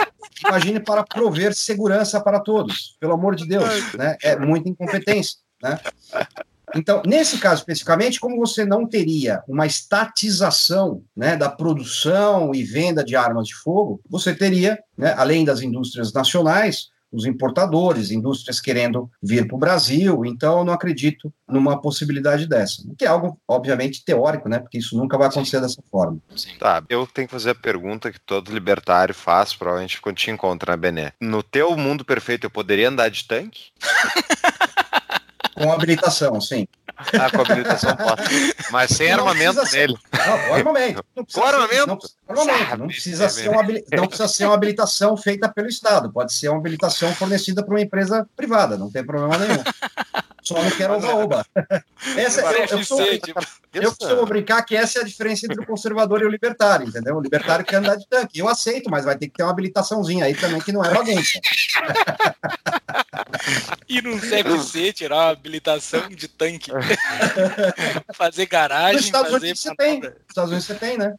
Imagine 0.49 0.81
para 0.81 1.05
prover 1.05 1.55
segurança 1.55 2.21
para 2.21 2.41
todos. 2.41 2.97
Pelo 2.99 3.13
amor 3.13 3.35
de 3.37 3.47
Deus. 3.47 3.93
Né? 3.95 4.17
É 4.23 4.37
muita 4.37 4.69
incompetência. 4.69 5.39
Né? 5.63 5.79
Então, 6.75 7.03
nesse 7.07 7.39
caso 7.39 7.61
especificamente, 7.61 8.21
como 8.21 8.37
você 8.37 8.65
não 8.65 8.87
teria 8.87 9.43
uma 9.49 9.67
estatização 9.67 11.03
né, 11.17 11.37
da 11.37 11.49
produção 11.49 12.55
e 12.55 12.63
venda 12.63 13.05
de 13.05 13.17
armas 13.17 13.49
de 13.49 13.55
fogo, 13.55 14.01
você 14.09 14.35
teria, 14.35 14.79
né, 14.97 15.15
além 15.17 15.45
das 15.45 15.61
indústrias 15.61 16.13
nacionais, 16.13 16.89
os 17.13 17.25
importadores, 17.25 18.11
indústrias 18.11 18.61
querendo 18.61 19.11
vir 19.23 19.47
para 19.47 19.57
o 19.57 19.59
Brasil. 19.59 20.25
Então, 20.25 20.59
eu 20.59 20.65
não 20.65 20.73
acredito 20.73 21.33
numa 21.49 21.81
possibilidade 21.81 22.47
dessa. 22.47 22.83
Que 22.97 23.05
é 23.05 23.09
algo, 23.09 23.41
obviamente, 23.49 24.05
teórico, 24.05 24.49
né? 24.49 24.59
Porque 24.59 24.79
isso 24.79 24.97
nunca 24.97 25.19
vai 25.19 25.29
acontecer 25.29 25.57
Sim. 25.57 25.63
dessa 25.63 25.83
forma. 25.91 26.19
Sim. 26.37 26.57
Tá, 26.59 26.83
eu 26.89 27.07
tenho 27.07 27.27
que 27.27 27.33
fazer 27.33 27.51
a 27.51 27.55
pergunta 27.55 28.13
que 28.13 28.21
todo 28.21 28.53
libertário 28.53 29.15
faz, 29.15 29.55
provavelmente 29.55 30.01
quando 30.01 30.17
te 30.17 30.31
encontra, 30.31 30.73
né, 30.73 30.77
Bené? 30.77 31.13
No 31.21 31.43
teu 31.43 31.77
mundo 31.77 32.05
perfeito, 32.05 32.45
eu 32.45 32.51
poderia 32.51 32.89
andar 32.89 33.11
de 33.11 33.25
tanque? 33.25 33.71
Com 35.61 35.73
habilitação, 35.73 36.41
sim. 36.41 36.67
Ah, 36.97 37.31
com 37.31 37.43
habilitação 37.43 37.95
pode. 37.97 38.23
Mas 38.71 38.91
sem 38.93 39.11
não 39.11 39.29
armamento 39.29 39.63
nele. 39.73 39.95
Não, 40.13 40.39
com 40.39 40.55
armamento. 40.55 41.05
Não 41.15 41.25
com 41.25 41.43
armamento? 41.43 41.87
Não, 41.87 42.41
armamento. 42.41 42.79
Não, 42.79 42.87
precisa 42.87 43.29
ser 43.29 43.51
uma, 43.51 43.63
não 43.63 44.07
precisa 44.07 44.29
ser 44.29 44.47
uma 44.47 44.55
habilitação 44.55 45.17
feita 45.17 45.49
pelo 45.49 45.69
Estado. 45.69 46.11
Pode 46.11 46.33
ser 46.33 46.49
uma 46.49 46.59
habilitação 46.59 47.15
fornecida 47.15 47.63
por 47.63 47.75
uma 47.75 47.81
empresa 47.81 48.27
privada. 48.35 48.79
Não 48.79 48.91
tem 48.91 49.05
problema 49.05 49.37
nenhum. 49.37 49.63
Só 50.43 50.63
não 50.63 50.71
quero 50.71 50.95
oba-oba. 50.95 51.45
Essa, 52.17 52.41
eu, 52.41 52.79
eu, 52.79 52.85
sou, 52.85 53.01
eu 53.75 53.95
costumo 53.95 54.25
brincar 54.25 54.63
que 54.63 54.75
essa 54.75 54.99
é 54.99 55.03
a 55.03 55.05
diferença 55.05 55.47
entre 55.47 55.61
o 55.61 55.67
conservador 55.67 56.23
e 56.23 56.25
o 56.25 56.31
libertário, 56.31 56.89
entendeu? 56.89 57.17
O 57.17 57.21
libertário 57.21 57.65
quer 57.65 57.77
andar 57.77 57.97
de 57.97 58.09
tanque. 58.09 58.39
Eu 58.39 58.49
aceito, 58.49 58.91
mas 58.91 59.05
vai 59.05 59.17
ter 59.17 59.29
que 59.29 59.35
ter 59.35 59.43
uma 59.43 59.53
habilitaçãozinha 59.53 60.25
aí 60.25 60.35
também 60.35 60.61
que 60.61 60.73
não 60.73 60.83
é 60.83 60.93
bagunça. 60.93 61.39
e 63.89 64.01
no 64.03 64.19
CFC 64.21 64.93
tirar 64.93 65.17
uma 65.17 65.31
habilitação 65.31 66.09
de 66.09 66.29
tanque. 66.29 66.71
fazer 68.15 68.47
garagem. 68.47 68.97
Nos 68.97 69.05
Estados 69.05 69.31
fazer 69.31 69.45
Unidos 69.45 69.63
você 69.63 69.75
tem. 69.77 70.01
Nos 70.01 70.13
Estados 70.29 70.51
Unidos 70.51 70.67
você 70.67 70.75
tem, 70.75 70.99
né? 70.99 71.15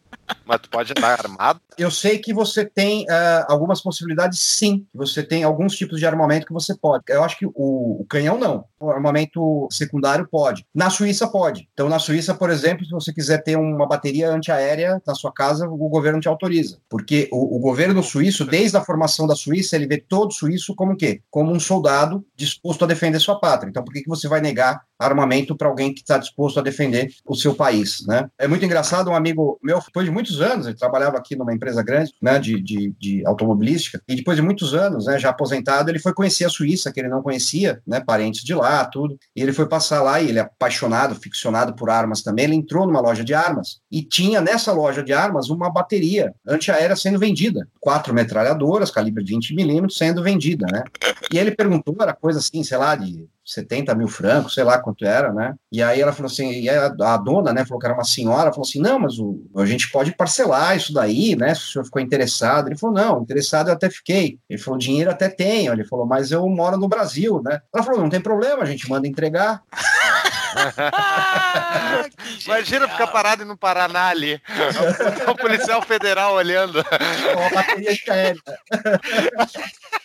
Mas 0.46 0.62
tu 0.62 0.70
pode 0.70 0.92
estar 0.92 1.20
armado? 1.20 1.60
Eu 1.78 1.92
sei 1.92 2.18
que 2.20 2.34
você 2.34 2.66
tem 2.66 3.04
uh, 3.04 3.46
algumas 3.48 3.82
possibilidades, 3.82 4.40
sim. 4.40 4.86
Você 4.94 5.24
tem 5.24 5.44
alguns 5.44 5.76
tipos 5.76 6.00
de 6.00 6.06
armamento 6.06 6.46
que 6.46 6.54
você 6.54 6.76
pode. 6.76 7.04
Eu 7.10 7.24
acho 7.24 7.38
que 7.38 7.46
o, 7.46 7.52
o 7.56 8.06
canhão 8.10 8.38
não. 8.38 8.66
O 8.80 8.90
armamento 8.90 9.68
secundário 9.72 10.28
pode. 10.30 10.66
Na 10.74 10.90
Suíça 10.90 11.28
pode. 11.28 11.68
Então, 11.74 11.90
na 11.90 12.00
Suíça, 12.00 12.34
por 12.34 12.50
exemplo, 12.50 12.86
se 12.86 12.92
você 12.92 13.14
quiser 13.14 13.44
ter 13.44 13.58
uma 13.58 13.88
bateria 13.88 14.30
antiaérea 14.30 15.02
na 15.06 15.16
sua 15.16 15.32
casa, 15.32 15.68
o 15.68 15.90
governo 15.90 16.20
te 16.20 16.28
autoriza. 16.28 16.78
Porque 16.90 17.30
o, 17.32 17.58
o 17.58 17.60
governo 17.60 18.02
suíço, 18.04 18.46
desde 18.46 18.78
a 18.78 18.82
formação 18.82 19.28
da 19.28 19.36
Suíça, 19.36 19.76
ele 19.76 19.88
vê 19.88 19.98
todo 19.98 20.34
suíço 20.34 20.76
como 20.76 20.94
o 20.94 20.98
quê? 20.98 21.22
Como 21.30 21.52
um 21.52 21.60
soldado 21.60 22.11
disposto 22.36 22.84
a 22.84 22.88
defender 22.88 23.20
sua 23.20 23.39
pátria. 23.39 23.70
Então, 23.70 23.84
por 23.84 23.93
que, 23.93 24.01
que 24.01 24.09
você 24.09 24.28
vai 24.28 24.41
negar 24.41 24.82
armamento 24.99 25.55
para 25.55 25.68
alguém 25.68 25.93
que 25.93 26.01
está 26.01 26.18
disposto 26.18 26.59
a 26.59 26.64
defender 26.64 27.09
o 27.26 27.36
seu 27.36 27.55
país, 27.55 28.05
né? 28.07 28.30
É 28.38 28.47
muito 28.47 28.64
engraçado, 28.64 29.09
um 29.09 29.16
amigo 29.16 29.59
meu, 29.64 29.80
depois 29.80 30.05
de 30.05 30.12
muitos 30.12 30.41
anos, 30.41 30.68
ele 30.68 30.78
trabalhava 30.78 31.18
aqui 31.18 31.36
numa 31.36 31.53
empresa 31.53 31.82
grande, 31.84 32.14
né, 32.22 32.39
de, 32.39 32.62
de, 32.62 32.93
de 32.99 33.26
automobilística, 33.26 34.01
e 34.07 34.16
depois 34.16 34.38
de 34.38 34.43
muitos 34.43 34.74
anos, 34.74 35.05
né, 35.05 35.18
já 35.18 35.30
aposentado, 35.30 35.89
ele 35.89 35.99
foi 35.99 36.14
conhecer 36.14 36.45
a 36.45 36.49
Suíça, 36.49 36.91
que 36.91 36.99
ele 36.99 37.09
não 37.09 37.22
conhecia, 37.22 37.82
né, 37.86 37.99
parentes 37.99 38.43
de 38.43 38.53
lá, 38.53 38.86
tudo, 38.86 39.18
e 39.36 39.41
ele 39.41 39.53
foi 39.53 39.68
passar 39.68 40.01
lá, 40.01 40.22
e 40.22 40.30
ele 40.30 40.39
é 40.39 40.43
apaixonado, 40.43 41.16
ficcionado 41.16 41.74
por 41.74 41.89
armas 41.89 42.22
também, 42.22 42.45
ele 42.45 42.55
entrou 42.55 42.86
numa 42.86 43.01
loja 43.01 43.24
de 43.24 43.34
armas, 43.34 43.80
e 43.91 44.03
tinha 44.03 44.39
nessa 44.39 44.72
loja 44.72 45.03
de 45.03 45.14
armas 45.14 45.49
uma 45.49 45.72
bateria 45.72 46.34
antiaérea 46.47 46.95
sendo 46.95 47.20
vendida, 47.20 47.68
quatro 47.80 48.14
metralhadoras, 48.14 48.91
calibre 48.91 49.24
20 49.24 49.55
milímetros, 49.55 49.97
sendo 49.97 50.24
vendida, 50.24 50.66
né? 50.72 50.84
E 51.32 51.38
ele 51.38 51.51
perguntou, 51.51 51.95
era 52.04 52.14
coisa 52.14 52.39
assim, 52.39 52.64
sei 52.64 52.78
lá, 52.78 52.95
de 52.95 53.28
70 53.45 53.93
mil 53.95 54.08
francos, 54.08 54.54
sei 54.54 54.64
lá 54.64 54.80
quanto 54.80 55.06
era, 55.06 55.34
né? 55.34 55.56
E 55.72 55.82
aí 55.82 55.99
ela 55.99 56.14
falou 56.14 56.32
assim, 56.32 56.52
e 56.52 56.70
a, 56.70 56.86
a, 56.86 57.18
dona, 57.18 57.52
né, 57.52 57.66
falou 57.66 57.80
que 57.80 57.86
era 57.86 57.95
uma 57.95 58.04
senhora, 58.04 58.52
falou 58.52 58.68
assim, 58.68 58.80
não, 58.80 58.99
mas 58.99 59.18
o, 59.20 59.43
a 59.58 59.66
gente 59.66 59.91
pode 59.91 60.16
parcelar 60.16 60.78
isso 60.78 60.93
daí, 60.93 61.36
né, 61.36 61.56
se 61.56 61.62
o 61.62 61.72
senhor 61.72 61.86
ficou 61.86 62.02
interessado. 62.02 62.68
Ele 62.68 62.78
falou, 62.78 62.95
não, 62.95 63.22
interessado 63.22 63.70
eu 63.70 63.74
até 63.74 63.89
fiquei. 63.89 64.38
Ele 64.49 64.62
falou, 64.62 64.80
dinheiro 64.80 65.10
até 65.10 65.28
tenho. 65.28 65.74
Ele 65.74 65.86
falou, 65.86 66.06
mas 66.06 66.32
eu 66.32 66.47
moro 66.47 66.78
no 66.78 66.88
Brasil, 66.88 67.41
né? 67.43 67.60
Ela 67.74 67.84
falou, 67.84 68.02
não 68.02 68.10
tem 68.10 68.22
problema, 68.22 68.64
a 68.64 68.66
gente 68.66 68.89
manda 68.89 69.08
entregar. 69.08 69.62
Imagina 72.45 72.88
ficar 72.88 73.08
parado 73.08 73.45
no 73.45 73.58
Paraná 73.58 74.10
ali. 74.10 74.39
O 75.28 75.36
policial 75.36 75.82
federal 75.82 76.34
olhando. 76.34 76.80
Ó, 76.80 77.47
a 77.47 77.49
bateria 77.49 77.93
de. 77.93 78.02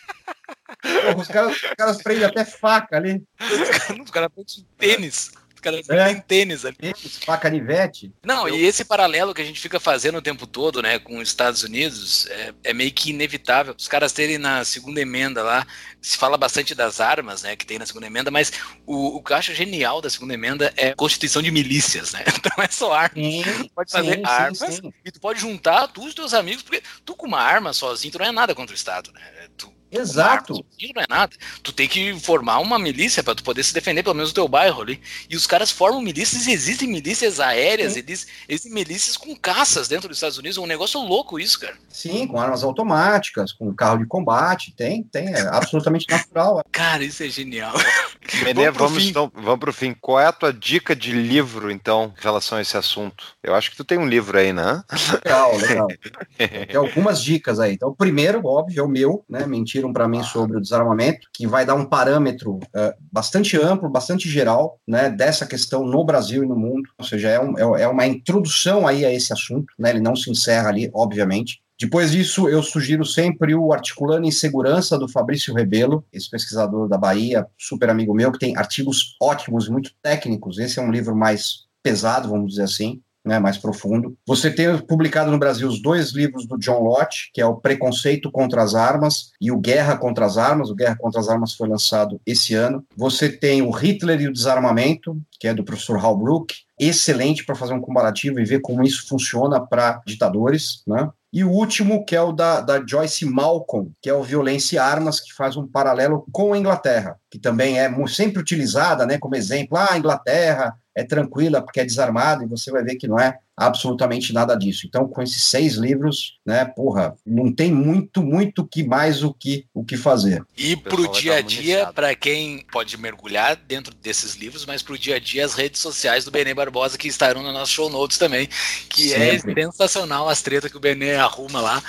Porra, 0.86 1.16
os, 1.16 1.28
caras, 1.28 1.52
os 1.54 1.74
caras 1.76 2.02
prendem 2.02 2.24
até 2.24 2.44
faca 2.44 2.96
ali. 2.96 3.22
Os 4.04 4.10
caras 4.10 4.30
prendem 4.32 4.66
tênis 4.78 5.32
caras 5.66 5.88
é. 5.88 6.14
tênis 6.20 6.64
ali. 6.64 6.94
Faca 7.24 7.50
nivete. 7.50 8.12
Não, 8.24 8.48
e 8.48 8.64
esse 8.64 8.84
paralelo 8.84 9.34
que 9.34 9.42
a 9.42 9.44
gente 9.44 9.60
fica 9.60 9.80
fazendo 9.80 10.18
o 10.18 10.22
tempo 10.22 10.46
todo, 10.46 10.80
né, 10.80 10.98
com 10.98 11.18
os 11.18 11.28
Estados 11.28 11.62
Unidos, 11.62 12.26
é, 12.26 12.54
é 12.64 12.72
meio 12.72 12.92
que 12.92 13.10
inevitável. 13.10 13.74
Os 13.76 13.88
caras 13.88 14.12
terem 14.12 14.38
na 14.38 14.64
segunda 14.64 15.00
emenda 15.00 15.42
lá, 15.42 15.66
se 16.00 16.16
fala 16.16 16.36
bastante 16.36 16.74
das 16.74 17.00
armas, 17.00 17.42
né, 17.42 17.56
que 17.56 17.66
tem 17.66 17.78
na 17.78 17.86
segunda 17.86 18.06
emenda, 18.06 18.30
mas 18.30 18.52
o, 18.86 19.16
o 19.16 19.22
que 19.22 19.32
eu 19.32 19.36
acho 19.36 19.54
genial 19.54 20.00
da 20.00 20.10
segunda 20.10 20.34
emenda 20.34 20.72
é 20.76 20.90
a 20.90 20.96
constituição 20.96 21.42
de 21.42 21.50
milícias, 21.50 22.12
né? 22.12 22.24
Então 22.46 22.62
é 22.62 22.68
só 22.68 22.92
armas. 22.92 23.24
Sim, 23.24 23.42
tu 23.42 23.70
pode 23.74 23.90
fazer 23.90 24.16
sim, 24.16 24.22
armas 24.24 24.58
sim, 24.58 24.92
e 25.04 25.10
tu 25.10 25.20
pode 25.20 25.40
juntar 25.40 25.88
tu 25.88 26.04
e 26.04 26.08
os 26.08 26.14
teus 26.14 26.32
amigos, 26.32 26.62
porque 26.62 26.82
tu 27.04 27.16
com 27.16 27.26
uma 27.26 27.40
arma 27.40 27.72
sozinho, 27.72 28.12
tu 28.12 28.18
não 28.18 28.26
é 28.26 28.32
nada 28.32 28.54
contra 28.54 28.72
o 28.72 28.76
Estado, 28.76 29.10
né? 29.12 29.48
Tu 29.56 29.72
Exato. 29.96 30.54
Não 30.54 31.02
é 31.02 31.06
nada. 31.08 31.36
Tu 31.62 31.72
tem 31.72 31.88
que 31.88 32.18
formar 32.20 32.58
uma 32.58 32.78
milícia 32.78 33.22
para 33.22 33.34
tu 33.34 33.42
poder 33.42 33.62
se 33.62 33.74
defender, 33.74 34.02
pelo 34.02 34.14
menos 34.14 34.30
do 34.30 34.34
teu 34.34 34.48
bairro 34.48 34.82
ali. 34.82 35.00
E 35.28 35.36
os 35.36 35.46
caras 35.46 35.70
formam 35.70 36.00
milícias 36.00 36.46
e 36.46 36.52
existem 36.52 36.88
milícias 36.88 37.40
aéreas, 37.40 37.96
existem, 37.96 38.32
existem 38.48 38.72
milícias 38.72 39.16
com 39.16 39.34
caças 39.34 39.88
dentro 39.88 40.08
dos 40.08 40.18
Estados 40.18 40.38
Unidos. 40.38 40.58
É 40.58 40.60
um 40.60 40.66
negócio 40.66 41.00
louco 41.00 41.38
isso, 41.38 41.60
cara. 41.60 41.74
Sim, 41.88 42.26
com 42.26 42.38
armas 42.38 42.62
automáticas, 42.62 43.52
com 43.52 43.74
carro 43.74 43.98
de 43.98 44.06
combate. 44.06 44.72
Tem, 44.76 45.02
tem. 45.02 45.28
É 45.28 45.48
absolutamente 45.48 46.06
natural. 46.08 46.62
Cara, 46.70 47.04
isso 47.04 47.22
é 47.22 47.28
genial. 47.28 47.74
Benê, 48.44 48.70
vamos, 48.70 48.76
vamos, 48.76 49.06
então, 49.06 49.30
vamos 49.34 49.60
pro 49.60 49.72
fim. 49.72 49.94
Qual 49.98 50.20
é 50.20 50.26
a 50.26 50.32
tua 50.32 50.52
dica 50.52 50.94
de 50.94 51.12
livro, 51.12 51.70
então, 51.70 52.12
em 52.18 52.22
relação 52.22 52.58
a 52.58 52.60
esse 52.60 52.76
assunto? 52.76 53.24
Eu 53.42 53.54
acho 53.54 53.70
que 53.70 53.76
tu 53.76 53.84
tem 53.84 53.98
um 53.98 54.06
livro 54.06 54.36
aí, 54.36 54.52
né? 54.52 54.82
Legal, 55.24 55.56
legal. 55.56 55.88
Tem 56.36 56.76
algumas 56.76 57.22
dicas 57.22 57.60
aí. 57.60 57.74
Então, 57.74 57.88
o 57.88 57.94
primeiro, 57.94 58.44
óbvio, 58.44 58.80
é 58.80 58.82
o 58.82 58.88
meu, 58.88 59.24
né? 59.28 59.46
Para 59.92 60.08
mim 60.08 60.22
sobre 60.22 60.56
o 60.56 60.60
desarmamento, 60.60 61.28
que 61.32 61.46
vai 61.46 61.64
dar 61.64 61.74
um 61.74 61.84
parâmetro 61.84 62.56
uh, 62.56 62.94
bastante 63.12 63.56
amplo, 63.56 63.88
bastante 63.88 64.28
geral, 64.28 64.80
né? 64.86 65.10
Dessa 65.10 65.46
questão 65.46 65.84
no 65.84 66.04
Brasil 66.04 66.44
e 66.44 66.46
no 66.46 66.56
mundo. 66.56 66.88
Ou 66.98 67.04
seja, 67.04 67.28
é, 67.28 67.40
um, 67.40 67.76
é, 67.76 67.82
é 67.82 67.88
uma 67.88 68.06
introdução 68.06 68.86
aí 68.86 69.04
a 69.04 69.12
esse 69.12 69.32
assunto, 69.32 69.72
né? 69.78 69.90
Ele 69.90 70.00
não 70.00 70.16
se 70.16 70.30
encerra 70.30 70.68
ali, 70.68 70.90
obviamente. 70.94 71.60
Depois 71.78 72.12
disso, 72.12 72.48
eu 72.48 72.62
sugiro 72.62 73.04
sempre 73.04 73.54
o 73.54 73.70
Articulando 73.70 74.26
em 74.26 74.30
Segurança 74.30 74.98
do 74.98 75.06
Fabrício 75.06 75.54
Rebelo, 75.54 76.02
esse 76.10 76.30
pesquisador 76.30 76.88
da 76.88 76.96
Bahia, 76.96 77.46
super 77.58 77.90
amigo 77.90 78.14
meu, 78.14 78.32
que 78.32 78.38
tem 78.38 78.56
artigos 78.56 79.14
ótimos, 79.20 79.68
muito 79.68 79.92
técnicos. 80.02 80.58
Esse 80.58 80.78
é 80.78 80.82
um 80.82 80.90
livro 80.90 81.14
mais 81.14 81.66
pesado, 81.82 82.30
vamos 82.30 82.52
dizer 82.52 82.62
assim, 82.62 83.02
né, 83.26 83.40
mais 83.40 83.58
profundo. 83.58 84.16
Você 84.24 84.50
tem 84.50 84.78
publicado 84.78 85.30
no 85.30 85.38
Brasil 85.38 85.66
os 85.66 85.82
dois 85.82 86.12
livros 86.12 86.46
do 86.46 86.56
John 86.56 86.80
Lott, 86.80 87.30
que 87.34 87.40
é 87.40 87.46
o 87.46 87.56
Preconceito 87.56 88.30
contra 88.30 88.62
as 88.62 88.74
Armas 88.74 89.32
e 89.40 89.50
o 89.50 89.58
Guerra 89.58 89.96
contra 89.96 90.24
as 90.24 90.38
Armas. 90.38 90.70
O 90.70 90.74
Guerra 90.74 90.96
contra 90.96 91.20
as 91.20 91.28
Armas 91.28 91.54
foi 91.54 91.68
lançado 91.68 92.20
esse 92.24 92.54
ano. 92.54 92.84
Você 92.96 93.28
tem 93.28 93.62
o 93.62 93.70
Hitler 93.70 94.20
e 94.20 94.28
o 94.28 94.32
Desarmamento, 94.32 95.20
que 95.38 95.48
é 95.48 95.54
do 95.54 95.64
professor 95.64 95.98
Hal 95.98 96.16
Brook, 96.16 96.54
excelente 96.78 97.44
para 97.44 97.54
fazer 97.54 97.74
um 97.74 97.80
comparativo 97.80 98.38
e 98.40 98.44
ver 98.44 98.60
como 98.60 98.82
isso 98.82 99.06
funciona 99.08 99.60
para 99.64 100.00
ditadores, 100.06 100.82
né? 100.86 101.10
E 101.32 101.44
o 101.44 101.50
último, 101.50 102.04
que 102.04 102.16
é 102.16 102.20
o 102.22 102.32
da, 102.32 102.62
da 102.62 102.82
Joyce 102.86 103.26
Malcolm, 103.26 103.92
que 104.00 104.08
é 104.08 104.14
o 104.14 104.22
Violência 104.22 104.76
e 104.76 104.78
Armas, 104.78 105.20
que 105.20 105.34
faz 105.34 105.54
um 105.54 105.66
paralelo 105.66 106.24
com 106.32 106.54
a 106.54 106.58
Inglaterra, 106.58 107.18
que 107.30 107.38
também 107.38 107.78
é 107.78 107.90
sempre 108.06 108.40
utilizada 108.40 109.04
né, 109.04 109.18
como 109.18 109.36
exemplo. 109.36 109.76
Ah, 109.76 109.92
a 109.92 109.98
Inglaterra 109.98 110.74
é 110.94 111.04
tranquila 111.04 111.60
porque 111.60 111.80
é 111.80 111.84
desarmada, 111.84 112.42
e 112.42 112.48
você 112.48 112.70
vai 112.70 112.82
ver 112.82 112.96
que 112.96 113.06
não 113.06 113.18
é 113.18 113.38
absolutamente 113.56 114.32
nada 114.32 114.54
disso. 114.54 114.86
Então, 114.86 115.08
com 115.08 115.22
esses 115.22 115.44
seis 115.44 115.74
livros, 115.74 116.38
né, 116.44 116.64
porra, 116.64 117.16
não 117.24 117.52
tem 117.52 117.72
muito, 117.72 118.22
muito 118.22 118.66
que 118.66 118.84
mais 118.84 119.22
o 119.22 119.32
que 119.32 119.64
o 119.72 119.84
que 119.84 119.96
fazer. 119.96 120.44
E 120.56 120.76
pro 120.76 121.10
dia 121.12 121.36
a 121.36 121.40
dia, 121.40 121.90
para 121.92 122.14
quem 122.14 122.64
pode 122.70 122.96
mergulhar 122.98 123.56
dentro 123.56 123.94
desses 123.94 124.34
livros, 124.34 124.66
mas 124.66 124.82
pro 124.82 124.98
dia 124.98 125.16
a 125.16 125.18
dia 125.18 125.44
as 125.44 125.54
redes 125.54 125.80
sociais 125.80 126.24
do 126.24 126.30
Benê 126.30 126.52
Barbosa 126.52 126.98
que 126.98 127.08
estarão 127.08 127.42
nas 127.42 127.52
nossas 127.52 127.70
show 127.70 127.88
notes 127.88 128.18
também, 128.18 128.48
que 128.88 129.14
é 129.14 129.38
Sempre. 129.38 129.62
é 129.62 129.64
sensacional 129.64 130.28
as 130.28 130.42
tretas 130.42 130.70
que 130.70 130.76
o 130.76 130.80
Benê 130.80 131.14
arruma 131.14 131.60
lá 131.60 131.82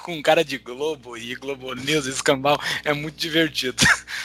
com, 0.00 0.14
com 0.14 0.22
cara 0.22 0.44
de 0.44 0.58
Globo 0.58 1.16
e 1.16 1.34
Globo 1.34 1.74
News, 1.74 2.06
escambau, 2.06 2.60
é 2.84 2.92
muito 2.92 3.16
divertido. 3.16 3.82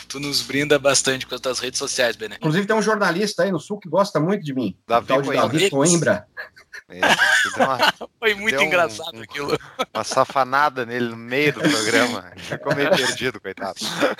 tu 0.07 0.19
nos 0.19 0.41
brinda 0.41 0.77
bastante 0.77 1.25
com 1.25 1.33
as 1.33 1.41
tuas 1.41 1.59
redes 1.59 1.79
sociais, 1.79 2.15
Benê. 2.15 2.35
Inclusive 2.35 2.67
tem 2.67 2.75
um 2.75 2.81
jornalista 2.81 3.43
aí 3.43 3.51
no 3.51 3.59
Sul 3.59 3.79
que 3.79 3.89
gosta 3.89 4.19
muito 4.19 4.43
de 4.43 4.53
mim. 4.53 4.75
Davi 4.87 5.06
tal 5.07 5.21
de 5.21 5.33
Davi 5.33 5.69
Coimbra. 5.69 6.27
Uma, 7.55 7.77
Foi 8.19 8.33
muito 8.35 8.61
engraçado 8.61 9.17
um, 9.17 9.21
aquilo. 9.21 9.57
Uma 9.93 10.03
safanada 10.03 10.85
nele 10.85 11.09
no 11.09 11.17
meio 11.17 11.53
do 11.53 11.59
programa. 11.59 12.31
Ficou 12.37 12.75
meio 12.75 12.89
perdido, 12.91 13.41
coitado. 13.41 13.79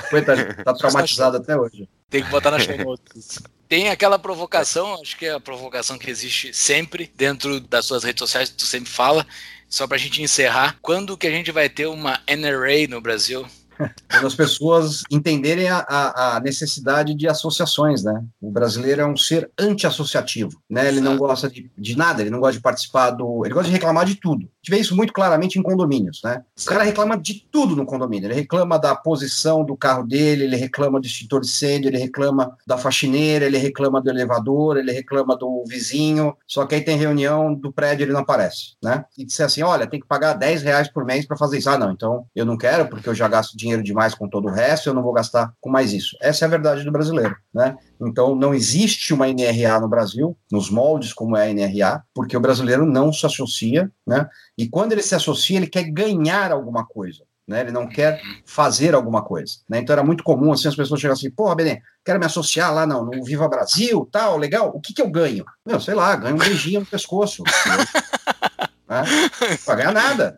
Coitado, 0.10 0.64
tá 0.64 0.74
traumatizado 0.74 1.38
até 1.38 1.56
hoje. 1.56 1.88
Tem 2.10 2.24
que 2.24 2.30
botar 2.30 2.52
na 2.52 2.60
show 2.60 2.76
notes. 2.84 3.40
Tem 3.70 3.90
aquela 3.90 4.18
provocação, 4.18 5.00
acho 5.02 5.18
que 5.18 5.26
é 5.26 5.34
a 5.34 5.40
provocação 5.40 5.98
que 5.98 6.10
existe 6.10 6.54
sempre 6.54 7.12
dentro 7.16 7.60
das 7.60 7.86
suas 7.86 8.04
redes 8.04 8.20
sociais, 8.20 8.50
que 8.50 8.56
tu 8.56 8.66
sempre 8.66 8.90
fala. 8.90 9.26
Só 9.70 9.86
pra 9.86 9.98
gente 9.98 10.22
encerrar, 10.22 10.78
quando 10.82 11.18
que 11.18 11.28
a 11.28 11.32
gente 11.32 11.52
vai 11.52 11.68
ter 11.68 11.88
uma 11.88 12.22
NRA 12.26 12.88
no 12.90 13.02
Brasil? 13.02 13.46
Quando 13.78 14.28
as 14.28 14.36
pessoas 14.36 15.04
entenderem 15.12 15.70
a, 15.70 15.80
a, 15.80 16.38
a, 16.38 16.40
necessidade 16.40 17.14
de 17.14 17.28
associações, 17.28 18.04
né? 18.04 18.24
O 18.42 18.52
brasileiro 18.52 19.02
é 19.02 19.06
um 19.06 19.18
ser 19.18 19.50
anti-associativo, 19.58 20.60
né? 20.70 20.88
Ele 20.88 21.02
não 21.02 21.18
gosta 21.18 21.50
de, 21.50 21.70
de 21.78 21.98
nada, 21.98 22.22
ele 22.22 22.30
não 22.30 22.40
gosta 22.40 22.54
de 22.54 22.62
participar 22.62 23.12
do... 23.12 23.46
Ele 23.46 23.54
gosta 23.54 23.70
de 23.70 23.74
reclamar 23.74 24.06
de 24.06 24.16
tudo. 24.16 24.44
A 24.44 24.58
gente 24.62 24.70
vê 24.70 24.80
isso 24.80 24.96
muito 24.96 25.14
claramente 25.14 25.60
em 25.60 25.64
condomínios, 25.64 26.22
né? 26.24 26.44
O 26.60 26.66
cara 26.66 26.84
reclama 26.84 27.18
de 27.18 27.46
tudo 27.52 27.76
no 27.76 27.86
condomínio. 27.86 28.28
Ele 28.28 28.34
reclama 28.36 28.80
da 28.80 28.96
posição 28.96 29.64
do 29.64 29.76
carro 29.76 30.04
dele, 30.04 30.44
ele 30.44 30.56
reclama 30.56 31.00
do 31.00 31.06
extintor 31.06 31.42
de 31.42 31.48
incêndio, 31.48 31.90
ele 31.90 31.98
reclama 31.98 32.56
da 32.66 32.78
faxineira, 32.78 33.46
ele 33.46 33.58
reclama 33.58 34.02
do 34.02 34.10
elevador, 34.10 34.78
ele 34.78 34.92
reclama 34.92 35.36
do 35.36 35.64
vizinho. 35.68 36.36
Só 36.48 36.66
que 36.66 36.76
aí 36.76 36.82
tem 36.82 36.98
reunião 36.98 37.54
do 37.54 37.72
prédio 37.72 38.04
ele 38.04 38.14
não 38.14 38.22
aparece, 38.22 38.76
né? 38.84 39.06
E 39.18 39.26
disser 39.26 39.46
assim, 39.46 39.62
olha, 39.62 39.88
tem 39.88 40.00
que 40.00 40.08
pagar 40.08 40.34
10 40.34 40.64
reais 40.64 40.88
por 40.88 41.06
mês 41.06 41.26
para 41.26 41.38
fazer 41.38 41.58
isso. 41.58 41.70
Ah, 41.70 41.78
não, 41.78 41.92
então 41.92 42.26
eu 42.36 42.46
não 42.46 42.58
quero 42.58 42.88
porque 42.88 43.08
eu 43.08 43.16
já 43.16 43.28
gasto 43.28 43.58
dinheiro 43.58 43.67
dinheiro 43.68 43.84
demais 43.84 44.16
com 44.16 44.28
todo 44.28 44.48
o 44.48 44.52
resto, 44.52 44.90
eu 44.90 44.94
não 44.94 45.04
vou 45.04 45.14
gastar 45.14 45.54
com 45.60 45.70
mais 45.70 45.92
isso. 45.92 46.18
Essa 46.22 46.46
é 46.46 46.48
a 46.48 46.50
verdade 46.50 46.84
do 46.84 46.92
brasileiro, 46.92 47.36
né? 47.54 47.76
Então, 48.02 48.36
não 48.36 48.54
existe 48.54 49.14
uma 49.14 49.28
NRA 49.28 49.80
no 49.80 49.90
Brasil, 49.90 50.38
nos 50.52 50.70
moldes 50.70 51.14
como 51.14 51.36
é 51.36 51.50
a 51.50 51.54
NRA, 51.54 52.04
porque 52.14 52.38
o 52.38 52.40
brasileiro 52.40 52.86
não 52.86 53.12
se 53.12 53.26
associa, 53.26 53.92
né? 54.06 54.28
E 54.58 54.68
quando 54.68 54.94
ele 54.94 55.02
se 55.02 55.16
associa, 55.16 55.58
ele 55.58 55.68
quer 55.68 55.84
ganhar 55.84 56.52
alguma 56.52 56.86
coisa. 56.86 57.24
Né, 57.48 57.62
ele 57.62 57.72
não 57.72 57.88
quer 57.88 58.22
fazer 58.46 58.94
alguma 58.94 59.24
coisa. 59.24 59.54
Né? 59.70 59.80
Então 59.80 59.94
era 59.94 60.04
muito 60.04 60.22
comum 60.22 60.52
assim, 60.52 60.68
as 60.68 60.76
pessoas 60.76 61.00
chegarem 61.00 61.18
assim, 61.18 61.32
porra, 61.32 61.56
Benê, 61.56 61.82
quero 62.04 62.20
me 62.20 62.26
associar 62.26 62.74
lá 62.74 62.86
não, 62.86 63.06
no 63.06 63.24
Viva 63.24 63.48
Brasil, 63.48 64.06
tal, 64.12 64.38
legal, 64.38 64.70
o 64.76 64.82
que, 64.82 64.94
que 64.94 65.02
eu 65.02 65.10
ganho? 65.10 65.46
Meu, 65.66 65.80
sei 65.80 65.94
lá, 65.94 66.14
ganho 66.18 66.36
um 66.36 66.40
beijinho 66.40 66.82
no 66.82 66.86
pescoço. 66.86 67.44
né? 68.86 69.02
Não 69.40 69.58
vai 69.66 69.78
ganhar 69.78 69.94
nada. 69.94 70.38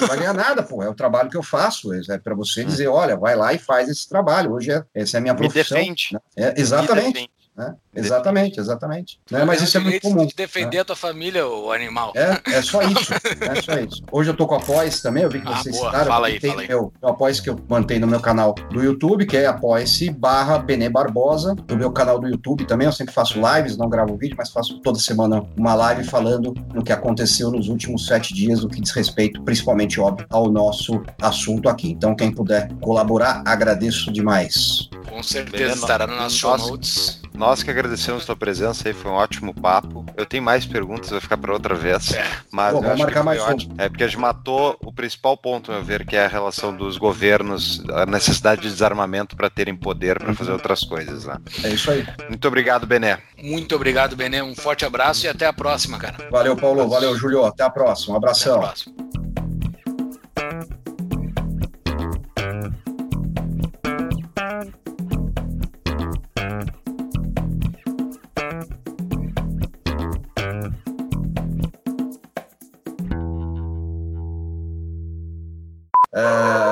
Não 0.00 0.08
vai 0.08 0.18
ganhar 0.18 0.34
nada, 0.34 0.62
pô. 0.62 0.82
É 0.82 0.88
o 0.88 0.94
trabalho 0.94 1.30
que 1.30 1.36
eu 1.36 1.42
faço. 1.42 1.92
É 2.10 2.18
para 2.18 2.34
você 2.34 2.64
dizer, 2.64 2.88
olha, 2.88 3.16
vai 3.16 3.36
lá 3.36 3.52
e 3.52 3.58
faz 3.58 3.88
esse 3.88 4.08
trabalho. 4.08 4.52
Hoje 4.52 4.72
é, 4.72 4.84
essa 4.94 5.16
é 5.16 5.18
a 5.18 5.20
minha 5.20 5.34
profissão. 5.34 5.78
Me 5.78 5.84
defende. 5.84 6.08
Né? 6.12 6.20
É, 6.36 6.60
exatamente. 6.60 7.30
Né? 7.56 7.74
Exatamente, 7.94 8.58
exatamente. 8.58 9.20
Né? 9.30 9.44
Mas 9.44 9.60
isso 9.60 9.76
é 9.76 9.80
muito 9.80 10.00
comum. 10.00 10.24
De 10.24 10.34
defender 10.34 10.76
né? 10.76 10.82
a 10.82 10.84
tua 10.84 10.96
família, 10.96 11.46
o 11.46 11.72
animal. 11.72 12.12
É, 12.14 12.40
é 12.54 12.62
só 12.62 12.80
isso. 12.82 13.12
é 13.40 13.60
só 13.60 13.78
isso. 13.78 14.02
Hoje 14.10 14.30
eu 14.30 14.36
tô 14.36 14.46
com 14.46 14.54
a 14.54 14.58
Apoice 14.58 15.02
também, 15.02 15.24
eu 15.24 15.28
vi 15.28 15.40
que 15.40 15.48
ah, 15.48 15.56
vocês 15.56 15.76
boa. 15.76 15.90
citaram. 15.90 16.06
Fala 16.06 16.26
aí, 16.28 16.40
fala 16.40 16.62
aí. 16.62 16.68
Meu, 16.68 16.92
o 17.02 17.08
Apoice 17.08 17.42
que 17.42 17.50
eu 17.50 17.60
mantenho 17.68 18.00
no 18.02 18.06
meu 18.06 18.20
canal 18.20 18.54
do 18.54 18.82
YouTube, 18.82 19.26
que 19.26 19.36
é 19.36 19.46
Apoice 19.46 20.10
barra 20.10 20.58
Benê 20.58 20.88
Barbosa, 20.88 21.54
no 21.68 21.76
meu 21.76 21.92
canal 21.92 22.18
do 22.18 22.28
YouTube 22.28 22.64
também. 22.64 22.86
Eu 22.86 22.92
sempre 22.92 23.12
faço 23.12 23.38
lives, 23.40 23.76
não 23.76 23.88
gravo 23.88 24.16
vídeo, 24.16 24.36
mas 24.38 24.50
faço 24.50 24.80
toda 24.80 24.98
semana 24.98 25.44
uma 25.56 25.74
live 25.74 26.04
falando 26.04 26.54
no 26.72 26.82
que 26.82 26.92
aconteceu 26.92 27.50
nos 27.50 27.68
últimos 27.68 28.06
sete 28.06 28.32
dias, 28.32 28.62
o 28.62 28.68
que 28.68 28.80
diz 28.80 28.92
respeito, 28.92 29.42
principalmente, 29.42 30.00
óbvio, 30.00 30.26
ao 30.30 30.50
nosso 30.50 31.02
assunto 31.20 31.68
aqui. 31.68 31.90
Então, 31.90 32.14
quem 32.14 32.32
puder 32.32 32.72
colaborar, 32.80 33.42
agradeço 33.44 34.12
demais. 34.12 34.88
Com 35.08 35.22
certeza 35.22 35.74
estará 35.74 36.06
nas 36.06 36.32
show 36.32 36.56
notes. 36.56 37.19
Nós 37.40 37.62
que 37.62 37.70
agradecemos 37.70 38.24
a 38.24 38.26
tua 38.26 38.36
presença 38.36 38.86
aí, 38.86 38.92
foi 38.92 39.10
um 39.10 39.14
ótimo 39.14 39.54
papo. 39.54 40.04
Eu 40.14 40.26
tenho 40.26 40.42
mais 40.42 40.66
perguntas, 40.66 41.08
vai 41.08 41.20
ficar 41.22 41.38
para 41.38 41.50
outra 41.54 41.74
vez. 41.74 42.12
É. 42.12 42.22
Mas 42.52 42.74
Pô, 42.74 42.82
vamos 42.82 42.98
marcar 42.98 43.24
mais 43.24 43.40
ótimo. 43.40 43.74
É 43.78 43.88
porque 43.88 44.04
a 44.04 44.06
gente 44.06 44.20
matou 44.20 44.76
o 44.84 44.92
principal 44.92 45.38
ponto, 45.38 45.72
meu 45.72 45.82
ver, 45.82 46.04
que 46.04 46.14
é 46.14 46.26
a 46.26 46.28
relação 46.28 46.76
dos 46.76 46.98
governos, 46.98 47.82
a 47.88 48.04
necessidade 48.04 48.60
de 48.60 48.68
desarmamento 48.68 49.36
para 49.36 49.48
terem 49.48 49.74
poder 49.74 50.18
para 50.18 50.34
fazer 50.34 50.52
outras 50.52 50.84
coisas. 50.84 51.24
Né? 51.24 51.38
É 51.64 51.70
isso 51.70 51.90
aí. 51.90 52.06
Muito 52.28 52.46
obrigado, 52.46 52.86
Bené. 52.86 53.18
Muito 53.42 53.74
obrigado, 53.74 54.14
Bené. 54.14 54.42
Um 54.42 54.54
forte 54.54 54.84
abraço 54.84 55.24
e 55.24 55.28
até 55.30 55.46
a 55.46 55.52
próxima, 55.54 55.96
cara. 55.96 56.28
Valeu, 56.30 56.54
Paulo. 56.54 56.86
Valeu, 56.90 57.16
Julio. 57.16 57.46
Até 57.46 57.62
a 57.62 57.70
próxima. 57.70 58.12
Um 58.12 58.16
abração. 58.18 58.56
Até 58.56 58.64
a 58.64 58.68
próxima. 58.68 59.29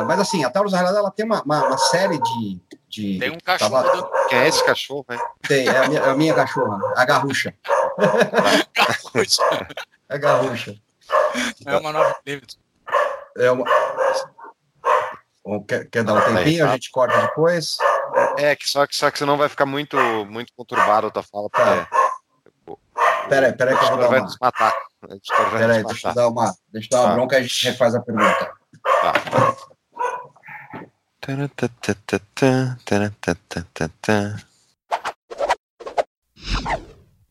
Mas 0.07 0.21
assim, 0.21 0.45
a 0.45 0.51
Taurus, 0.51 0.73
realidade, 0.73 0.99
ela 0.99 1.11
tem 1.11 1.25
uma, 1.25 1.43
uma, 1.43 1.67
uma 1.67 1.79
série 1.79 2.19
de, 2.19 2.61
de. 2.89 3.19
Tem 3.19 3.31
um 3.31 3.39
cachorro. 3.39 3.83
Tava... 3.83 4.11
Quem 4.29 4.39
é 4.39 4.49
esse 4.49 4.65
cachorro, 4.65 5.07
hein? 5.11 5.19
Tem, 5.47 5.67
é 5.67 5.79
a 5.79 5.89
minha, 5.89 6.05
a 6.05 6.15
minha 6.15 6.35
cachorra, 6.35 6.79
a 6.97 7.05
garrucha. 7.05 7.55
garrucha. 8.75 9.43
É 10.11 10.17
garrucha. 10.17 10.75
É 11.67 11.77
uma 11.77 11.93
nova 11.93 12.17
David. 12.25 12.59
É 13.37 13.51
uma. 13.51 13.65
Quer, 15.67 15.89
quer 15.91 16.03
dar 16.03 16.15
um 16.15 16.35
tempinho? 16.35 16.67
A 16.67 16.73
gente 16.73 16.91
corta 16.91 17.21
depois. 17.21 17.77
É, 18.39 18.57
que 18.57 18.69
só 18.69 18.87
que, 18.87 18.97
só 18.97 19.11
que 19.11 19.19
senão 19.19 19.37
vai 19.37 19.49
ficar 19.49 19.67
muito, 19.67 19.97
muito 20.27 20.53
conturbado 20.57 21.09
a 21.09 21.11
tua 21.11 21.23
fala. 21.23 21.51
Tá. 21.51 21.89
Peraí, 23.29 23.53
peraí 23.53 23.77
que 23.77 23.85
eu 23.85 23.89
vou 23.89 23.99
dar 23.99 24.09
uma. 24.09 24.37
Matar. 24.41 24.75
Peraí, 25.53 25.85
deixa 25.85 26.09
eu 26.09 26.15
dar 26.15 26.29
uma, 26.29 26.55
deixa 26.73 26.89
eu 26.91 26.97
dar 26.97 27.01
uma 27.03 27.09
tá. 27.09 27.15
bronca 27.15 27.37
e 27.37 27.39
a 27.39 27.43
gente 27.43 27.69
refaz 27.69 27.95
a 27.95 28.01
pergunta. 28.01 28.58
Ah. 28.85 29.59